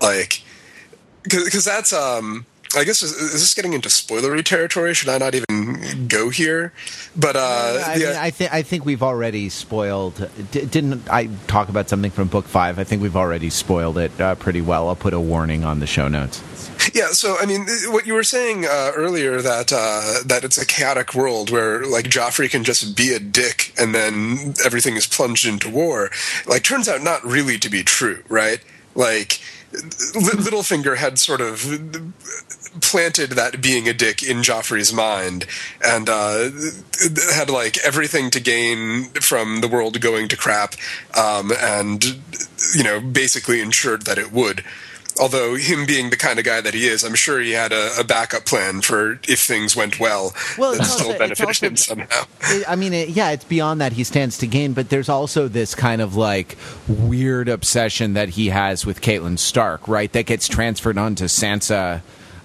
Like, 0.00 0.42
because 1.24 1.64
that's 1.64 1.92
um 1.92 2.46
I 2.76 2.84
guess 2.84 3.02
is, 3.02 3.12
is, 3.12 3.32
this 3.32 3.54
getting 3.54 3.72
into 3.72 3.88
spoilery 3.88 4.44
territory? 4.44 4.94
Should 4.94 5.08
I 5.08 5.18
not 5.18 5.34
even 5.34 6.08
go 6.08 6.30
here? 6.30 6.72
But 7.16 7.36
uh, 7.36 7.82
I, 7.86 7.94
yeah. 7.96 8.18
I 8.20 8.30
think 8.30 8.52
I 8.52 8.62
think 8.62 8.84
we've 8.84 9.02
already 9.02 9.48
spoiled. 9.48 10.28
D- 10.50 10.64
didn't 10.66 11.08
I 11.10 11.28
talk 11.46 11.68
about 11.68 11.88
something 11.88 12.10
from 12.10 12.28
book 12.28 12.46
five? 12.46 12.78
I 12.78 12.84
think 12.84 13.02
we've 13.02 13.16
already 13.16 13.50
spoiled 13.50 13.98
it 13.98 14.18
uh, 14.20 14.34
pretty 14.36 14.60
well. 14.60 14.88
I'll 14.88 14.96
put 14.96 15.12
a 15.12 15.20
warning 15.20 15.64
on 15.64 15.80
the 15.80 15.86
show 15.86 16.08
notes. 16.08 16.42
Yeah, 16.94 17.08
so 17.08 17.36
I 17.38 17.46
mean, 17.46 17.66
what 17.88 18.06
you 18.06 18.14
were 18.14 18.24
saying 18.24 18.64
uh, 18.64 18.92
earlier 18.94 19.40
that 19.40 19.72
uh, 19.72 20.22
that 20.26 20.42
it's 20.42 20.58
a 20.58 20.66
chaotic 20.66 21.14
world 21.14 21.50
where 21.50 21.84
like 21.86 22.06
Joffrey 22.06 22.50
can 22.50 22.64
just 22.64 22.96
be 22.96 23.12
a 23.12 23.20
dick 23.20 23.72
and 23.78 23.94
then 23.94 24.54
everything 24.64 24.96
is 24.96 25.06
plunged 25.06 25.46
into 25.46 25.70
war. 25.70 26.10
Like, 26.46 26.64
turns 26.64 26.88
out 26.88 27.02
not 27.02 27.24
really 27.24 27.58
to 27.58 27.70
be 27.70 27.82
true, 27.82 28.22
right? 28.28 28.60
Like 28.94 29.40
Littlefinger 29.72 30.96
had 30.96 31.18
sort 31.18 31.40
of 31.40 31.64
planted 32.80 33.30
that 33.30 33.60
being 33.60 33.88
a 33.88 33.92
dick 33.92 34.22
in 34.22 34.38
Joffrey's 34.38 34.92
mind 34.92 35.46
and 35.84 36.08
uh, 36.08 36.50
had 37.34 37.50
like 37.50 37.78
everything 37.84 38.30
to 38.30 38.40
gain 38.40 39.04
from 39.20 39.60
the 39.60 39.68
world 39.68 40.00
going 40.00 40.28
to 40.28 40.36
crap 40.36 40.74
um, 41.16 41.52
and 41.58 42.04
you 42.74 42.82
know 42.82 43.00
basically 43.00 43.60
ensured 43.60 44.02
that 44.02 44.18
it 44.18 44.32
would 44.32 44.64
although 45.20 45.54
him 45.56 45.86
being 45.86 46.10
the 46.10 46.16
kind 46.16 46.38
of 46.38 46.44
guy 46.44 46.60
that 46.60 46.74
he 46.74 46.86
is, 46.86 47.04
I'm 47.04 47.14
sure 47.14 47.40
he 47.40 47.52
had 47.52 47.72
a, 47.72 47.90
a 47.98 48.04
backup 48.04 48.44
plan 48.44 48.80
for 48.80 49.20
if 49.28 49.40
things 49.40 49.76
went 49.76 50.00
well. 50.00 50.34
Well, 50.56 50.74
that 50.76 50.84
still 50.84 51.16
benefited 51.18 51.46
also, 51.46 51.66
him 51.66 51.76
somehow. 51.76 52.24
It, 52.42 52.64
I 52.68 52.76
mean, 52.76 52.92
it, 52.92 53.10
yeah, 53.10 53.30
it's 53.30 53.44
beyond 53.44 53.80
that 53.80 53.92
he 53.92 54.04
stands 54.04 54.38
to 54.38 54.46
gain, 54.46 54.72
but 54.72 54.88
there's 54.88 55.08
also 55.08 55.48
this 55.48 55.74
kind 55.74 56.00
of 56.00 56.16
like 56.16 56.56
weird 56.88 57.48
obsession 57.48 58.14
that 58.14 58.30
he 58.30 58.48
has 58.48 58.86
with 58.86 59.00
Catelyn 59.00 59.38
Stark, 59.38 59.86
right? 59.88 60.12
That 60.12 60.26
gets 60.26 60.48
transferred 60.48 60.98
onto 60.98 61.24
Sansa 61.24 62.02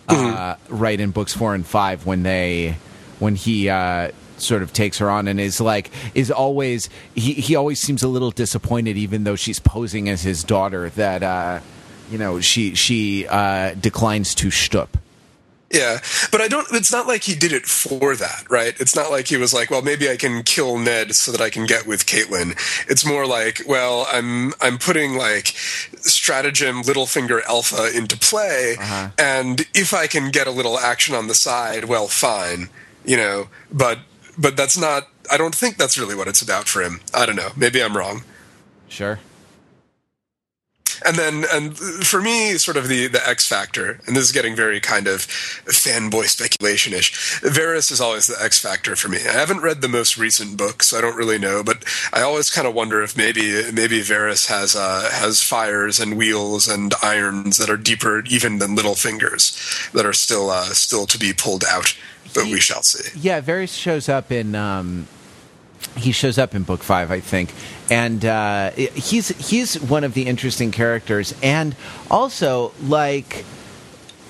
uh, 0.07 0.55
right 0.69 0.99
in 0.99 1.11
books 1.11 1.33
four 1.33 1.53
and 1.53 1.65
five 1.65 2.05
when 2.05 2.23
they 2.23 2.77
when 3.19 3.35
he 3.35 3.69
uh, 3.69 4.11
sort 4.37 4.61
of 4.61 4.73
takes 4.73 4.99
her 4.99 5.09
on 5.09 5.27
and 5.27 5.39
is 5.39 5.59
like 5.59 5.91
is 6.13 6.31
always 6.31 6.89
he 7.15 7.33
he 7.33 7.55
always 7.55 7.79
seems 7.79 8.03
a 8.03 8.07
little 8.07 8.31
disappointed 8.31 8.97
even 8.97 9.23
though 9.23 9.35
she's 9.35 9.59
posing 9.59 10.09
as 10.09 10.21
his 10.21 10.43
daughter 10.43 10.89
that 10.91 11.23
uh, 11.23 11.59
you 12.09 12.17
know 12.17 12.39
she 12.39 12.75
she 12.75 13.27
uh, 13.27 13.73
declines 13.75 14.35
to 14.35 14.51
stoop. 14.51 14.97
Yeah, 15.69 15.99
but 16.31 16.39
I 16.39 16.47
don't. 16.47 16.65
It's 16.71 16.93
not 16.93 17.07
like 17.07 17.23
he 17.23 17.35
did 17.35 17.51
it 17.51 17.65
for 17.65 18.15
that, 18.15 18.45
right? 18.49 18.73
It's 18.79 18.95
not 18.95 19.11
like 19.11 19.27
he 19.27 19.35
was 19.35 19.53
like, 19.53 19.69
"Well, 19.69 19.81
maybe 19.81 20.09
I 20.09 20.15
can 20.15 20.43
kill 20.43 20.77
Ned 20.77 21.13
so 21.13 21.29
that 21.33 21.41
I 21.41 21.49
can 21.49 21.65
get 21.65 21.85
with 21.85 22.05
Catelyn." 22.05 22.51
It's 22.89 23.05
more 23.05 23.27
like, 23.27 23.61
"Well, 23.67 24.07
I'm 24.09 24.53
I'm 24.61 24.77
putting 24.77 25.17
like 25.17 25.47
stratagem 25.47 26.83
Littlefinger 26.83 27.43
Alpha 27.43 27.91
into 27.93 28.17
play, 28.17 28.77
uh-huh. 28.79 29.09
and 29.17 29.67
if 29.73 29.93
I 29.93 30.07
can 30.07 30.31
get 30.31 30.47
a 30.47 30.51
little 30.51 30.79
action 30.79 31.15
on 31.15 31.27
the 31.27 31.35
side, 31.35 31.85
well, 31.85 32.07
fine, 32.07 32.69
you 33.03 33.17
know." 33.17 33.49
But 33.69 33.99
but 34.37 34.55
that's 34.55 34.77
not. 34.77 35.09
I 35.29 35.35
don't 35.35 35.53
think 35.53 35.75
that's 35.75 35.97
really 35.97 36.15
what 36.15 36.29
it's 36.29 36.41
about 36.41 36.69
for 36.69 36.81
him. 36.81 37.01
I 37.13 37.25
don't 37.25 37.35
know. 37.35 37.49
Maybe 37.57 37.83
I'm 37.83 37.97
wrong. 37.97 38.23
Sure 38.87 39.19
and 41.05 41.15
then 41.17 41.45
and 41.51 41.77
for 41.77 42.21
me 42.21 42.57
sort 42.57 42.77
of 42.77 42.87
the 42.87 43.07
the 43.07 43.27
x 43.27 43.47
factor 43.47 43.99
and 44.05 44.15
this 44.15 44.23
is 44.23 44.31
getting 44.31 44.55
very 44.55 44.79
kind 44.79 45.07
of 45.07 45.21
fanboy 45.67 46.25
speculation 46.25 46.93
ish 46.93 47.39
Varys 47.41 47.91
is 47.91 48.01
always 48.01 48.27
the 48.27 48.41
x 48.41 48.59
factor 48.59 48.95
for 48.95 49.09
me. 49.09 49.17
I 49.17 49.33
haven't 49.33 49.61
read 49.61 49.81
the 49.81 49.87
most 49.87 50.17
recent 50.17 50.57
book 50.57 50.83
so 50.83 50.97
i 50.97 51.01
don't 51.01 51.15
really 51.15 51.37
know 51.37 51.63
but 51.63 51.83
i 52.13 52.21
always 52.21 52.49
kind 52.49 52.67
of 52.67 52.73
wonder 52.73 53.01
if 53.01 53.15
maybe 53.17 53.71
maybe 53.71 54.01
Varys 54.01 54.47
has 54.47 54.75
uh, 54.75 55.09
has 55.11 55.41
fires 55.41 55.99
and 55.99 56.17
wheels 56.17 56.67
and 56.67 56.93
irons 57.03 57.57
that 57.57 57.69
are 57.69 57.77
deeper 57.77 58.23
even 58.25 58.59
than 58.59 58.75
Littlefinger's 58.75 59.89
that 59.93 60.05
are 60.05 60.13
still 60.13 60.49
uh, 60.49 60.65
still 60.65 61.05
to 61.05 61.17
be 61.17 61.33
pulled 61.33 61.63
out 61.69 61.95
but 62.33 62.45
he, 62.45 62.53
we 62.53 62.59
shall 62.59 62.83
see. 62.83 63.17
yeah 63.19 63.41
Varys 63.41 63.77
shows 63.77 64.09
up 64.09 64.31
in 64.31 64.55
um 64.55 65.07
he 65.95 66.11
shows 66.11 66.37
up 66.37 66.55
in 66.55 66.63
book 66.63 66.83
five, 66.83 67.11
I 67.11 67.19
think, 67.19 67.53
and 67.89 68.23
uh, 68.25 68.71
he's 68.71 69.29
he's 69.49 69.79
one 69.79 70.03
of 70.03 70.13
the 70.13 70.25
interesting 70.27 70.71
characters, 70.71 71.33
and 71.41 71.75
also 72.09 72.73
like 72.83 73.45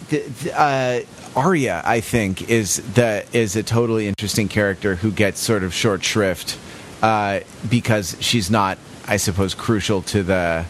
the, 0.09 0.19
the, 0.19 0.59
uh, 0.59 1.01
Arya, 1.35 1.81
I 1.85 2.01
think 2.01 2.49
is 2.49 2.77
the 2.93 3.25
is 3.33 3.55
a 3.55 3.63
totally 3.63 4.07
interesting 4.07 4.47
character 4.47 4.95
who 4.95 5.11
gets 5.11 5.39
sort 5.39 5.63
of 5.63 5.73
short 5.73 6.03
shrift 6.03 6.57
uh, 7.01 7.41
because 7.69 8.17
she's 8.19 8.49
not, 8.49 8.77
I 9.07 9.17
suppose, 9.17 9.53
crucial 9.53 10.01
to 10.03 10.23
the 10.23 10.65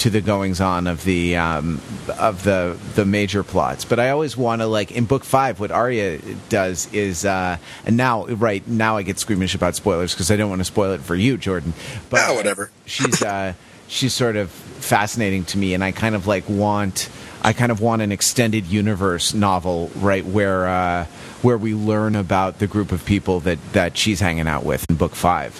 to 0.00 0.08
the 0.10 0.20
goings 0.22 0.60
on 0.60 0.86
of 0.86 1.04
the 1.04 1.36
um, 1.36 1.80
of 2.18 2.42
the 2.42 2.76
the 2.94 3.04
major 3.04 3.42
plots. 3.42 3.84
But 3.84 4.00
I 4.00 4.10
always 4.10 4.36
want 4.36 4.62
to 4.62 4.66
like 4.66 4.92
in 4.92 5.04
book 5.04 5.24
five, 5.24 5.60
what 5.60 5.70
Arya 5.70 6.18
does 6.48 6.92
is, 6.92 7.24
uh, 7.24 7.58
and 7.84 7.96
now 7.96 8.26
right 8.26 8.66
now 8.66 8.96
I 8.96 9.02
get 9.02 9.18
squeamish 9.18 9.54
about 9.54 9.76
spoilers 9.76 10.14
because 10.14 10.30
I 10.30 10.36
don't 10.36 10.48
want 10.48 10.60
to 10.60 10.64
spoil 10.64 10.92
it 10.92 11.02
for 11.02 11.14
you, 11.14 11.36
Jordan. 11.36 11.74
But 12.08 12.16
yeah, 12.16 12.34
whatever. 12.34 12.70
she's 12.86 13.22
uh, 13.22 13.52
she's 13.88 14.14
sort 14.14 14.36
of 14.36 14.50
fascinating 14.50 15.44
to 15.46 15.58
me, 15.58 15.74
and 15.74 15.84
I 15.84 15.92
kind 15.92 16.14
of 16.14 16.26
like 16.26 16.48
want 16.48 17.10
I 17.42 17.52
kind 17.52 17.70
of 17.70 17.80
want 17.80 18.00
an 18.00 18.10
extended 18.10 18.66
universe 18.66 19.34
novel, 19.34 19.90
right 19.96 20.24
where. 20.24 20.66
Uh, 20.66 21.06
where 21.42 21.56
we 21.56 21.74
learn 21.74 22.16
about 22.16 22.58
the 22.58 22.66
group 22.66 22.92
of 22.92 23.02
people 23.06 23.40
that, 23.40 23.58
that 23.72 23.96
she's 23.96 24.20
hanging 24.20 24.46
out 24.46 24.62
with 24.62 24.84
in 24.90 24.96
book 24.96 25.14
five. 25.14 25.58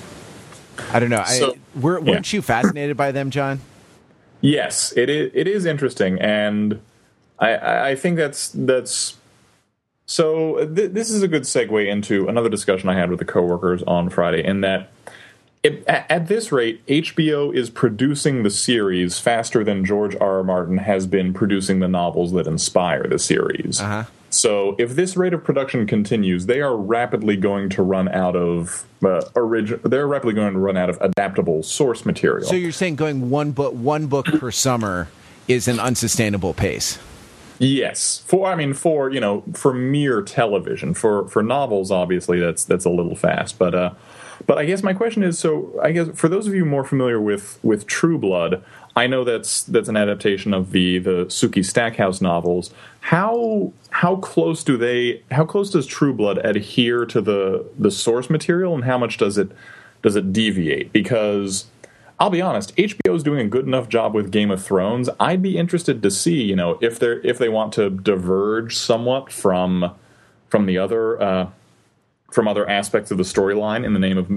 I 0.92 1.00
don't 1.00 1.08
know. 1.08 1.24
So, 1.24 1.52
I, 1.52 1.80
were, 1.80 2.00
not 2.00 2.30
yeah. 2.30 2.36
you 2.36 2.42
fascinated 2.42 2.98
by 2.98 3.12
them, 3.12 3.30
John? 3.30 3.60
Yes, 4.40 4.92
it 4.96 5.10
is. 5.10 5.30
It 5.34 5.46
is 5.46 5.64
interesting, 5.66 6.20
and 6.20 6.80
I, 7.38 7.90
I 7.90 7.94
think 7.94 8.16
that's 8.16 8.48
that's 8.48 9.16
So 10.06 10.66
th- 10.66 10.92
this 10.92 11.10
is 11.10 11.22
a 11.22 11.28
good 11.28 11.42
segue 11.42 11.86
into 11.86 12.28
another 12.28 12.48
discussion 12.48 12.88
I 12.88 12.94
had 12.94 13.10
with 13.10 13.18
the 13.18 13.24
coworkers 13.24 13.82
on 13.84 14.08
Friday, 14.08 14.44
in 14.44 14.60
that 14.62 14.90
it, 15.62 15.84
at 15.86 16.28
this 16.28 16.52
rate, 16.52 16.84
HBO 16.86 17.54
is 17.54 17.68
producing 17.68 18.42
the 18.42 18.50
series 18.50 19.18
faster 19.18 19.62
than 19.62 19.84
George 19.84 20.16
R. 20.16 20.38
R. 20.38 20.42
Martin 20.42 20.78
has 20.78 21.06
been 21.06 21.34
producing 21.34 21.80
the 21.80 21.88
novels 21.88 22.32
that 22.32 22.46
inspire 22.46 23.06
the 23.06 23.18
series. 23.18 23.80
Uh-huh. 23.80 24.04
So, 24.30 24.76
if 24.78 24.94
this 24.94 25.16
rate 25.16 25.34
of 25.34 25.42
production 25.42 25.86
continues, 25.88 26.46
they 26.46 26.60
are 26.60 26.76
rapidly 26.76 27.36
going 27.36 27.68
to 27.70 27.82
run 27.82 28.08
out 28.08 28.36
of 28.36 28.86
uh. 29.04 29.20
They're 29.84 30.06
rapidly 30.06 30.34
going 30.34 30.54
to 30.54 30.58
run 30.60 30.76
out 30.76 30.88
of 30.88 30.98
adaptable 31.00 31.64
source 31.64 32.06
material. 32.06 32.46
So 32.46 32.54
you're 32.54 32.72
saying 32.72 32.96
going 32.96 33.30
one 33.30 33.50
book 33.50 33.74
one 33.74 34.06
book 34.06 34.26
per 34.26 34.50
summer 34.52 35.08
is 35.48 35.66
an 35.66 35.80
unsustainable 35.80 36.54
pace. 36.54 36.98
Yes, 37.58 38.22
for 38.26 38.46
I 38.46 38.54
mean 38.54 38.72
for 38.72 39.10
you 39.10 39.20
know 39.20 39.42
for 39.52 39.74
mere 39.74 40.22
television 40.22 40.94
for 40.94 41.28
for 41.28 41.42
novels 41.42 41.90
obviously 41.90 42.40
that's 42.40 42.64
that's 42.64 42.86
a 42.86 42.90
little 42.90 43.14
fast, 43.14 43.58
but 43.58 43.74
uh, 43.74 43.92
but 44.46 44.56
I 44.56 44.64
guess 44.64 44.82
my 44.82 44.94
question 44.94 45.22
is 45.22 45.38
so 45.38 45.78
I 45.82 45.92
guess 45.92 46.08
for 46.14 46.28
those 46.28 46.46
of 46.46 46.54
you 46.54 46.64
more 46.64 46.84
familiar 46.84 47.20
with 47.20 47.58
with 47.62 47.86
True 47.86 48.16
Blood, 48.16 48.64
I 48.96 49.06
know 49.06 49.24
that's 49.24 49.62
that's 49.62 49.88
an 49.88 49.96
adaptation 49.96 50.52
of 50.52 50.72
the 50.72 50.98
the 50.98 51.26
Sookie 51.26 51.64
Stackhouse 51.64 52.20
novels. 52.20 52.72
How 53.00 53.72
how 53.90 54.16
close 54.16 54.64
do 54.64 54.76
they 54.76 55.22
how 55.30 55.44
close 55.44 55.70
does 55.70 55.86
True 55.86 56.12
Blood 56.12 56.38
adhere 56.38 57.06
to 57.06 57.20
the 57.20 57.64
the 57.78 57.90
source 57.90 58.28
material 58.28 58.74
and 58.74 58.84
how 58.84 58.98
much 58.98 59.16
does 59.16 59.38
it 59.38 59.52
does 60.02 60.16
it 60.16 60.32
deviate? 60.32 60.92
Because 60.92 61.66
I'll 62.18 62.30
be 62.30 62.42
honest, 62.42 62.76
HBO 62.76 63.16
is 63.16 63.22
doing 63.22 63.40
a 63.40 63.48
good 63.48 63.66
enough 63.66 63.88
job 63.88 64.12
with 64.14 64.30
Game 64.30 64.50
of 64.50 64.62
Thrones. 64.62 65.08
I'd 65.18 65.40
be 65.40 65.56
interested 65.56 66.02
to 66.02 66.10
see, 66.10 66.42
you 66.42 66.56
know, 66.56 66.78
if 66.82 66.98
they're 66.98 67.20
if 67.26 67.38
they 67.38 67.48
want 67.48 67.72
to 67.74 67.90
diverge 67.90 68.76
somewhat 68.76 69.32
from 69.32 69.94
from 70.48 70.66
the 70.66 70.78
other 70.78 71.20
uh, 71.22 71.50
from 72.30 72.48
other 72.48 72.68
aspects 72.68 73.10
of 73.10 73.18
the 73.18 73.24
storyline 73.24 73.84
in 73.84 73.94
the 73.94 73.98
name 73.98 74.18
of 74.18 74.28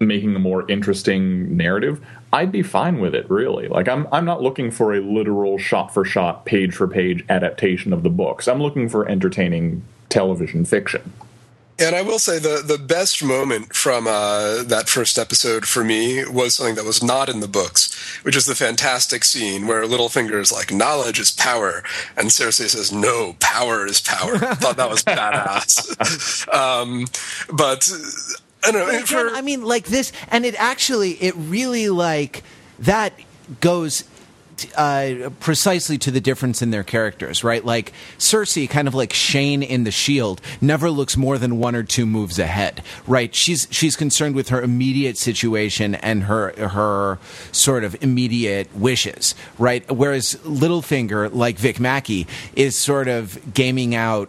making 0.00 0.34
a 0.34 0.38
more 0.38 0.68
interesting 0.70 1.56
narrative, 1.56 2.04
I'd 2.32 2.50
be 2.50 2.62
fine 2.62 2.98
with 2.98 3.14
it. 3.14 3.28
Really, 3.30 3.68
like 3.68 3.88
I'm 3.88 4.08
I'm 4.12 4.24
not 4.24 4.42
looking 4.42 4.70
for 4.70 4.94
a 4.94 5.00
literal 5.00 5.58
shot 5.58 5.92
for 5.92 6.04
shot, 6.04 6.46
page 6.46 6.74
for 6.74 6.88
page 6.88 7.24
adaptation 7.28 7.92
of 7.92 8.02
the 8.02 8.10
books. 8.10 8.48
I'm 8.48 8.62
looking 8.62 8.88
for 8.88 9.08
entertaining 9.08 9.82
television 10.08 10.64
fiction. 10.64 11.12
And 11.80 11.96
I 11.96 12.02
will 12.02 12.18
say 12.18 12.38
the 12.38 12.62
the 12.64 12.76
best 12.76 13.24
moment 13.24 13.74
from 13.74 14.06
uh, 14.06 14.62
that 14.64 14.88
first 14.88 15.18
episode 15.18 15.66
for 15.66 15.82
me 15.82 16.24
was 16.26 16.54
something 16.54 16.74
that 16.74 16.84
was 16.84 17.02
not 17.02 17.30
in 17.30 17.40
the 17.40 17.48
books, 17.48 17.94
which 18.22 18.36
is 18.36 18.44
the 18.44 18.54
fantastic 18.54 19.24
scene 19.24 19.66
where 19.66 19.84
Littlefinger 19.84 20.38
is 20.38 20.52
like, 20.52 20.72
"Knowledge 20.72 21.18
is 21.18 21.30
power," 21.30 21.82
and 22.18 22.28
Cersei 22.28 22.68
says, 22.68 22.92
"No, 22.92 23.34
power 23.40 23.86
is 23.86 23.98
power." 23.98 24.34
I 24.42 24.54
thought 24.56 24.76
that 24.76 24.90
was 24.90 25.02
badass. 25.02 26.54
um, 26.54 27.06
but 27.50 27.90
I 28.64 28.70
don't 28.70 28.86
know. 28.86 28.88
Again, 28.88 29.06
for- 29.06 29.30
I 29.30 29.40
mean, 29.40 29.62
like 29.64 29.86
this, 29.86 30.12
and 30.28 30.44
it 30.44 30.54
actually, 30.58 31.12
it 31.12 31.34
really 31.36 31.88
like 31.88 32.42
that 32.80 33.12
goes 33.60 34.04
uh, 34.76 35.30
precisely 35.40 35.96
to 35.98 36.10
the 36.10 36.20
difference 36.20 36.60
in 36.60 36.70
their 36.70 36.82
characters, 36.84 37.42
right? 37.42 37.64
Like 37.64 37.92
Cersei, 38.18 38.68
kind 38.68 38.88
of 38.88 38.94
like 38.94 39.12
Shane 39.12 39.62
in 39.62 39.84
The 39.84 39.90
Shield, 39.90 40.40
never 40.60 40.90
looks 40.90 41.16
more 41.16 41.38
than 41.38 41.58
one 41.58 41.74
or 41.74 41.82
two 41.82 42.04
moves 42.04 42.38
ahead, 42.38 42.82
right? 43.06 43.34
She's 43.34 43.66
she's 43.70 43.96
concerned 43.96 44.34
with 44.34 44.50
her 44.50 44.60
immediate 44.60 45.16
situation 45.16 45.94
and 45.94 46.24
her 46.24 46.52
her 46.68 47.18
sort 47.52 47.84
of 47.84 47.96
immediate 48.02 48.74
wishes, 48.76 49.34
right? 49.58 49.90
Whereas 49.90 50.34
Littlefinger, 50.44 51.32
like 51.32 51.56
Vic 51.58 51.80
Mackey, 51.80 52.26
is 52.54 52.76
sort 52.76 53.08
of 53.08 53.54
gaming 53.54 53.94
out 53.94 54.28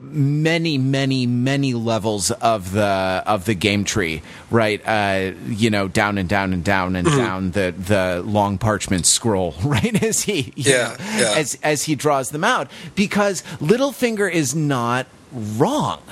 many 0.00 0.76
many 0.78 1.26
many 1.26 1.72
levels 1.74 2.30
of 2.30 2.72
the 2.72 3.22
of 3.26 3.44
the 3.46 3.54
game 3.54 3.82
tree 3.84 4.22
right? 4.50 4.80
Uh 4.86 5.32
you 5.46 5.70
know 5.70 5.88
down 5.88 6.18
and 6.18 6.28
down 6.28 6.52
and 6.52 6.62
down 6.62 6.96
and 6.96 7.06
down 7.06 7.50
the 7.52 7.74
the 7.76 8.22
long 8.24 8.58
parchment 8.58 9.06
scroll 9.06 9.54
right? 9.64 10.02
As 10.02 10.22
he 10.22 10.52
Yeah, 10.56 10.96
know, 10.98 11.04
yeah. 11.18 11.34
as 11.36 11.58
as 11.62 11.84
he 11.84 11.94
draws 11.94 12.30
them 12.30 12.44
out. 12.44 12.70
Because 12.94 13.42
Littlefinger 13.60 14.30
is 14.30 14.54
not 14.54 15.06
wrong 15.32 16.02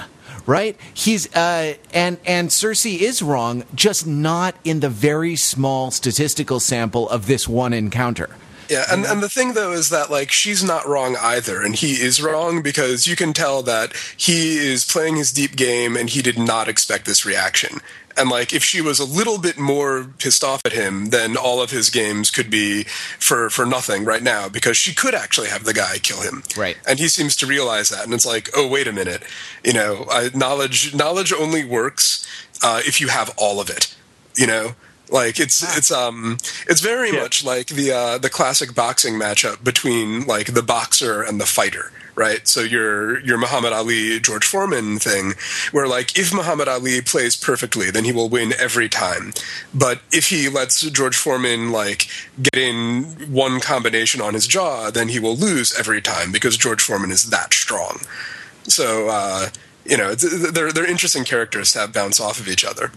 right? 0.47 0.77
He's 0.93 1.35
uh 1.35 1.75
and 1.93 2.19
and 2.27 2.49
Cersei 2.51 2.99
is 3.01 3.23
wrong 3.23 3.65
just 3.75 4.07
not 4.07 4.55
in 4.65 4.81
the 4.81 4.91
very 4.91 5.37
small 5.37 5.91
statistical 5.91 6.59
sample 6.61 7.09
of 7.09 7.27
this 7.27 7.49
one 7.49 7.73
encounter 7.73 8.31
Yeah, 8.69 8.85
and, 8.91 9.05
and 9.05 9.23
the 9.23 9.29
thing 9.29 9.55
though 9.55 9.73
is 9.73 9.91
that 9.91 10.11
like 10.11 10.31
she's 10.31 10.63
not 10.65 10.87
wrong 10.87 11.17
either, 11.17 11.63
and 11.63 11.75
he 11.75 11.93
is 11.95 12.23
wrong 12.23 12.63
because 12.63 13.07
you 13.07 13.17
can 13.17 13.33
tell 13.33 13.63
that 13.63 13.93
he 14.17 14.57
is 14.57 14.85
playing 14.85 15.17
his 15.17 15.33
deep 15.33 15.57
game 15.57 15.97
and 15.97 16.11
he 16.11 16.23
did 16.23 16.39
not 16.39 16.69
expect 16.69 17.07
this 17.07 17.25
reaction. 17.25 17.81
And 18.17 18.31
like 18.31 18.53
if 18.53 18.63
she 18.63 18.81
was 18.81 18.99
a 18.99 19.05
little 19.05 19.39
bit 19.39 19.59
more 19.59 20.05
pissed 20.19 20.45
off 20.45 20.61
at 20.65 20.73
him, 20.73 21.11
then 21.11 21.37
all 21.37 21.61
of 21.61 21.71
his 21.71 21.91
games 21.91 22.31
could 22.31 22.51
be 22.51 22.85
for 23.19 23.51
for 23.51 23.67
nothing 23.67 24.05
right 24.05 24.23
now 24.23 24.49
because 24.49 24.77
she 24.77 24.95
could 24.95 25.15
actually 25.15 25.49
have 25.49 25.65
the 25.65 25.75
guy 25.75 25.99
kill 25.99 26.21
him. 26.21 26.43
Right. 26.57 26.77
And 26.87 26.99
he 26.99 27.09
seems 27.09 27.35
to 27.37 27.47
realize 27.47 27.89
that, 27.91 28.05
and 28.05 28.15
it's 28.15 28.27
like, 28.27 28.51
oh 28.57 28.69
wait 28.69 28.87
a 28.87 28.93
minute, 28.93 29.23
you 29.65 29.73
know, 29.73 30.07
uh, 30.11 30.31
knowledge 30.35 30.95
knowledge 30.95 31.33
only 31.33 31.65
works 31.65 32.27
uh, 32.63 32.81
if 32.85 33.01
you 33.01 33.09
have 33.09 33.35
all 33.37 33.61
of 33.61 33.69
it. 33.69 33.95
You 34.37 34.47
know, 34.47 34.75
like 35.11 35.39
it's 35.41 35.63
it's 35.77 35.91
um 35.93 36.39
it's 36.69 36.81
very 36.81 37.13
Yeah. 37.13 37.21
much 37.23 37.45
like 37.45 37.69
the 37.69 37.93
uh, 37.93 38.19
the 38.19 38.31
classic 38.31 38.75
boxing 38.75 39.15
matchup 39.15 39.63
between 39.63 40.27
like 40.27 40.55
the 40.55 40.63
boxer 40.63 41.23
and 41.23 41.41
the 41.41 41.47
fighter, 41.47 41.93
right? 42.15 42.47
So 42.49 42.61
your 42.63 43.21
your 43.21 43.37
Muhammad 43.39 43.73
Ali 43.73 44.19
George 44.21 44.45
Foreman 44.47 44.99
thing, 44.99 45.35
where 45.73 45.87
like 45.87 46.19
if 46.19 46.33
Muhammad 46.33 46.69
Ali 46.69 47.01
plays 47.03 47.37
perfectly, 47.37 47.91
then 47.91 48.05
he 48.05 48.13
will 48.13 48.29
win 48.31 48.55
every 48.59 48.89
time. 48.89 49.33
But 49.75 50.01
if 50.11 50.29
he 50.29 50.49
lets 50.49 50.81
George 50.91 51.17
Foreman 51.17 51.71
like 51.71 52.09
get 52.41 52.57
in 52.63 53.05
one 53.33 53.61
combination 53.61 54.21
on 54.23 54.35
his 54.35 54.47
jaw, 54.47 54.91
then 54.91 55.09
he 55.09 55.21
will 55.21 55.37
lose 55.37 55.79
every 55.79 56.01
time 56.01 56.33
because 56.33 56.57
George 56.57 56.83
Foreman 56.83 57.11
is 57.11 57.29
that 57.31 57.53
strong. 57.53 58.01
So 58.65 59.09
uh, 59.09 59.51
you 59.85 59.99
know, 59.99 60.11
it's, 60.11 60.25
they're 60.53 60.73
they're 60.73 60.91
interesting 60.91 61.25
characters 61.25 61.73
to 61.75 61.87
bounce 61.89 62.21
off 62.21 62.41
of 62.41 62.49
each 62.49 62.65
other. 62.65 62.91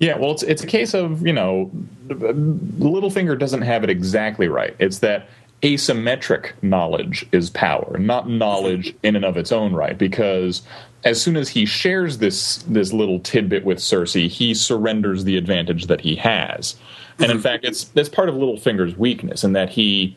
Yeah, 0.00 0.16
well, 0.16 0.32
it's 0.32 0.42
it's 0.42 0.64
a 0.64 0.66
case 0.66 0.94
of 0.94 1.24
you 1.24 1.32
know, 1.32 1.70
Littlefinger 2.08 3.38
doesn't 3.38 3.62
have 3.62 3.84
it 3.84 3.90
exactly 3.90 4.48
right. 4.48 4.74
It's 4.78 4.98
that 4.98 5.28
asymmetric 5.62 6.52
knowledge 6.62 7.26
is 7.32 7.50
power, 7.50 7.98
not 7.98 8.28
knowledge 8.28 8.94
in 9.02 9.14
and 9.14 9.24
of 9.24 9.36
its 9.36 9.52
own 9.52 9.74
right. 9.74 9.96
Because 9.96 10.62
as 11.04 11.20
soon 11.20 11.36
as 11.36 11.50
he 11.50 11.66
shares 11.66 12.18
this 12.18 12.56
this 12.66 12.94
little 12.94 13.20
tidbit 13.20 13.64
with 13.64 13.78
Cersei, 13.78 14.26
he 14.28 14.54
surrenders 14.54 15.24
the 15.24 15.36
advantage 15.36 15.86
that 15.86 16.00
he 16.00 16.16
has. 16.16 16.76
And 17.18 17.30
in 17.30 17.38
fact, 17.38 17.66
it's 17.66 17.84
that's 17.84 18.08
part 18.08 18.30
of 18.30 18.36
Littlefinger's 18.36 18.96
weakness 18.96 19.44
in 19.44 19.52
that 19.52 19.68
he 19.68 20.16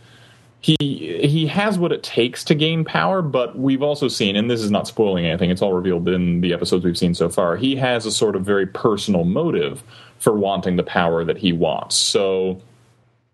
he 0.63 1.19
he 1.27 1.45
has 1.47 1.77
what 1.77 1.91
it 1.91 2.03
takes 2.03 2.43
to 2.45 2.55
gain 2.55 2.85
power, 2.85 3.21
but 3.21 3.57
we've 3.57 3.83
also 3.83 4.07
seen, 4.07 4.37
and 4.37 4.49
this 4.49 4.61
is 4.61 4.71
not 4.71 4.87
spoiling 4.87 5.25
anything, 5.25 5.49
it's 5.49 5.61
all 5.61 5.73
revealed 5.73 6.07
in 6.07 6.39
the 6.39 6.53
episodes 6.53 6.85
we've 6.85 6.97
seen 6.97 7.13
so 7.13 7.27
far. 7.27 7.57
He 7.57 7.75
has 7.75 8.05
a 8.05 8.11
sort 8.11 8.37
of 8.37 8.45
very 8.45 8.65
personal 8.65 9.25
motive 9.25 9.83
for 10.19 10.33
wanting 10.33 10.77
the 10.77 10.83
power 10.83 11.25
that 11.25 11.37
he 11.37 11.51
wants. 11.51 11.97
So 11.97 12.61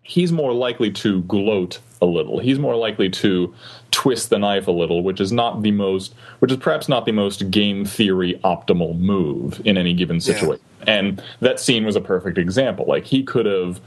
he's 0.02 0.32
more 0.32 0.52
likely 0.52 0.90
to 0.90 1.22
gloat 1.22 1.78
a 2.02 2.06
little. 2.06 2.40
He's 2.40 2.58
more 2.58 2.74
likely 2.74 3.08
to 3.10 3.54
twist 3.92 4.30
the 4.30 4.38
knife 4.38 4.66
a 4.66 4.72
little, 4.72 5.04
which 5.04 5.20
is 5.20 5.30
not 5.30 5.62
the 5.62 5.70
most, 5.70 6.14
which 6.40 6.50
is 6.50 6.56
perhaps 6.56 6.88
not 6.88 7.04
the 7.04 7.12
most 7.12 7.48
game 7.48 7.84
theory 7.84 8.40
optimal 8.42 8.98
move 8.98 9.62
in 9.64 9.78
any 9.78 9.94
given 9.94 10.20
situation. 10.20 10.64
And 10.84 11.22
that 11.38 11.60
scene 11.60 11.84
was 11.84 11.94
a 11.94 12.00
perfect 12.00 12.38
example. 12.38 12.86
Like 12.88 13.04
he 13.04 13.22
could 13.22 13.46
have 13.46 13.80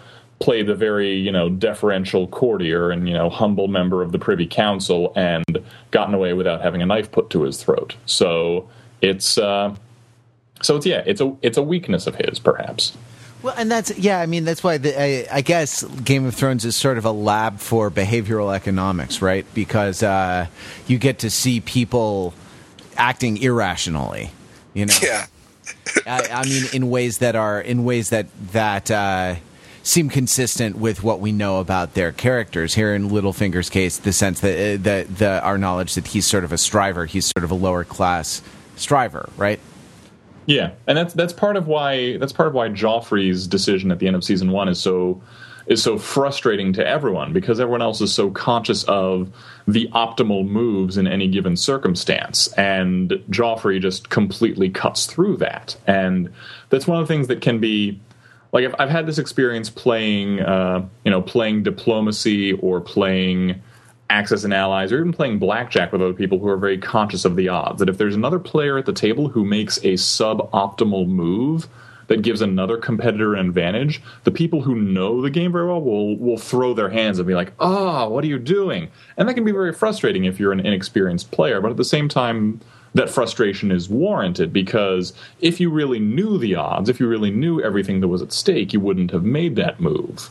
played 0.43 0.67
the 0.67 0.75
very, 0.75 1.13
you 1.15 1.31
know, 1.31 1.49
deferential 1.49 2.27
courtier 2.27 2.91
and, 2.91 3.07
you 3.07 3.13
know, 3.13 3.29
humble 3.29 3.69
member 3.69 4.01
of 4.03 4.11
the 4.11 4.19
Privy 4.19 4.45
Council 4.45 5.13
and 5.15 5.45
gotten 5.91 6.13
away 6.13 6.33
without 6.33 6.61
having 6.61 6.81
a 6.81 6.85
knife 6.85 7.09
put 7.11 7.29
to 7.29 7.43
his 7.43 7.63
throat. 7.63 7.95
So 8.05 8.69
it's 9.01 9.37
uh 9.37 9.73
so 10.61 10.75
it's 10.75 10.85
yeah, 10.85 11.01
it's 11.05 11.21
a 11.21 11.33
it's 11.41 11.57
a 11.57 11.63
weakness 11.63 12.07
of 12.07 12.15
his, 12.15 12.39
perhaps. 12.39 12.95
Well, 13.41 13.53
and 13.57 13.71
that's 13.71 13.97
yeah. 13.97 14.19
I 14.19 14.25
mean, 14.25 14.43
that's 14.43 14.63
why 14.63 14.77
the, 14.77 15.01
I, 15.01 15.27
I 15.31 15.41
guess 15.41 15.83
Game 15.83 16.25
of 16.25 16.35
Thrones 16.35 16.65
is 16.65 16.75
sort 16.75 16.97
of 16.97 17.05
a 17.05 17.11
lab 17.11 17.59
for 17.59 17.89
behavioral 17.89 18.53
economics, 18.53 19.21
right? 19.21 19.45
Because 19.53 20.03
uh, 20.03 20.47
you 20.87 20.97
get 20.97 21.19
to 21.19 21.29
see 21.29 21.61
people 21.61 22.33
acting 22.97 23.37
irrationally. 23.37 24.31
You 24.73 24.87
know, 24.87 24.95
Yeah. 25.01 25.25
I, 26.05 26.27
I 26.31 26.43
mean, 26.45 26.63
in 26.73 26.89
ways 26.89 27.19
that 27.19 27.35
are 27.35 27.61
in 27.61 27.85
ways 27.85 28.09
that 28.09 28.27
that 28.51 28.91
uh, 28.91 29.35
seem 29.83 30.09
consistent 30.09 30.77
with 30.77 31.03
what 31.03 31.19
we 31.19 31.31
know 31.31 31.59
about 31.59 31.93
their 31.93 32.11
characters. 32.11 32.73
Here 32.73 32.95
in 32.95 33.09
Littlefinger's 33.09 33.69
case, 33.69 33.97
the 33.97 34.13
sense 34.13 34.39
that 34.39 34.53
uh, 34.55 34.81
the 34.81 35.07
the 35.13 35.41
our 35.43 35.57
knowledge 35.57 35.95
that 35.95 36.07
he's 36.07 36.25
sort 36.25 36.43
of 36.43 36.51
a 36.51 36.57
striver, 36.57 37.05
he's 37.05 37.27
sort 37.27 37.43
of 37.43 37.51
a 37.51 37.55
lower 37.55 37.83
class 37.83 38.41
striver, 38.77 39.29
right? 39.37 39.59
Yeah, 40.45 40.71
and 40.87 40.97
that's 40.97 41.13
that's 41.13 41.33
part 41.33 41.57
of 41.57 41.67
why 41.67 42.17
that's 42.17 42.33
part 42.33 42.47
of 42.47 42.53
why 42.53 42.69
Joffrey's 42.69 43.45
decision 43.45 43.91
at 43.91 43.99
the 43.99 44.07
end 44.07 44.15
of 44.15 44.23
season 44.23 44.51
one 44.51 44.67
is 44.67 44.79
so 44.79 45.21
is 45.67 45.81
so 45.81 45.97
frustrating 45.97 46.73
to 46.73 46.85
everyone 46.85 47.31
because 47.31 47.59
everyone 47.59 47.81
else 47.81 48.01
is 48.01 48.13
so 48.13 48.29
conscious 48.29 48.83
of 48.85 49.31
the 49.65 49.87
optimal 49.93 50.45
moves 50.45 50.97
in 50.97 51.07
any 51.07 51.27
given 51.27 51.55
circumstance. 51.55 52.47
And 52.53 53.11
Joffrey 53.29 53.79
just 53.79 54.09
completely 54.09 54.69
cuts 54.69 55.05
through 55.05 55.37
that. 55.37 55.77
And 55.87 56.29
that's 56.69 56.85
one 56.85 56.99
of 56.99 57.07
the 57.07 57.13
things 57.13 57.29
that 57.29 57.39
can 57.39 57.59
be 57.59 57.97
like 58.53 58.65
I've, 58.65 58.75
I've 58.79 58.89
had 58.89 59.07
this 59.07 59.17
experience 59.17 59.69
playing, 59.69 60.39
uh, 60.39 60.87
you 61.03 61.11
know, 61.11 61.21
playing 61.21 61.63
diplomacy 61.63 62.53
or 62.53 62.79
playing 62.79 63.61
Axis 64.09 64.43
and 64.43 64.53
Allies, 64.53 64.91
or 64.91 64.99
even 64.99 65.11
playing 65.11 65.39
blackjack 65.39 65.91
with 65.91 66.01
other 66.01 66.13
people 66.13 66.37
who 66.37 66.47
are 66.47 66.57
very 66.57 66.77
conscious 66.77 67.25
of 67.25 67.35
the 67.35 67.49
odds. 67.49 67.79
That 67.79 67.89
if 67.89 67.97
there's 67.97 68.15
another 68.15 68.37
player 68.37 68.77
at 68.77 68.85
the 68.85 68.93
table 68.93 69.27
who 69.27 69.43
makes 69.43 69.77
a 69.77 69.93
suboptimal 69.93 71.07
move 71.07 71.67
that 72.07 72.21
gives 72.21 72.41
another 72.41 72.77
competitor 72.77 73.33
an 73.33 73.47
advantage, 73.47 74.01
the 74.23 74.29
people 74.29 74.61
who 74.61 74.75
know 74.75 75.21
the 75.21 75.31
game 75.31 75.51
very 75.51 75.65
well 75.65 75.81
will 75.81 76.15
will 76.17 76.37
throw 76.37 76.75
their 76.75 76.89
hands 76.89 77.17
and 77.17 77.27
be 77.27 77.33
like, 77.33 77.53
"Ah, 77.59 78.03
oh, 78.03 78.09
what 78.09 78.23
are 78.23 78.27
you 78.27 78.37
doing?" 78.37 78.89
And 79.17 79.27
that 79.27 79.33
can 79.33 79.45
be 79.45 79.51
very 79.51 79.73
frustrating 79.73 80.25
if 80.25 80.39
you're 80.39 80.51
an 80.51 80.59
inexperienced 80.59 81.31
player. 81.31 81.59
But 81.59 81.71
at 81.71 81.77
the 81.77 81.85
same 81.85 82.07
time, 82.07 82.59
that 82.93 83.09
frustration 83.09 83.71
is 83.71 83.89
warranted 83.89 84.53
because 84.53 85.13
if 85.41 85.59
you 85.59 85.69
really 85.69 85.99
knew 85.99 86.37
the 86.37 86.55
odds, 86.55 86.89
if 86.89 86.99
you 86.99 87.07
really 87.07 87.31
knew 87.31 87.61
everything 87.61 88.01
that 88.01 88.07
was 88.07 88.21
at 88.21 88.31
stake, 88.31 88.73
you 88.73 88.79
wouldn't 88.79 89.11
have 89.11 89.23
made 89.23 89.55
that 89.55 89.79
move. 89.79 90.29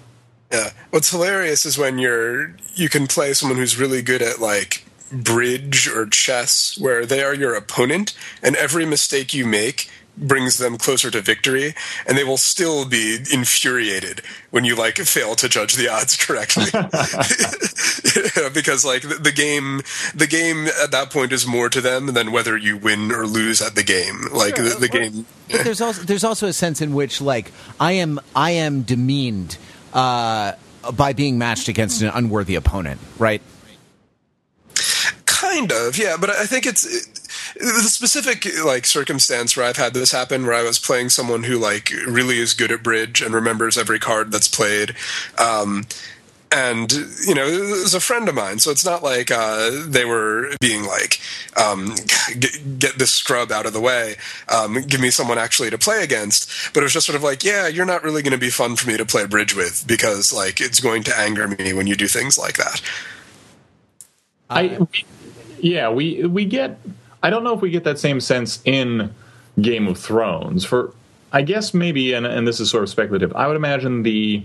Yeah. 0.52 0.70
What's 0.90 1.10
hilarious 1.10 1.64
is 1.64 1.78
when 1.78 1.98
you're 1.98 2.54
you 2.74 2.88
can 2.88 3.06
play 3.06 3.32
someone 3.32 3.58
who's 3.58 3.78
really 3.78 4.02
good 4.02 4.22
at 4.22 4.38
like 4.38 4.84
bridge 5.10 5.88
or 5.88 6.06
chess 6.06 6.78
where 6.78 7.04
they 7.04 7.22
are 7.22 7.34
your 7.34 7.54
opponent 7.54 8.16
and 8.42 8.56
every 8.56 8.86
mistake 8.86 9.34
you 9.34 9.46
make 9.46 9.90
brings 10.16 10.58
them 10.58 10.76
closer 10.76 11.10
to 11.10 11.20
victory 11.20 11.74
and 12.06 12.18
they 12.18 12.24
will 12.24 12.36
still 12.36 12.84
be 12.84 13.18
infuriated 13.32 14.20
when 14.50 14.64
you 14.64 14.76
like 14.76 14.96
fail 14.96 15.34
to 15.34 15.48
judge 15.48 15.74
the 15.74 15.88
odds 15.88 16.16
correctly. 16.16 16.66
Because 18.52 18.84
like 18.84 19.02
the 19.02 19.32
game 19.34 19.80
the 20.14 20.26
game 20.26 20.66
at 20.82 20.90
that 20.90 21.10
point 21.10 21.32
is 21.32 21.46
more 21.46 21.68
to 21.68 21.80
them 21.80 22.06
than 22.08 22.32
whether 22.32 22.56
you 22.56 22.76
win 22.76 23.10
or 23.10 23.26
lose 23.26 23.62
at 23.62 23.74
the 23.74 23.82
game. 23.82 24.26
Like 24.32 24.56
sure, 24.56 24.68
the, 24.68 24.80
the 24.80 24.88
game 24.88 25.26
there's 25.48 25.80
also 25.80 26.02
there's 26.02 26.24
also 26.24 26.46
a 26.46 26.52
sense 26.52 26.80
in 26.80 26.94
which 26.94 27.20
like 27.20 27.52
i 27.78 27.92
am 27.92 28.20
i 28.34 28.52
am 28.52 28.82
demeaned 28.82 29.56
uh, 29.92 30.52
by 30.94 31.12
being 31.12 31.38
matched 31.38 31.68
against 31.68 32.02
an 32.02 32.10
unworthy 32.14 32.54
opponent 32.54 33.00
right? 33.18 33.42
Kind 35.26 35.72
of 35.72 35.98
yeah 35.98 36.16
but 36.18 36.30
i 36.30 36.46
think 36.46 36.66
it's 36.66 36.84
it, 36.84 37.21
the 37.54 37.88
specific 37.88 38.46
like 38.64 38.86
circumstance 38.86 39.56
where 39.56 39.66
I've 39.66 39.76
had 39.76 39.94
this 39.94 40.12
happen, 40.12 40.46
where 40.46 40.54
I 40.54 40.62
was 40.62 40.78
playing 40.78 41.10
someone 41.10 41.44
who 41.44 41.58
like 41.58 41.90
really 42.06 42.38
is 42.38 42.54
good 42.54 42.72
at 42.72 42.82
bridge 42.82 43.22
and 43.22 43.34
remembers 43.34 43.76
every 43.76 43.98
card 43.98 44.32
that's 44.32 44.48
played. 44.48 44.94
Um, 45.38 45.84
and 46.52 46.92
you 47.26 47.34
know 47.34 47.46
it 47.46 47.82
was 47.82 47.94
a 47.94 48.00
friend 48.00 48.28
of 48.28 48.34
mine 48.34 48.58
so 48.58 48.70
it's 48.70 48.84
not 48.84 49.02
like 49.02 49.30
uh, 49.30 49.70
they 49.86 50.04
were 50.04 50.50
being 50.60 50.84
like 50.84 51.20
um, 51.56 51.94
get, 52.38 52.78
get, 52.78 52.98
this 52.98 53.10
scrub 53.12 53.50
out 53.50 53.66
of 53.66 53.72
the 53.72 53.80
way 53.80 54.16
um, 54.48 54.74
give 54.82 55.00
me 55.00 55.10
someone 55.10 55.38
actually 55.38 55.70
to 55.70 55.78
play 55.78 56.02
against 56.02 56.72
but 56.74 56.80
it 56.80 56.84
was 56.84 56.92
just 56.92 57.06
sort 57.06 57.16
of 57.16 57.22
like 57.22 57.42
yeah 57.42 57.66
you're 57.66 57.86
not 57.86 58.04
really 58.04 58.22
going 58.22 58.32
to 58.32 58.38
be 58.38 58.50
fun 58.50 58.76
for 58.76 58.86
me 58.86 58.96
to 58.96 59.06
play 59.06 59.24
bridge 59.26 59.56
with 59.56 59.84
because 59.86 60.32
like 60.32 60.60
it's 60.60 60.80
going 60.80 61.02
to 61.02 61.18
anger 61.18 61.48
me 61.48 61.72
when 61.72 61.86
you 61.86 61.96
do 61.96 62.06
things 62.06 62.38
like 62.38 62.56
that 62.56 62.82
i 64.50 64.78
yeah 65.58 65.88
we 65.88 66.24
we 66.26 66.44
get 66.44 66.78
I 67.22 67.30
don't 67.30 67.44
know 67.44 67.54
if 67.54 67.60
we 67.60 67.70
get 67.70 67.84
that 67.84 67.98
same 67.98 68.20
sense 68.20 68.60
in 68.64 69.12
Game 69.60 69.86
of 69.86 69.98
Thrones. 69.98 70.64
For 70.64 70.92
I 71.32 71.42
guess 71.42 71.72
maybe, 71.72 72.12
and, 72.12 72.26
and 72.26 72.46
this 72.46 72.60
is 72.60 72.70
sort 72.70 72.82
of 72.82 72.90
speculative. 72.90 73.32
I 73.34 73.46
would 73.46 73.56
imagine 73.56 74.02
the 74.02 74.44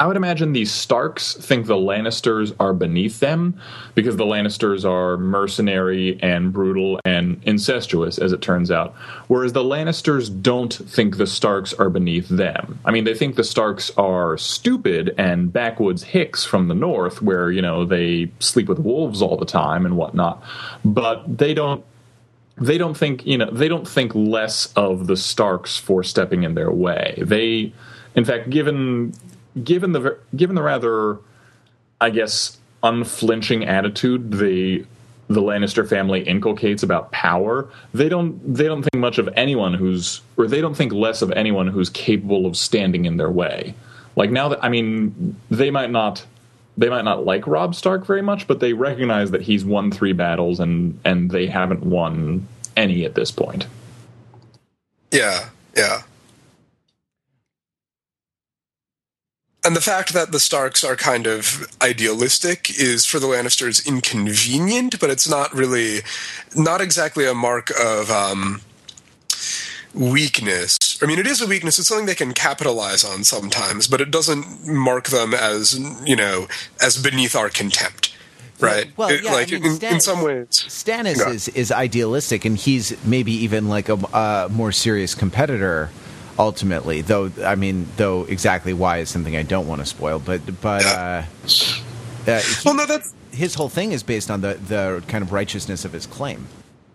I 0.00 0.06
would 0.06 0.16
imagine 0.16 0.52
the 0.52 0.64
Starks 0.64 1.34
think 1.34 1.66
the 1.66 1.74
Lannisters 1.74 2.54
are 2.60 2.72
beneath 2.72 3.18
them 3.18 3.60
because 3.96 4.16
the 4.16 4.24
Lannisters 4.24 4.88
are 4.88 5.16
mercenary 5.16 6.18
and 6.22 6.52
brutal 6.52 7.00
and 7.04 7.40
incestuous, 7.44 8.18
as 8.18 8.32
it 8.32 8.40
turns 8.40 8.70
out. 8.70 8.94
Whereas 9.26 9.54
the 9.54 9.64
Lannisters 9.64 10.30
don't 10.42 10.72
think 10.72 11.16
the 11.16 11.26
Starks 11.26 11.74
are 11.74 11.90
beneath 11.90 12.28
them. 12.28 12.78
I 12.84 12.92
mean, 12.92 13.04
they 13.04 13.14
think 13.14 13.34
the 13.34 13.42
Starks 13.42 13.90
are 13.96 14.38
stupid 14.38 15.14
and 15.18 15.52
backwoods 15.52 16.04
hicks 16.04 16.44
from 16.44 16.68
the 16.68 16.74
north, 16.74 17.20
where, 17.20 17.50
you 17.50 17.62
know, 17.62 17.84
they 17.84 18.30
sleep 18.38 18.68
with 18.68 18.78
wolves 18.78 19.20
all 19.20 19.36
the 19.36 19.46
time 19.46 19.84
and 19.84 19.96
whatnot. 19.96 20.42
But 20.84 21.38
they 21.38 21.54
don't 21.54 21.84
they 22.60 22.76
don't 22.76 22.96
think 22.96 23.24
you 23.24 23.38
know 23.38 23.50
they 23.52 23.68
don't 23.68 23.86
think 23.86 24.12
less 24.14 24.72
of 24.74 25.06
the 25.06 25.16
Starks 25.16 25.76
for 25.76 26.02
stepping 26.02 26.42
in 26.44 26.54
their 26.54 26.70
way. 26.70 27.18
They, 27.22 27.72
in 28.14 28.24
fact, 28.24 28.50
given 28.50 29.12
given 29.62 29.92
the 29.92 30.18
given 30.36 30.56
the 30.56 30.62
rather, 30.62 31.18
I 32.00 32.10
guess, 32.10 32.58
unflinching 32.82 33.64
attitude 33.64 34.32
the 34.32 34.84
the 35.28 35.42
Lannister 35.42 35.86
family 35.86 36.22
inculcates 36.22 36.82
about 36.82 37.12
power, 37.12 37.68
they 37.92 38.08
don't 38.08 38.40
they 38.54 38.64
don't 38.64 38.82
think 38.82 38.96
much 38.96 39.18
of 39.18 39.28
anyone 39.36 39.74
who's 39.74 40.22
or 40.36 40.46
they 40.46 40.60
don't 40.60 40.74
think 40.74 40.92
less 40.92 41.22
of 41.22 41.30
anyone 41.32 41.66
who's 41.68 41.90
capable 41.90 42.46
of 42.46 42.56
standing 42.56 43.04
in 43.04 43.18
their 43.18 43.30
way. 43.30 43.74
Like 44.16 44.30
now 44.30 44.48
that 44.48 44.64
I 44.64 44.68
mean, 44.68 45.36
they 45.50 45.70
might 45.70 45.90
not 45.90 46.24
they 46.78 46.88
might 46.88 47.04
not 47.04 47.24
like 47.24 47.46
Robb 47.46 47.74
Stark 47.74 48.06
very 48.06 48.22
much, 48.22 48.46
but 48.46 48.60
they 48.60 48.72
recognize 48.72 49.32
that 49.32 49.42
he's 49.42 49.64
won 49.64 49.90
three 49.90 50.12
battles 50.12 50.60
and 50.60 50.98
and 51.04 51.30
they 51.30 51.46
haven't 51.46 51.82
won 51.84 52.48
any 52.76 53.04
at 53.04 53.14
this 53.14 53.30
point. 53.30 53.66
Yeah, 55.10 55.48
yeah. 55.76 56.02
And 59.68 59.76
the 59.76 59.82
fact 59.82 60.14
that 60.14 60.32
the 60.32 60.40
Starks 60.40 60.82
are 60.82 60.96
kind 60.96 61.26
of 61.26 61.68
idealistic 61.82 62.70
is 62.80 63.04
for 63.04 63.18
the 63.18 63.26
Lannisters 63.26 63.86
inconvenient, 63.86 64.98
but 64.98 65.10
it's 65.10 65.28
not 65.28 65.52
really, 65.52 65.98
not 66.56 66.80
exactly 66.80 67.26
a 67.26 67.34
mark 67.34 67.68
of 67.78 68.10
um, 68.10 68.62
weakness. 69.92 70.78
I 71.02 71.04
mean, 71.04 71.18
it 71.18 71.26
is 71.26 71.42
a 71.42 71.46
weakness. 71.46 71.78
It's 71.78 71.88
something 71.88 72.06
they 72.06 72.14
can 72.14 72.32
capitalize 72.32 73.04
on 73.04 73.24
sometimes, 73.24 73.88
but 73.88 74.00
it 74.00 74.10
doesn't 74.10 74.66
mark 74.66 75.08
them 75.08 75.34
as, 75.34 75.78
you 76.02 76.16
know, 76.16 76.48
as 76.82 76.96
beneath 77.02 77.36
our 77.36 77.50
contempt. 77.50 78.16
Right. 78.60 78.90
Well, 78.96 79.12
yeah, 79.12 79.32
like 79.32 79.52
I 79.52 79.58
mean, 79.58 79.76
in, 79.82 79.84
in, 79.84 80.00
some 80.00 80.22
ways, 80.22 80.48
Stannis 80.48 81.18
yeah. 81.18 81.28
is, 81.28 81.48
is 81.48 81.70
idealistic, 81.70 82.46
and 82.46 82.56
he's 82.56 82.96
maybe 83.04 83.32
even 83.32 83.68
like 83.68 83.90
a, 83.90 83.96
a 84.14 84.48
more 84.50 84.72
serious 84.72 85.14
competitor 85.14 85.90
ultimately. 86.38 87.02
Though 87.02 87.30
I 87.44 87.54
mean, 87.54 87.88
though 87.96 88.24
exactly 88.24 88.72
why 88.72 88.98
is 88.98 89.10
something 89.10 89.36
I 89.36 89.42
don't 89.42 89.66
want 89.66 89.80
to 89.80 89.86
spoil. 89.86 90.18
But 90.18 90.60
but 90.60 90.86
uh, 90.86 91.22
uh, 92.26 92.40
he, 92.40 92.62
well, 92.64 92.74
no, 92.74 92.86
that's 92.86 93.14
his 93.32 93.54
whole 93.54 93.68
thing 93.68 93.92
is 93.92 94.02
based 94.02 94.30
on 94.30 94.40
the 94.40 94.54
the 94.54 95.02
kind 95.08 95.22
of 95.22 95.32
righteousness 95.32 95.84
of 95.84 95.92
his 95.92 96.06
claim. 96.06 96.46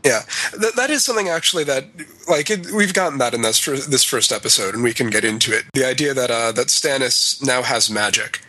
Yeah, 0.04 0.24
that, 0.60 0.76
that 0.76 0.89
is 0.89 1.06
something 1.06 1.30
actually 1.30 1.64
that 1.66 1.86
like 2.28 2.50
it, 2.50 2.72
we've 2.72 2.94
gotten 2.94 3.20
that 3.20 3.34
in 3.34 3.41
this 3.41 3.66
this 3.66 4.04
first 4.04 4.32
episode, 4.32 4.74
and 4.74 4.84
we 4.84 4.94
can 4.94 5.10
get 5.10 5.24
into 5.24 5.56
it. 5.58 5.66
The 5.74 5.86
idea 5.86 6.14
that 6.14 6.30
uh, 6.32 6.52
that 6.54 6.68
Stannis 6.68 7.46
now 7.46 7.62
has 7.62 7.89
magic. 7.89 8.41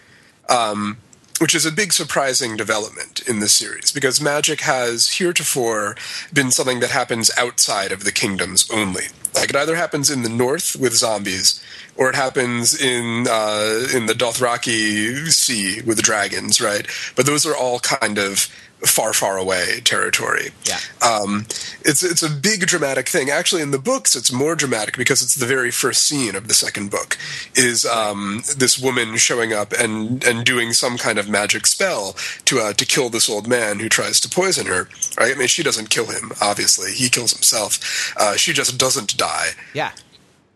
Um, 0.49 0.99
which 1.41 1.55
is 1.55 1.67
a 1.67 1.73
big 1.73 1.93
surprising 1.93 2.57
development 2.57 3.21
in 3.29 3.41
this 3.41 3.53
series 3.53 3.91
because 3.91 4.21
magic 4.21 4.61
has 4.61 5.19
heretofore 5.19 5.97
been 6.33 6.53
something 6.53 6.79
that 6.79 6.91
happens 6.91 7.29
outside 7.37 7.91
of 7.91 8.05
the 8.05 8.13
kingdoms 8.13 8.71
only. 8.71 9.07
Like 9.35 9.51
it 9.51 9.57
either 9.57 9.77
happens 9.77 10.11
in 10.11 10.23
the 10.23 10.29
north 10.29 10.77
with 10.77 10.95
zombies, 10.95 11.63
or 11.97 12.09
it 12.09 12.15
happens 12.15 12.81
in 12.81 13.27
uh, 13.29 13.87
in 13.95 14.07
the 14.07 14.15
Dothraki 14.15 15.29
Sea 15.29 15.83
with 15.83 15.97
the 15.97 16.03
dragons, 16.03 16.61
right? 16.61 16.87
But 17.17 17.27
those 17.27 17.45
are 17.45 17.57
all 17.57 17.81
kind 17.81 18.19
of 18.19 18.49
far, 18.87 19.13
far 19.13 19.39
away 19.39 19.81
territory. 19.85 20.51
Yeah. 20.65 20.79
Um, 21.03 21.47
it's 21.83 22.03
it's 22.03 22.23
a 22.23 22.31
big 22.31 22.67
dramatic 22.67 23.09
thing. 23.09 23.31
Actually, 23.31 23.63
in 23.63 23.71
the 23.71 23.79
books, 23.79 24.17
it's 24.17 24.33
more 24.33 24.55
dramatic 24.55 24.97
because 24.97 25.23
it's 25.23 25.35
the 25.35 25.47
very 25.47 25.71
first 25.71 26.07
scene 26.07 26.35
of 26.35 26.49
the 26.49 26.55
second 26.55 26.91
book 26.91 27.19
is 27.55 27.85
um, 27.85 28.43
this 28.57 28.79
woman 28.79 29.17
showing 29.17 29.53
up 29.53 29.73
and 29.73 30.25
and 30.25 30.45
doing 30.45 30.73
some 30.73 30.97
kind 30.97 31.19
of 31.19 31.29
magic 31.29 31.67
spell 31.67 32.17
to 32.45 32.61
uh, 32.61 32.73
to 32.73 32.87
kill 32.87 33.09
this 33.09 33.29
old 33.29 33.47
man 33.47 33.79
who 33.79 33.89
tries 33.89 34.21
to 34.21 34.29
poison 34.29 34.67
her. 34.67 34.89
Right? 35.19 35.35
I 35.35 35.39
mean, 35.39 35.49
she 35.49 35.63
doesn't 35.63 35.91
kill 35.91 36.07
him. 36.07 36.33
Obviously, 36.41 36.93
he 36.93 37.09
kills 37.09 37.33
himself. 37.33 38.15
Uh, 38.17 38.37
she 38.37 38.53
just 38.53 38.79
doesn't 38.79 39.17
die. 39.17 39.51
Yeah 39.73 39.93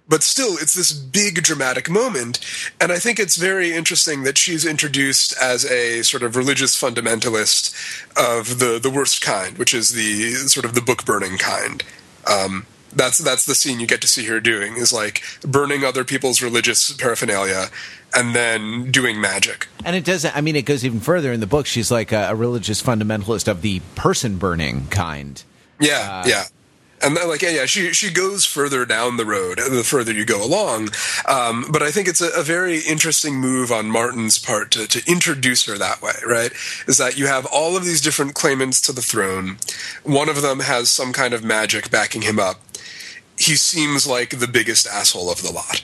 but 0.08 0.22
still 0.22 0.54
it's 0.54 0.74
this 0.74 0.92
big 0.92 1.42
dramatic 1.42 1.88
moment. 1.90 2.38
And 2.80 2.90
i 2.92 2.98
think 2.98 3.18
it's 3.18 3.36
very 3.36 3.72
interesting 3.72 4.22
that 4.22 4.38
she's 4.38 4.64
introduced 4.64 5.34
as 5.40 5.64
a 5.64 6.02
sort 6.02 6.22
of 6.22 6.36
religious 6.36 6.80
fundamentalist 6.80 7.74
of 8.16 8.58
the 8.58 8.78
the 8.78 8.90
worst 8.90 9.20
kind 9.22 9.58
which 9.58 9.74
is 9.74 9.90
the 9.90 10.32
sort 10.48 10.64
of 10.64 10.74
the 10.74 10.80
book 10.80 11.04
burning 11.04 11.38
kind. 11.38 11.82
Um, 12.26 12.66
that's 12.94 13.18
that's 13.18 13.46
the 13.46 13.54
scene 13.54 13.80
you 13.80 13.86
get 13.86 14.00
to 14.00 14.08
see 14.08 14.26
her 14.26 14.40
doing 14.40 14.76
is 14.76 14.92
like 14.92 15.22
burning 15.42 15.84
other 15.84 16.04
people's 16.04 16.40
religious 16.40 16.92
paraphernalia 16.92 17.66
and 18.14 18.34
then 18.34 18.90
doing 18.90 19.20
magic. 19.20 19.68
And 19.84 19.94
it 19.94 20.04
doesn't 20.04 20.34
i 20.36 20.40
mean 20.40 20.56
it 20.56 20.64
goes 20.64 20.84
even 20.84 21.00
further 21.00 21.32
in 21.32 21.40
the 21.40 21.46
book. 21.46 21.66
She's 21.66 21.90
like 21.90 22.12
a, 22.12 22.28
a 22.30 22.34
religious 22.34 22.82
fundamentalist 22.82 23.48
of 23.48 23.62
the 23.62 23.80
person 23.94 24.38
burning 24.38 24.86
kind. 24.88 25.42
Yeah 25.80 26.22
uh, 26.24 26.28
yeah 26.28 26.44
and 27.02 27.16
then, 27.16 27.28
like 27.28 27.42
yeah, 27.42 27.66
she 27.66 27.92
she 27.92 28.12
goes 28.12 28.44
further 28.44 28.84
down 28.84 29.16
the 29.16 29.24
road 29.24 29.58
the 29.58 29.84
further 29.84 30.12
you 30.12 30.24
go 30.24 30.44
along. 30.44 30.90
Um, 31.26 31.66
but 31.70 31.82
I 31.82 31.90
think 31.90 32.08
it's 32.08 32.20
a, 32.20 32.30
a, 32.30 32.42
very 32.42 32.78
interesting 32.80 33.36
move 33.36 33.70
on 33.70 33.90
Martin's 33.90 34.38
part 34.38 34.70
to 34.72 34.86
to 34.86 35.02
introduce 35.10 35.64
her 35.66 35.78
that 35.78 36.02
way. 36.02 36.14
Right? 36.26 36.52
Is 36.86 36.98
that 36.98 37.18
you 37.18 37.26
have 37.26 37.46
all 37.46 37.76
of 37.76 37.84
these 37.84 38.00
different 38.00 38.34
claimants 38.34 38.80
to 38.82 38.92
the 38.92 39.02
throne. 39.02 39.58
One 40.02 40.28
of 40.28 40.42
them 40.42 40.60
has 40.60 40.90
some 40.90 41.12
kind 41.12 41.34
of 41.34 41.44
magic 41.44 41.90
backing 41.90 42.22
him 42.22 42.38
up. 42.38 42.60
He 43.36 43.54
seems 43.54 44.06
like 44.06 44.38
the 44.38 44.48
biggest 44.48 44.86
asshole 44.86 45.30
of 45.30 45.42
the 45.42 45.52
lot 45.52 45.82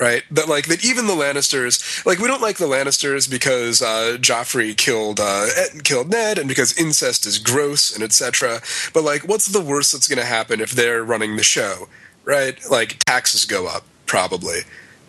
right? 0.00 0.24
That 0.30 0.48
like 0.48 0.66
that 0.66 0.84
even 0.84 1.06
the 1.06 1.12
Lannisters, 1.12 2.04
like 2.06 2.18
we 2.18 2.26
don't 2.26 2.42
like 2.42 2.56
the 2.56 2.66
Lannisters 2.66 3.30
because 3.30 3.82
uh, 3.82 4.16
Joffrey 4.20 4.76
killed 4.76 5.20
uh, 5.20 5.46
killed 5.84 6.10
Ned, 6.10 6.38
and 6.38 6.48
because 6.48 6.76
incest 6.78 7.26
is 7.26 7.38
gross 7.38 7.94
and 7.94 8.02
etc. 8.02 8.60
But 8.94 9.04
like, 9.04 9.28
what's 9.28 9.46
the 9.46 9.60
worst 9.60 9.92
that's 9.92 10.08
going 10.08 10.18
to 10.18 10.24
happen 10.24 10.60
if 10.60 10.72
they're 10.72 11.04
running 11.04 11.36
the 11.36 11.42
show, 11.42 11.88
right? 12.24 12.58
Like 12.70 12.98
taxes 13.04 13.44
go 13.44 13.68
up 13.68 13.84
probably. 14.06 14.60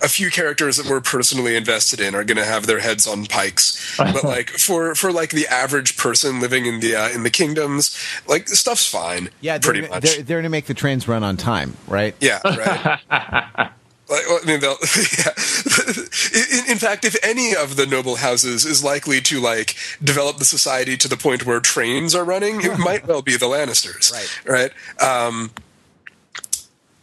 A 0.04 0.10
few 0.10 0.32
characters 0.32 0.78
that 0.78 0.90
we're 0.90 1.00
personally 1.00 1.56
invested 1.56 2.00
in 2.00 2.16
are 2.16 2.24
going 2.24 2.38
to 2.38 2.44
have 2.44 2.66
their 2.66 2.80
heads 2.80 3.06
on 3.06 3.28
pikes, 3.28 3.96
but 3.98 4.24
like 4.24 4.50
for 4.50 4.96
for 4.96 5.12
like 5.12 5.30
the 5.30 5.48
average 5.48 5.96
person 5.96 6.40
living 6.40 6.66
in 6.66 6.80
the 6.80 6.96
uh, 6.96 7.10
in 7.10 7.22
the 7.22 7.30
kingdoms, 7.30 7.96
like 8.28 8.50
stuff's 8.50 8.88
fine. 8.88 9.30
Yeah, 9.42 9.60
pretty 9.60 9.82
they're, 9.82 9.90
much. 9.90 10.04
They're, 10.04 10.24
they're 10.24 10.38
going 10.38 10.44
to 10.44 10.50
make 10.50 10.66
the 10.66 10.74
trains 10.74 11.08
run 11.08 11.24
on 11.24 11.38
time, 11.38 11.78
right? 11.88 12.16
Yeah, 12.20 12.40
right. 12.44 13.70
Like, 14.12 14.26
I 14.28 14.46
mean, 14.46 14.60
yeah. 14.62 14.68
in, 16.60 16.72
in, 16.72 16.78
fact, 16.78 17.06
if 17.06 17.16
any 17.24 17.56
of 17.56 17.78
the 17.78 17.86
noble 17.86 18.18
houses 18.18 18.66
is 18.66 18.84
likely 18.84 19.22
to 19.22 19.40
like 19.40 19.76
develop 20.04 20.38
the 20.38 20.46
society 20.46 20.98
to 20.98 21.08
the 21.08 21.16
point 21.16 21.46
where 21.46 21.62
trains 21.62 22.14
are 22.14 22.26
running, 22.26 22.62
it 22.62 22.78
might 22.80 23.08
well 23.08 23.22
be 23.22 23.38
the 23.38 23.46
Lannisters, 23.46 24.12
right? 24.12 24.72
Right. 25.00 25.02
Um, 25.02 25.52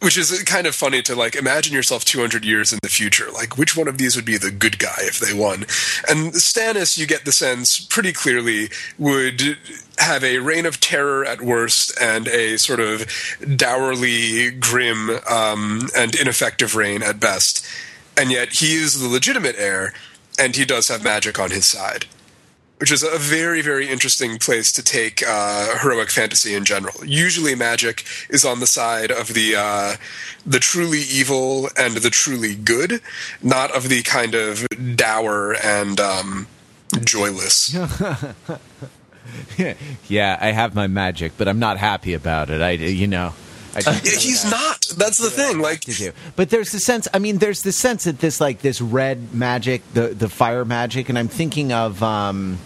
which 0.00 0.16
is 0.16 0.42
kind 0.44 0.66
of 0.66 0.74
funny 0.74 1.02
to 1.02 1.14
like 1.14 1.34
imagine 1.34 1.74
yourself 1.74 2.04
200 2.04 2.44
years 2.44 2.72
in 2.72 2.78
the 2.82 2.88
future. 2.88 3.30
Like 3.32 3.56
which 3.56 3.76
one 3.76 3.88
of 3.88 3.98
these 3.98 4.14
would 4.14 4.24
be 4.24 4.36
the 4.36 4.50
good 4.50 4.78
guy 4.78 4.98
if 4.98 5.18
they 5.18 5.34
won? 5.34 5.62
And 6.08 6.32
stannis 6.34 6.96
you 6.96 7.06
get 7.06 7.24
the 7.24 7.32
sense 7.32 7.80
pretty 7.80 8.12
clearly 8.12 8.68
would 8.98 9.58
have 9.98 10.22
a 10.22 10.38
reign 10.38 10.66
of 10.66 10.80
terror 10.80 11.24
at 11.24 11.40
worst 11.40 11.92
and 12.00 12.28
a 12.28 12.58
sort 12.58 12.80
of 12.80 13.06
dourly 13.56 14.50
grim 14.52 15.18
um, 15.28 15.88
and 15.96 16.14
ineffective 16.14 16.76
reign 16.76 17.02
at 17.02 17.18
best. 17.18 17.66
And 18.16 18.30
yet 18.30 18.54
he 18.54 18.74
is 18.74 19.00
the 19.00 19.08
legitimate 19.08 19.56
heir 19.56 19.94
and 20.38 20.54
he 20.54 20.64
does 20.64 20.88
have 20.88 21.02
magic 21.02 21.38
on 21.38 21.50
his 21.50 21.66
side 21.66 22.06
which 22.78 22.92
is 22.92 23.02
a 23.02 23.18
very, 23.18 23.60
very 23.60 23.88
interesting 23.88 24.38
place 24.38 24.70
to 24.72 24.82
take 24.82 25.22
uh, 25.26 25.78
heroic 25.78 26.10
fantasy 26.10 26.54
in 26.54 26.64
general. 26.64 27.04
Usually, 27.04 27.54
magic 27.54 28.04
is 28.28 28.44
on 28.44 28.60
the 28.60 28.66
side 28.66 29.10
of 29.10 29.34
the 29.34 29.56
uh, 29.56 29.96
the 30.46 30.60
truly 30.60 31.00
evil 31.00 31.68
and 31.76 31.96
the 31.96 32.10
truly 32.10 32.54
good, 32.54 33.00
not 33.42 33.74
of 33.74 33.88
the 33.88 34.02
kind 34.02 34.34
of 34.34 34.66
dour 34.96 35.56
and 35.62 36.00
um, 36.00 36.46
joyless. 37.04 37.74
yeah, 40.08 40.38
I 40.40 40.52
have 40.52 40.74
my 40.74 40.86
magic, 40.86 41.32
but 41.36 41.48
I'm 41.48 41.58
not 41.58 41.78
happy 41.78 42.14
about 42.14 42.50
it. 42.50 42.62
I, 42.62 42.70
you 42.72 43.06
know. 43.06 43.34
Yeah, 43.86 43.92
he's 44.00 44.50
not. 44.50 44.86
That's 44.96 45.18
the 45.18 45.30
thing. 45.30 45.60
Like, 45.60 45.84
but 46.34 46.50
there's 46.50 46.72
the 46.72 46.80
sense. 46.80 47.06
I 47.14 47.18
mean, 47.20 47.38
there's 47.38 47.62
the 47.62 47.70
sense 47.70 48.04
that 48.04 48.18
this, 48.18 48.40
like, 48.40 48.60
this 48.60 48.80
red 48.80 49.34
magic, 49.34 49.82
the 49.92 50.08
the 50.08 50.28
fire 50.28 50.64
magic, 50.64 51.08
and 51.08 51.18
I'm 51.18 51.28
thinking 51.28 51.72
of, 51.72 52.02
um, 52.02 52.58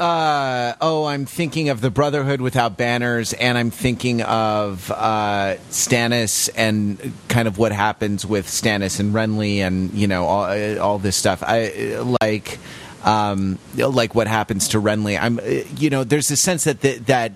uh, 0.00 0.76
oh, 0.80 1.04
I'm 1.04 1.26
thinking 1.26 1.68
of 1.68 1.82
the 1.82 1.90
Brotherhood 1.90 2.40
without 2.40 2.78
banners, 2.78 3.34
and 3.34 3.58
I'm 3.58 3.70
thinking 3.70 4.22
of 4.22 4.90
uh, 4.90 5.56
Stannis 5.68 6.48
and 6.56 7.12
kind 7.28 7.46
of 7.46 7.58
what 7.58 7.72
happens 7.72 8.24
with 8.24 8.46
Stannis 8.46 8.98
and 8.98 9.12
Renly, 9.12 9.58
and 9.58 9.92
you 9.92 10.08
know 10.08 10.24
all 10.24 10.78
all 10.80 10.98
this 10.98 11.16
stuff. 11.16 11.42
I 11.46 11.98
like. 12.22 12.58
Um, 13.02 13.58
like 13.76 14.14
what 14.14 14.26
happens 14.26 14.68
to 14.68 14.78
Renly. 14.78 15.18
I'm, 15.18 15.40
you 15.78 15.88
know, 15.88 16.04
there's 16.04 16.30
a 16.30 16.36
sense 16.36 16.64
that 16.64 16.82
the, 16.82 16.98
that 16.98 17.32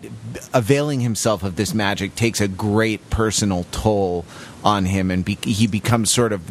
availing 0.52 1.00
himself 1.00 1.42
of 1.42 1.56
this 1.56 1.72
magic 1.72 2.14
takes 2.16 2.42
a 2.42 2.48
great 2.48 3.08
personal 3.08 3.64
toll 3.72 4.26
on 4.62 4.84
him, 4.84 5.10
and 5.10 5.24
be, 5.24 5.38
he 5.42 5.66
becomes 5.66 6.10
sort 6.10 6.34
of 6.34 6.42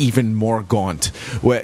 even 0.00 0.34
more 0.34 0.62
gaunt, 0.62 1.12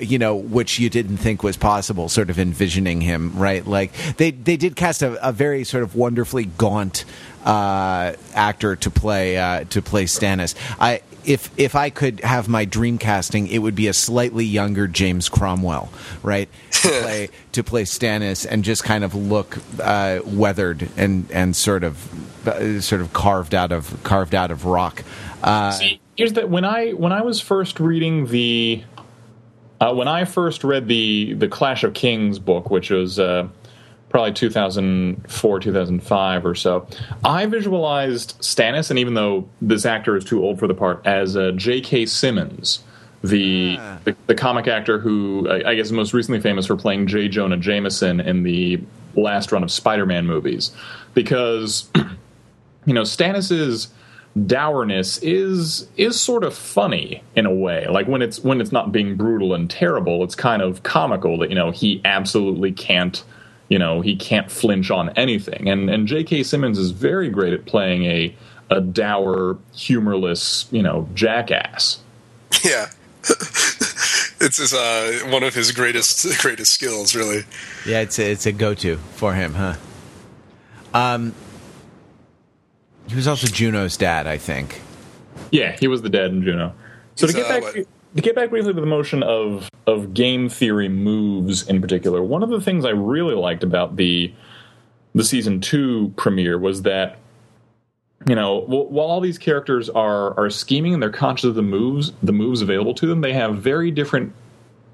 you 0.00 0.18
know, 0.18 0.36
which 0.36 0.78
you 0.78 0.90
didn't 0.90 1.16
think 1.16 1.42
was 1.42 1.56
possible. 1.56 2.08
Sort 2.08 2.30
of 2.30 2.38
envisioning 2.38 3.00
him, 3.00 3.36
right? 3.36 3.66
Like 3.66 3.92
they 4.18 4.30
they 4.30 4.56
did 4.56 4.76
cast 4.76 5.02
a, 5.02 5.26
a 5.26 5.32
very 5.32 5.64
sort 5.64 5.82
of 5.82 5.96
wonderfully 5.96 6.44
gaunt 6.44 7.04
uh, 7.44 8.12
actor 8.34 8.76
to 8.76 8.90
play 8.90 9.38
uh, 9.38 9.64
to 9.70 9.80
play 9.80 10.04
Stannis. 10.04 10.54
I 10.78 11.00
if 11.24 11.50
if 11.56 11.74
I 11.74 11.90
could 11.90 12.20
have 12.20 12.48
my 12.48 12.64
dream 12.64 12.98
casting, 12.98 13.48
it 13.48 13.58
would 13.58 13.74
be 13.74 13.88
a 13.88 13.92
slightly 13.92 14.44
younger 14.44 14.86
James 14.86 15.28
Cromwell, 15.28 15.90
right? 16.22 16.48
To 16.86 17.00
play 17.00 17.30
to 17.52 17.64
play 17.64 17.82
Stannis 17.82 18.46
and 18.48 18.62
just 18.62 18.84
kind 18.84 19.02
of 19.02 19.14
look 19.14 19.58
uh, 19.82 20.20
weathered 20.24 20.88
and 20.96 21.28
and 21.32 21.56
sort 21.56 21.82
of 21.82 22.46
uh, 22.46 22.80
sort 22.80 23.00
of 23.00 23.12
carved 23.12 23.54
out 23.54 23.72
of 23.72 24.00
carved 24.04 24.34
out 24.34 24.52
of 24.52 24.66
rock. 24.66 25.02
Uh, 25.42 25.72
See, 25.72 26.00
here's 26.16 26.32
that 26.34 26.48
when 26.48 26.64
I 26.64 26.90
when 26.90 27.12
I 27.12 27.22
was 27.22 27.40
first 27.40 27.78
reading 27.80 28.26
the 28.26 28.82
uh, 29.80 29.94
when 29.94 30.08
I 30.08 30.24
first 30.24 30.64
read 30.64 30.88
the 30.88 31.34
the 31.34 31.48
Clash 31.48 31.84
of 31.84 31.94
Kings 31.94 32.38
book, 32.38 32.70
which 32.70 32.90
was 32.90 33.18
uh, 33.18 33.48
probably 34.08 34.32
2004 34.32 35.60
2005 35.60 36.46
or 36.46 36.54
so 36.54 36.86
i 37.24 37.44
visualized 37.44 38.38
stannis 38.40 38.88
and 38.88 38.98
even 38.98 39.14
though 39.14 39.46
this 39.60 39.84
actor 39.84 40.16
is 40.16 40.24
too 40.24 40.42
old 40.42 40.58
for 40.58 40.66
the 40.66 40.74
part 40.74 41.04
as 41.04 41.36
uh, 41.36 41.50
j.k 41.56 42.06
simmons 42.06 42.82
the, 43.24 43.76
ah. 43.78 43.98
the, 44.04 44.16
the 44.26 44.34
comic 44.34 44.68
actor 44.68 45.00
who 45.00 45.48
I, 45.50 45.70
I 45.70 45.74
guess 45.74 45.86
is 45.86 45.92
most 45.92 46.14
recently 46.14 46.40
famous 46.40 46.66
for 46.66 46.76
playing 46.76 47.08
j 47.08 47.28
jonah 47.28 47.56
jameson 47.56 48.20
in 48.20 48.44
the 48.44 48.80
last 49.16 49.50
run 49.50 49.64
of 49.64 49.72
spider-man 49.72 50.24
movies 50.24 50.70
because 51.12 51.90
you 52.86 52.94
know 52.94 53.02
stannis's 53.02 53.88
dourness 54.44 55.18
is 55.18 55.88
is 55.96 56.20
sort 56.20 56.44
of 56.44 56.54
funny 56.54 57.22
in 57.34 57.46
a 57.46 57.54
way. 57.54 57.86
Like 57.88 58.06
when 58.06 58.22
it's 58.22 58.40
when 58.40 58.60
it's 58.60 58.72
not 58.72 58.92
being 58.92 59.16
brutal 59.16 59.54
and 59.54 59.70
terrible, 59.70 60.22
it's 60.24 60.34
kind 60.34 60.62
of 60.62 60.82
comical 60.82 61.38
that 61.38 61.48
you 61.48 61.54
know 61.54 61.70
he 61.70 62.00
absolutely 62.04 62.72
can't 62.72 63.24
you 63.68 63.78
know 63.78 64.00
he 64.00 64.16
can't 64.16 64.50
flinch 64.50 64.90
on 64.90 65.10
anything. 65.10 65.68
And 65.68 65.88
and 65.88 66.06
J.K. 66.06 66.42
Simmons 66.42 66.78
is 66.78 66.90
very 66.90 67.30
great 67.30 67.52
at 67.52 67.64
playing 67.66 68.04
a 68.04 68.34
a 68.70 68.80
dour, 68.80 69.58
humorless, 69.74 70.66
you 70.70 70.82
know, 70.82 71.08
jackass. 71.14 72.00
Yeah. 72.64 72.90
it's 74.40 74.56
his, 74.58 74.74
uh, 74.74 75.20
one 75.30 75.42
of 75.42 75.54
his 75.54 75.72
greatest 75.72 76.26
greatest 76.40 76.72
skills, 76.72 77.14
really. 77.14 77.44
Yeah, 77.86 78.00
it's 78.00 78.18
a, 78.18 78.30
it's 78.30 78.46
a 78.46 78.52
go 78.52 78.74
to 78.74 78.96
for 79.14 79.34
him, 79.34 79.54
huh? 79.54 79.74
Um, 80.94 81.34
he 83.08 83.14
was 83.14 83.28
also 83.28 83.46
Juno's 83.46 83.96
dad, 83.96 84.26
I 84.26 84.38
think. 84.38 84.80
Yeah, 85.50 85.76
he 85.78 85.88
was 85.88 86.02
the 86.02 86.08
dad 86.08 86.30
in 86.30 86.42
Juno. 86.42 86.74
So 87.14 87.26
He's, 87.26 87.34
to 87.34 87.40
get 87.40 87.50
uh, 87.50 87.60
back 87.60 87.72
to, 87.74 87.86
to 88.16 88.22
get 88.22 88.34
back 88.34 88.50
briefly 88.50 88.74
to 88.74 88.80
the 88.80 88.86
motion 88.86 89.22
of 89.22 89.68
of 89.86 90.14
game 90.14 90.48
theory 90.48 90.88
moves 90.88 91.66
in 91.68 91.80
particular, 91.80 92.22
one 92.22 92.42
of 92.42 92.50
the 92.50 92.60
things 92.60 92.84
I 92.84 92.90
really 92.90 93.34
liked 93.34 93.62
about 93.62 93.96
the 93.96 94.32
the 95.14 95.24
season 95.24 95.60
two 95.60 96.12
premiere 96.16 96.58
was 96.58 96.82
that 96.82 97.18
you 98.26 98.34
know 98.34 98.60
while 98.66 99.06
all 99.06 99.20
these 99.20 99.38
characters 99.38 99.88
are 99.88 100.38
are 100.38 100.50
scheming 100.50 100.94
and 100.94 101.02
they're 101.02 101.10
conscious 101.10 101.44
of 101.44 101.54
the 101.54 101.62
moves 101.62 102.12
the 102.22 102.32
moves 102.32 102.60
available 102.60 102.94
to 102.94 103.06
them, 103.06 103.20
they 103.20 103.32
have 103.32 103.56
very 103.56 103.90
different 103.90 104.32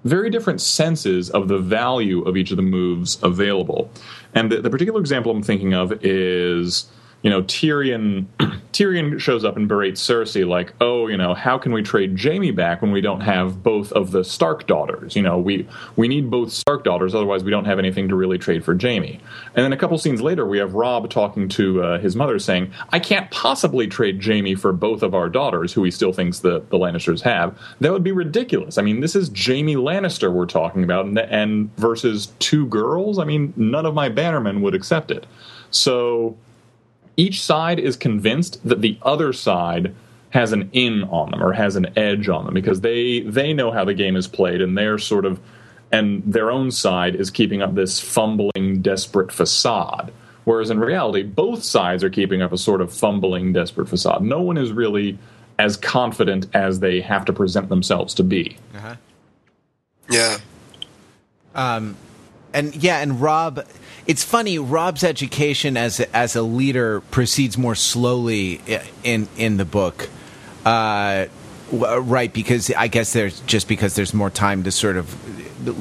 very 0.05 0.31
different 0.31 0.61
senses 0.61 1.31
of 1.31 1.49
the 1.49 1.59
value 1.59 2.23
of 2.23 2.37
each 2.37 2.51
of 2.51 2.57
the 2.57 2.63
moves 2.63 3.19
available. 3.23 3.89
And 4.35 4.51
the, 4.51 4.61
the 4.61 4.71
particular 4.71 5.01
example 5.01 5.31
I'm 5.31 5.43
thinking 5.43 5.75
of 5.75 5.93
is 6.05 6.91
you 7.23 7.31
know, 7.31 7.43
Tyrion 7.43 8.27
Tyrion 8.73 9.21
shows 9.21 9.45
up 9.45 9.57
and 9.57 9.69
berates 9.69 10.01
Cersei 10.01 10.47
like, 10.47 10.73
"Oh, 10.81 11.07
you 11.07 11.17
know, 11.17 11.35
how 11.35 11.57
can 11.57 11.73
we 11.73 11.83
trade 11.83 12.19
Jaime 12.21 12.51
back 12.51 12.83
when 12.83 12.91
we 12.91 13.01
don't 13.01 13.21
have 13.21 13.63
both 13.63 13.93
of 13.93 14.11
the 14.11 14.25
Stark 14.25 14.67
daughters? 14.67 15.15
You 15.15 15.23
know, 15.23 15.39
we 15.39 15.69
we 15.95 16.09
need 16.09 16.31
both 16.31 16.53
Stark 16.53 16.83
daughters, 16.83 17.15
otherwise 17.15 17.45
we 17.45 17.51
don't 17.51 17.65
have 17.65 17.79
anything 17.79 18.09
to 18.09 18.17
really 18.17 18.39
trade 18.39 18.65
for 18.65 18.77
Jaime." 18.79 19.21
And 19.55 19.65
then 19.65 19.73
a 19.73 19.77
couple 19.77 19.97
scenes 19.99 20.21
later, 20.21 20.47
we 20.47 20.59
have 20.59 20.75
Robb 20.75 21.11
talking 21.11 21.49
to 21.51 21.83
uh, 21.83 21.99
his 22.01 22.17
mother, 22.17 22.39
saying, 22.39 22.73
"I 22.91 22.99
can't 22.99 23.31
possibly 23.31 23.87
trade 23.87 24.25
Jaime 24.25 24.57
for 24.57 24.73
both 24.73 25.03
of 25.03 25.15
our 25.15 25.29
daughters, 25.29 25.73
who 25.73 25.85
he 25.85 25.91
still 25.91 26.13
thinks 26.13 26.41
the 26.41 26.63
the 26.71 26.79
Lannisters 26.79 27.21
have. 27.23 27.57
That 27.81 27.93
would 27.93 28.05
be 28.05 28.13
ridiculous. 28.13 28.79
I 28.79 28.83
mean, 28.83 29.01
this 29.01 29.15
is 29.15 29.31
Jaime 29.35 29.77
Lannister 29.77 30.33
we're 30.33 30.47
talking 30.47 30.83
about, 30.83 31.07
and, 31.07 31.19
and 31.19 31.77
versus 31.77 32.33
two 32.41 32.67
girls. 32.67 33.21
I 33.21 33.25
mean, 33.25 33.53
none 33.57 33.87
of 33.87 33.95
my 33.95 34.09
bannermen 34.09 34.61
would 34.63 34.75
accept 34.75 35.13
it." 35.13 35.27
So 35.71 36.37
each 37.17 37.43
side 37.43 37.79
is 37.79 37.97
convinced 37.97 38.67
that 38.67 38.81
the 38.81 38.99
other 39.03 39.33
side 39.33 39.95
has 40.31 40.53
an 40.53 40.71
in 40.73 41.05
on 41.05 41.31
them 41.31 41.43
or 41.43 41.53
has 41.53 41.77
an 41.77 41.87
edge 41.97 42.29
on 42.29 42.45
them 42.45 42.55
because 42.55 42.81
they 42.81 43.21
they 43.21 43.53
know 43.53 43.71
how 43.71 43.85
the 43.85 43.95
game 43.95 44.17
is 44.17 44.27
played 44.27 44.61
and 44.61 44.77
they're 44.77 44.99
sort 44.99 45.25
of 45.25 45.39
and 45.91 46.23
their 46.25 46.51
own 46.51 46.71
side 46.71 47.15
is 47.15 47.31
keeping 47.31 47.61
up 47.61 47.75
this 47.75 48.01
fumbling 48.01 48.81
desperate 48.81 49.31
facade 49.31 50.11
Whereas 50.45 50.71
in 50.71 50.81
reality, 50.81 51.23
both 51.23 51.63
sides 51.63 52.03
are 52.03 52.11
keeping 52.11 52.43
up 52.43 52.53
a 52.53 52.59
sort 52.59 52.81
of 52.81 52.93
fumbling, 52.93 53.53
desperate 53.53 53.89
facade. 53.89 54.23
No 54.23 54.41
one 54.41 54.57
is 54.57 54.73
really 54.73 55.19
as 55.59 55.77
confident 55.77 56.47
as 56.55 56.81
they 56.81 57.01
have 57.01 57.25
to 57.27 57.33
present 57.33 57.69
themselves 57.69 58.15
to 58.15 58.25
be. 58.25 58.57
Uh-huh. 58.75 58.97
Yeah. 60.11 60.39
Um, 61.55 61.97
and 62.55 62.75
yeah, 62.77 63.01
and 63.01 63.21
Robb, 63.21 63.65
It's 64.07 64.25
funny. 64.25 64.59
Robb's 64.59 65.05
education 65.05 65.77
as 65.77 66.01
a, 66.01 66.17
as 66.17 66.35
a 66.37 66.43
leader 66.43 67.01
proceeds 67.11 67.57
more 67.57 67.75
slowly 67.75 68.61
in 69.05 69.29
in 69.37 69.57
the 69.59 69.65
book, 69.65 70.09
uh, 70.65 71.27
right? 71.73 72.33
Because 72.33 72.71
I 72.77 72.89
guess 72.89 73.13
there's 73.13 73.41
just 73.41 73.69
because 73.69 73.95
there's 73.95 74.13
more 74.15 74.31
time 74.31 74.65
to 74.65 74.71
sort 74.73 74.97
of 74.97 75.15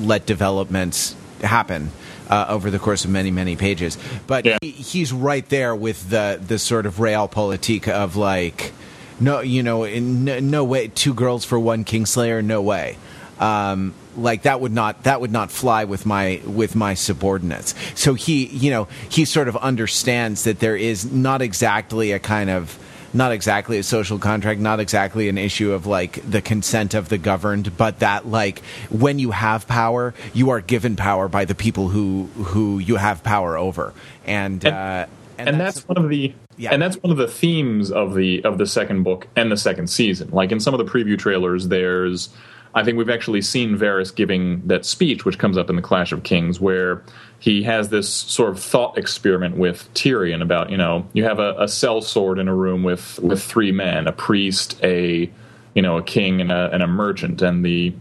let 0.06 0.26
developments 0.26 1.16
happen. 1.42 1.92
Uh, 2.30 2.46
over 2.48 2.72
the 2.72 2.80
course 2.80 3.04
of 3.04 3.12
many 3.12 3.30
many 3.30 3.58
pages, 3.58 3.98
but 4.26 4.46
Yeah. 4.46 4.58
he, 4.62 4.72
he's 4.72 5.12
right 5.12 5.46
there 5.50 5.76
with 5.76 6.10
the 6.10 6.40
the 6.42 6.58
sort 6.58 6.86
of 6.86 6.96
realpolitik 6.96 7.90
of 7.90 8.16
like, 8.16 8.72
no, 9.20 9.42
you 9.42 9.62
know, 9.64 9.84
in 9.84 10.24
no, 10.24 10.40
no 10.40 10.64
way, 10.64 10.88
two 10.88 11.14
girls 11.14 11.44
for 11.44 11.60
one 11.60 11.84
Kingslayer, 11.84 12.42
no 12.42 12.62
way. 12.62 12.96
Um, 13.38 13.94
like 14.18 14.44
that 14.44 14.60
would 14.62 14.72
not 14.74 15.04
that 15.04 15.22
would 15.22 15.32
not 15.32 15.52
fly 15.52 15.86
with 15.86 16.06
my 16.06 16.42
with 16.46 16.76
my 16.76 16.94
subordinates. 16.94 17.74
So 17.96 18.14
he, 18.14 18.46
you 18.48 18.72
know, 18.72 18.88
he 19.10 19.26
sort 19.26 19.48
of 19.48 19.56
understands 19.58 20.44
that 20.44 20.60
there 20.60 20.76
is 20.76 21.12
not 21.12 21.42
exactly 21.42 22.12
a 22.12 22.20
kind 22.20 22.50
of 22.50 22.78
not 23.14 23.34
exactly 23.34 23.78
a 23.78 23.84
social 23.84 24.18
contract, 24.20 24.62
not 24.62 24.80
exactly 24.80 25.28
an 25.28 25.38
issue 25.38 25.74
of 25.74 25.86
like 25.86 26.22
the 26.30 26.42
consent 26.42 26.94
of 26.94 27.10
the 27.10 27.18
governed, 27.18 27.76
but 27.76 28.00
that 28.00 28.26
like 28.28 28.60
when 28.90 29.20
you 29.20 29.32
have 29.32 29.68
power, 29.68 30.14
you 30.34 30.50
are 30.52 30.62
given 30.62 30.96
power 30.96 31.28
by 31.28 31.44
the 31.46 31.56
people 31.56 31.90
who 31.90 32.28
who 32.36 32.80
you 32.80 32.96
have 32.96 33.22
power 33.24 33.58
over, 33.58 33.94
and 34.26 34.64
And- 34.66 34.74
uh, 34.76 35.06
and, 35.38 35.60
that's, 35.60 35.88
one 35.88 35.98
of 35.98 36.08
the 36.08 36.34
Yeah. 36.58 36.70
and 36.72 36.80
that's 36.80 36.98
one 37.02 37.10
of 37.12 37.18
the 37.18 37.28
themes 37.28 37.92
of 37.92 38.14
the 38.14 38.44
of 38.46 38.60
the 38.60 38.68
second 38.68 39.02
book 39.04 39.28
and 39.36 39.52
the 39.52 39.58
second 39.58 39.88
season. 39.88 40.30
Like 40.32 40.52
in 40.52 40.60
some 40.60 40.74
of 40.74 40.78
the 40.78 40.86
preview 40.86 41.18
trailers, 41.18 41.68
there's 41.70 42.30
I 42.74 42.84
think 42.84 42.98
we've 42.98 43.10
actually 43.10 43.42
seen 43.42 43.78
Varys 43.78 44.16
giving 44.16 44.66
that 44.68 44.86
speech, 44.86 45.26
which 45.26 45.38
comes 45.38 45.58
up 45.58 45.70
in 45.70 45.76
the 45.76 45.82
Clash 45.82 46.12
of 46.12 46.24
Kings, 46.24 46.60
where 46.60 47.04
he 47.40 47.64
has 47.64 47.90
this 47.90 48.10
sort 48.10 48.52
of 48.52 48.60
thought 48.60 48.98
experiment 48.98 49.58
with 49.58 49.94
Tyrion 49.94 50.42
about 50.42 50.70
you 50.70 50.78
know 50.78 51.08
you 51.14 51.24
have 51.24 51.40
a, 51.40 51.54
a 51.54 51.66
sellsword 51.66 52.40
in 52.40 52.48
a 52.48 52.56
room 52.56 52.84
with 52.84 53.20
with 53.20 53.44
three 53.44 53.72
men, 53.72 54.08
a 54.08 54.12
priest, 54.12 54.80
a 54.84 55.30
you 55.74 55.82
know 55.82 55.98
a 55.98 56.04
king, 56.04 56.40
and 56.40 56.52
a, 56.52 56.70
and 56.72 56.82
a 56.82 56.88
merchant, 56.88 57.42
and 57.42 57.66
the 57.66 57.94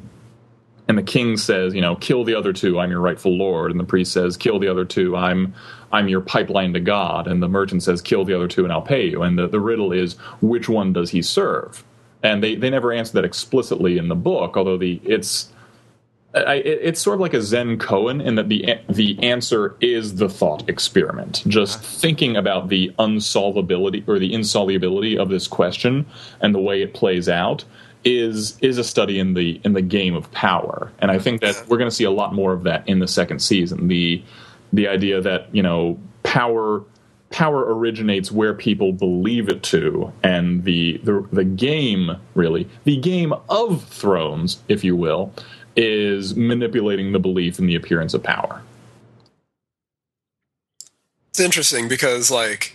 and 0.91 0.99
the 0.99 1.03
king 1.05 1.37
says, 1.37 1.73
you 1.73 1.81
know, 1.81 1.95
kill 1.95 2.25
the 2.25 2.35
other 2.35 2.53
two, 2.53 2.81
I'm 2.81 2.91
your 2.91 3.01
rightful 3.01 3.37
lord. 3.37 3.71
And 3.71 3.79
the 3.79 3.85
priest 3.85 4.13
says, 4.13 4.37
kill 4.37 4.59
the 4.59 4.67
other 4.67 4.85
two, 4.85 5.17
I'm 5.17 5.55
I'm 5.93 6.09
your 6.09 6.21
pipeline 6.21 6.73
to 6.73 6.81
God. 6.81 7.29
And 7.29 7.41
the 7.41 7.49
merchant 7.49 7.85
says, 7.85 8.03
kill 8.03 8.25
the 8.25 8.35
other 8.35 8.49
two 8.49 8.65
and 8.65 8.73
I'll 8.73 8.83
pay 8.83 9.07
you. 9.07 9.23
And 9.23 9.39
the, 9.39 9.47
the 9.47 9.61
riddle 9.61 9.93
is, 9.93 10.15
which 10.41 10.69
one 10.69 10.93
does 10.93 11.11
he 11.11 11.23
serve? 11.23 11.85
And 12.23 12.43
they, 12.43 12.55
they 12.55 12.71
never 12.71 12.93
answer 12.93 13.15
that 13.15 13.25
explicitly 13.25 13.97
in 13.99 14.09
the 14.09 14.15
book, 14.15 14.57
although 14.57 14.77
the 14.77 15.01
it's 15.05 15.51
I, 16.35 16.55
it- 16.57 16.81
it's 16.83 17.01
sort 17.01 17.15
of 17.15 17.21
like 17.21 17.35
a 17.35 17.43
Zen 17.43 17.79
koan 17.79 18.23
in 18.25 18.35
that 18.37 18.49
the 18.49 18.79
the 18.89 19.19
answer 19.23 19.75
is 19.81 20.17
the 20.17 20.29
thought 20.29 20.69
experiment. 20.69 21.43
Just 21.49 21.81
thinking 21.83 22.37
about 22.37 22.69
the 22.69 22.93
unsolvability 22.99 24.07
or 24.07 24.19
the 24.19 24.33
insolubility 24.33 25.19
of 25.19 25.29
this 25.29 25.49
question 25.49 26.07
and 26.41 26.55
the 26.55 26.61
way 26.61 26.83
it 26.83 26.95
plays 26.95 27.29
out 27.29 27.65
is 28.05 28.57
is 28.61 28.79
a 28.79 28.85
study 28.85 29.19
in 29.19 29.35
the 29.35 29.61
in 29.65 29.73
the 29.73 29.83
game 29.83 30.15
of 30.15 30.31
power. 30.33 30.93
And 31.01 31.11
I 31.11 31.19
think 31.19 31.41
that 31.41 31.65
we're 31.69 31.79
going 31.79 31.91
to 31.91 31.95
see 31.97 32.05
a 32.05 32.11
lot 32.11 32.35
more 32.35 32.53
of 32.53 32.63
that 32.65 32.89
in 32.89 32.99
the 33.01 33.09
second 33.09 33.41
season. 33.41 33.89
The 33.89 34.23
the 34.73 34.89
idea 34.89 35.21
that 35.21 35.49
you 35.55 35.63
know 35.63 35.99
power 36.23 36.85
power 37.31 37.75
originates 37.75 38.31
where 38.33 38.55
people 38.55 38.93
believe 38.93 39.49
it 39.49 39.63
to 39.63 40.13
and 40.23 40.65
the, 40.65 40.99
the 41.05 41.27
the 41.33 41.45
game 41.45 42.17
really 42.35 42.69
the 42.85 42.97
game 42.97 43.33
of 43.49 43.85
thrones 43.85 44.61
if 44.69 44.85
you 44.85 44.97
will 44.97 45.33
is 45.77 46.35
manipulating 46.37 47.13
the 47.13 47.19
belief 47.19 47.59
in 47.59 47.67
the 47.67 47.75
appearance 47.77 48.15
of 48.15 48.23
power 48.23 48.63
It's 51.31 51.39
interesting 51.39 51.89
because, 51.89 52.31
like, 52.31 52.75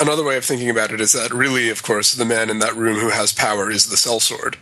another 0.00 0.24
way 0.24 0.36
of 0.36 0.44
thinking 0.44 0.68
about 0.68 0.90
it 0.92 1.00
is 1.00 1.12
that 1.12 1.32
really, 1.32 1.70
of 1.70 1.82
course, 1.82 2.12
the 2.12 2.24
man 2.24 2.50
in 2.50 2.58
that 2.58 2.74
room 2.74 2.98
who 2.98 3.10
has 3.10 3.32
power 3.32 3.70
is 3.70 3.88
the 3.88 3.96
sellsword. 3.96 4.56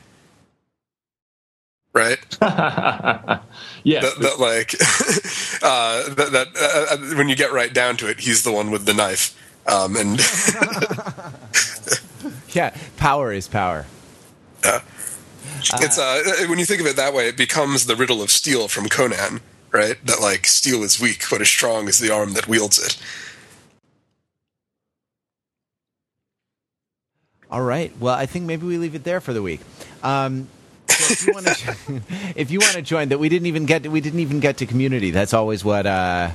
Right? 1.99 2.19
yes 3.83 4.05
That, 4.05 4.21
that 4.21 4.39
like, 4.39 4.75
uh, 5.65 6.15
that, 6.15 6.31
that 6.31 6.47
uh, 6.57 6.95
uh, 6.95 7.17
when 7.17 7.29
you 7.29 7.35
get 7.35 7.53
right 7.53 7.75
down 7.75 7.97
to 7.97 8.09
it, 8.09 8.21
he's 8.21 8.45
the 8.45 8.53
one 8.53 8.71
with 8.71 8.87
the 8.87 8.95
knife. 8.95 9.37
Um, 9.67 9.97
and 9.97 10.21
yeah, 12.55 12.73
power 12.97 13.33
is 13.33 13.49
power. 13.49 13.87
it's 14.63 15.99
uh, 15.99 16.47
when 16.49 16.61
you 16.61 16.65
think 16.65 16.81
of 16.81 16.87
it 16.87 16.95
that 16.95 17.13
way, 17.13 17.27
it 17.29 17.37
becomes 17.37 17.87
the 17.87 17.97
riddle 17.97 18.23
of 18.23 18.31
steel 18.31 18.69
from 18.69 18.89
Conan, 18.89 19.41
right? 19.73 19.97
That 20.07 20.21
like 20.21 20.47
steel 20.47 20.85
is 20.85 21.01
weak, 21.01 21.25
but 21.29 21.41
as 21.41 21.49
strong 21.49 21.89
as 21.89 21.99
the 21.99 22.15
arm 22.15 22.35
that 22.35 22.47
wields 22.47 22.79
it. 22.79 22.97
All 27.51 27.63
right. 27.63 27.93
Well, 27.99 28.15
I 28.15 28.27
think 28.27 28.45
maybe 28.45 28.67
we 28.67 28.79
leave 28.79 28.95
it 28.95 29.05
there 29.05 29.21
for 29.21 29.33
the 29.33 29.43
week. 29.43 29.61
Um, 30.03 30.49
so 30.89 31.13
if 31.13 31.27
you 31.27 31.33
want 31.33 31.47
to, 31.47 32.03
if 32.41 32.51
you 32.51 32.59
want 32.59 32.73
to 32.73 32.83
join, 32.83 33.09
that 33.09 33.19
we 33.19 33.29
didn't 33.29 33.47
even 33.47 33.67
get, 33.67 33.87
we 33.87 34.01
didn't 34.01 34.21
even 34.21 34.41
get 34.41 34.59
to 34.59 34.67
community. 34.67 35.11
That's 35.11 35.35
always 35.35 35.65
what, 35.65 35.87
uh, 35.87 36.31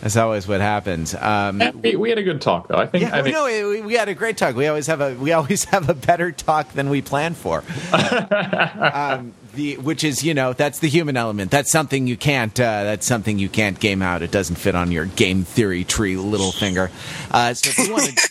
that's 0.00 0.16
always 0.16 0.48
what 0.48 0.60
happens. 0.60 1.14
Um, 1.14 1.62
we, 1.82 1.96
we 1.96 2.08
had 2.08 2.18
a 2.18 2.22
good 2.22 2.40
talk 2.40 2.68
though 2.68 2.76
i 2.76 2.86
think 2.86 3.02
yeah, 3.02 3.16
i 3.16 3.22
think 3.22 3.34
no, 3.34 3.44
we, 3.44 3.82
we 3.82 3.94
had 3.94 4.08
a 4.08 4.14
great 4.14 4.36
talk. 4.36 4.56
We 4.56 4.66
always 4.66 4.86
have 4.86 5.00
a, 5.00 5.14
we 5.14 5.32
always 5.32 5.64
have 5.72 5.88
a 5.88 5.94
better 5.94 6.32
talk 6.32 6.72
than 6.72 6.88
we 6.90 7.02
plan 7.02 7.34
for. 7.34 7.62
um, 7.92 9.34
the 9.54 9.76
which 9.78 10.04
is 10.04 10.22
you 10.22 10.34
know 10.34 10.52
that's 10.52 10.78
the 10.78 10.88
human 10.88 11.16
element. 11.16 11.50
That's 11.50 11.70
something 11.70 12.06
you 12.06 12.16
can't. 12.16 12.58
Uh, 12.58 12.84
that's 12.84 13.06
something 13.06 13.38
you 13.38 13.48
can't 13.48 13.78
game 13.78 14.02
out. 14.02 14.22
It 14.22 14.30
doesn't 14.30 14.56
fit 14.56 14.74
on 14.74 14.92
your 14.92 15.06
game 15.06 15.44
theory 15.44 15.84
tree, 15.84 16.14
Littlefinger. 16.14 16.90
Uh, 17.30 17.54
so 17.54 17.70
if 17.70 17.78
you 17.78 17.92
want 17.92 18.04
to, 18.04 18.30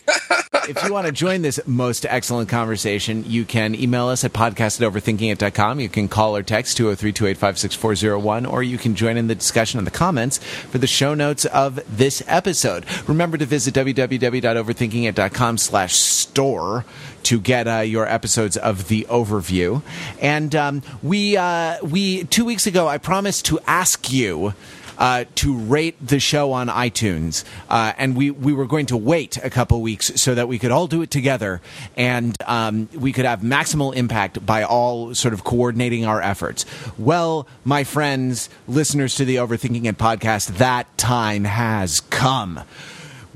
if 0.70 0.84
you 0.84 0.93
want 0.93 1.07
to 1.07 1.11
join 1.11 1.41
this 1.41 1.59
most 1.65 2.05
excellent 2.05 2.49
conversation, 2.49 3.24
you 3.26 3.45
can 3.45 3.76
email 3.76 4.07
us 4.07 4.24
at 4.24 4.34
podcast 4.34 4.82
at 4.82 4.91
overthinkingit.com. 4.91 5.80
You 5.80 5.89
can 5.89 6.07
call 6.07 6.36
or 6.36 6.43
text 6.43 6.78
203-285-6401, 6.78 8.51
or 8.51 8.63
you 8.63 8.78
can 8.78 8.95
join 8.95 9.17
in 9.17 9.28
the 9.28 9.36
discussion 9.36 9.80
in 9.80 9.86
the 9.86 9.91
comments 9.91 10.38
for 10.38 10.78
the 10.78 10.88
show 10.88 11.13
notes 11.13 11.45
of 11.45 11.80
this 11.97 12.22
episode. 12.28 12.86
Remember 13.07 13.38
to 13.38 13.45
visit 13.45 13.74
www.overthinkingit.com 13.74 15.57
slash 15.57 15.95
store 15.95 16.86
to 17.24 17.39
get 17.39 17.67
uh, 17.67 17.80
your 17.80 18.07
episodes 18.07 18.57
of 18.57 18.88
the 18.88 19.05
overview. 19.09 19.82
And 20.22 20.55
um, 20.55 20.82
we, 21.01 21.38
uh, 21.38 21.78
we 21.84 22.24
two 22.26 22.45
weeks 22.45 22.67
ago, 22.67 22.88
I 22.88 22.97
promised 22.97 23.45
to 23.45 23.59
ask 23.67 24.11
you 24.11 24.53
uh, 24.99 25.24
to 25.36 25.55
rate 25.55 25.95
the 26.05 26.20
show 26.20 26.51
on 26.51 26.67
iTunes, 26.67 27.45
uh, 27.70 27.93
and 27.97 28.15
we 28.15 28.30
we 28.30 28.53
were 28.53 28.67
going 28.67 28.86
to 28.88 28.97
wait 28.97 29.38
a 29.38 29.49
couple 29.49 29.82
weeks 29.82 30.11
so 30.22 30.36
that 30.36 30.47
we 30.47 30.59
could 30.59 30.72
all 30.72 30.88
do 30.88 31.01
it 31.01 31.09
together, 31.09 31.61
and 31.95 32.36
um, 32.45 32.89
we 32.93 33.13
could 33.13 33.26
have 33.26 33.39
maximal 33.39 33.95
impact 33.95 34.45
by 34.45 34.63
all 34.63 35.15
sort 35.15 35.34
of 35.34 35.43
coordinating 35.45 36.05
our 36.05 36.22
efforts. 36.22 36.65
Well, 36.97 37.47
my 37.63 37.86
friends, 37.86 38.49
listeners 38.67 39.15
to 39.15 39.26
the 39.26 39.38
Overthinking 39.38 39.86
It 39.86 39.97
podcast, 39.97 40.57
that 40.57 40.97
time 40.97 41.45
has 41.45 42.01
come 42.01 42.59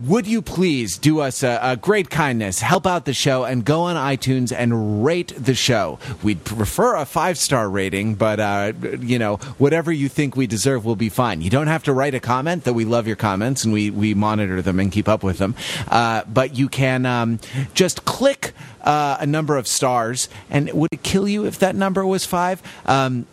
would 0.02 0.26
you 0.28 0.42
please 0.42 0.98
do 0.98 1.20
us 1.20 1.44
a, 1.44 1.60
a 1.62 1.78
great 1.78 2.10
kindness, 2.10 2.60
help 2.60 2.88
out 2.88 3.06
the 3.06 3.14
show, 3.14 3.44
and 3.44 3.64
go 3.64 3.82
on 3.82 3.96
iTunes 3.96 4.52
and 4.56 5.06
rate 5.06 5.34
the 5.38 5.54
show? 5.54 6.00
We'd 6.24 6.44
prefer 6.44 6.96
a 6.96 7.06
five 7.06 7.38
star 7.38 7.70
rating, 7.70 8.16
but 8.16 8.40
uh, 8.40 8.74
you 9.00 9.20
know 9.20 9.38
whatever 9.58 9.92
you 9.92 10.10
think 10.10 10.36
we 10.36 10.48
deserve 10.48 10.86
will 10.86 10.96
be 10.96 11.10
fine. 11.10 11.42
You 11.42 11.50
don't 11.50 11.68
have 11.68 11.84
to 11.84 11.94
write 11.94 12.16
a 12.16 12.20
comment, 12.20 12.64
though 12.64 12.74
we 12.74 12.86
love 12.86 13.08
your 13.08 13.16
comments 13.16 13.64
and 13.64 13.74
we 13.74 13.90
we 13.92 14.14
monitor 14.14 14.62
them 14.62 14.80
and 14.80 14.92
keep 14.92 15.08
up 15.08 15.24
with 15.24 15.38
them. 15.38 15.56
Uh, 15.88 16.24
but 16.26 16.58
you 16.58 16.70
can 16.70 17.06
um, 17.06 17.40
just 17.74 18.06
click 18.06 18.54
uh, 18.82 19.18
a 19.20 19.26
number 19.26 19.58
of 19.58 19.68
stars, 19.68 20.30
and 20.50 20.72
would 20.74 20.90
it 20.92 21.04
kill 21.04 21.28
you 21.28 21.46
if 21.46 21.60
that 21.60 21.76
number 21.76 22.06
was 22.06 22.26
five? 22.26 22.62
Um, 22.86 23.26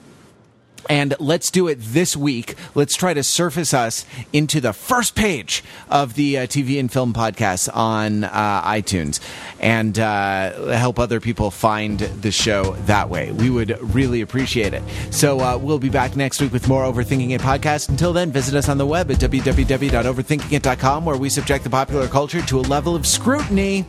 and 0.88 1.14
let's 1.18 1.50
do 1.50 1.68
it 1.68 1.78
this 1.80 2.16
week. 2.16 2.54
Let's 2.74 2.96
try 2.96 3.14
to 3.14 3.22
surface 3.22 3.74
us 3.74 4.04
into 4.32 4.60
the 4.60 4.72
first 4.72 5.14
page 5.14 5.62
of 5.88 6.14
the 6.14 6.38
uh, 6.38 6.46
TV 6.46 6.80
and 6.80 6.90
film 6.90 7.12
podcast 7.12 7.68
on 7.74 8.24
uh, 8.24 8.62
iTunes 8.62 9.20
and 9.60 9.98
uh, 9.98 10.72
help 10.72 10.98
other 10.98 11.20
people 11.20 11.50
find 11.50 11.98
the 11.98 12.30
show 12.32 12.72
that 12.86 13.08
way. 13.08 13.32
We 13.32 13.50
would 13.50 13.78
really 13.94 14.20
appreciate 14.20 14.74
it. 14.74 14.82
So 15.10 15.40
uh, 15.40 15.58
we'll 15.58 15.78
be 15.78 15.90
back 15.90 16.16
next 16.16 16.40
week 16.40 16.52
with 16.52 16.68
more 16.68 16.84
Overthinking 16.84 17.30
It 17.30 17.40
podcast. 17.40 17.88
Until 17.88 18.12
then, 18.12 18.32
visit 18.32 18.54
us 18.54 18.68
on 18.68 18.78
the 18.78 18.86
web 18.86 19.10
at 19.10 19.18
www.overthinkingit.com 19.18 21.04
where 21.04 21.16
we 21.16 21.28
subject 21.28 21.64
the 21.64 21.70
popular 21.70 22.08
culture 22.08 22.42
to 22.42 22.58
a 22.58 22.62
level 22.62 22.94
of 22.96 23.06
scrutiny 23.06 23.84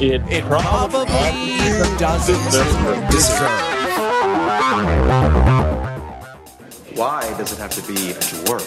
it, 0.00 0.22
it 0.30 0.44
probably 0.44 1.04
doesn't 1.98 2.42
deserve. 3.10 4.00
Why 6.94 7.22
does 7.38 7.52
it 7.52 7.58
have 7.58 7.70
to 7.70 7.82
be 7.82 8.10
a 8.10 8.14
dwarf? 8.14 8.66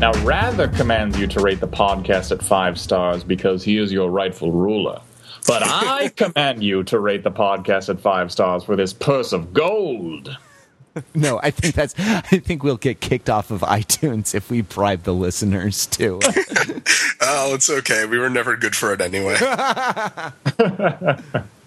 Now, 0.00 0.12
Wrather 0.24 0.66
commands 0.66 1.16
you 1.16 1.28
to 1.28 1.40
rate 1.40 1.60
the 1.60 1.68
podcast 1.68 2.32
at 2.32 2.42
five 2.42 2.76
stars 2.76 3.22
because 3.22 3.62
he 3.62 3.78
is 3.78 3.92
your 3.92 4.10
rightful 4.10 4.50
ruler. 4.50 5.00
But 5.46 5.62
I 5.64 6.08
command 6.16 6.64
you 6.64 6.82
to 6.84 6.98
rate 6.98 7.22
the 7.22 7.30
podcast 7.30 7.88
at 7.88 8.00
five 8.00 8.32
stars 8.32 8.64
for 8.64 8.74
this 8.74 8.92
purse 8.92 9.32
of 9.32 9.52
gold. 9.52 10.36
No, 11.14 11.40
I 11.42 11.50
think 11.50 11.74
that's. 11.74 11.94
I 11.98 12.38
think 12.38 12.62
we'll 12.62 12.76
get 12.76 13.00
kicked 13.00 13.30
off 13.30 13.50
of 13.50 13.62
iTunes 13.62 14.34
if 14.34 14.50
we 14.50 14.60
bribe 14.62 15.04
the 15.04 15.14
listeners 15.14 15.86
too. 15.86 16.20
Oh, 17.24 17.54
it's 17.54 17.70
okay. 17.70 18.04
We 18.04 18.18
were 18.18 18.28
never 18.28 18.56
good 18.56 18.74
for 18.74 18.92
it 18.92 19.00
anyway. 19.00 19.36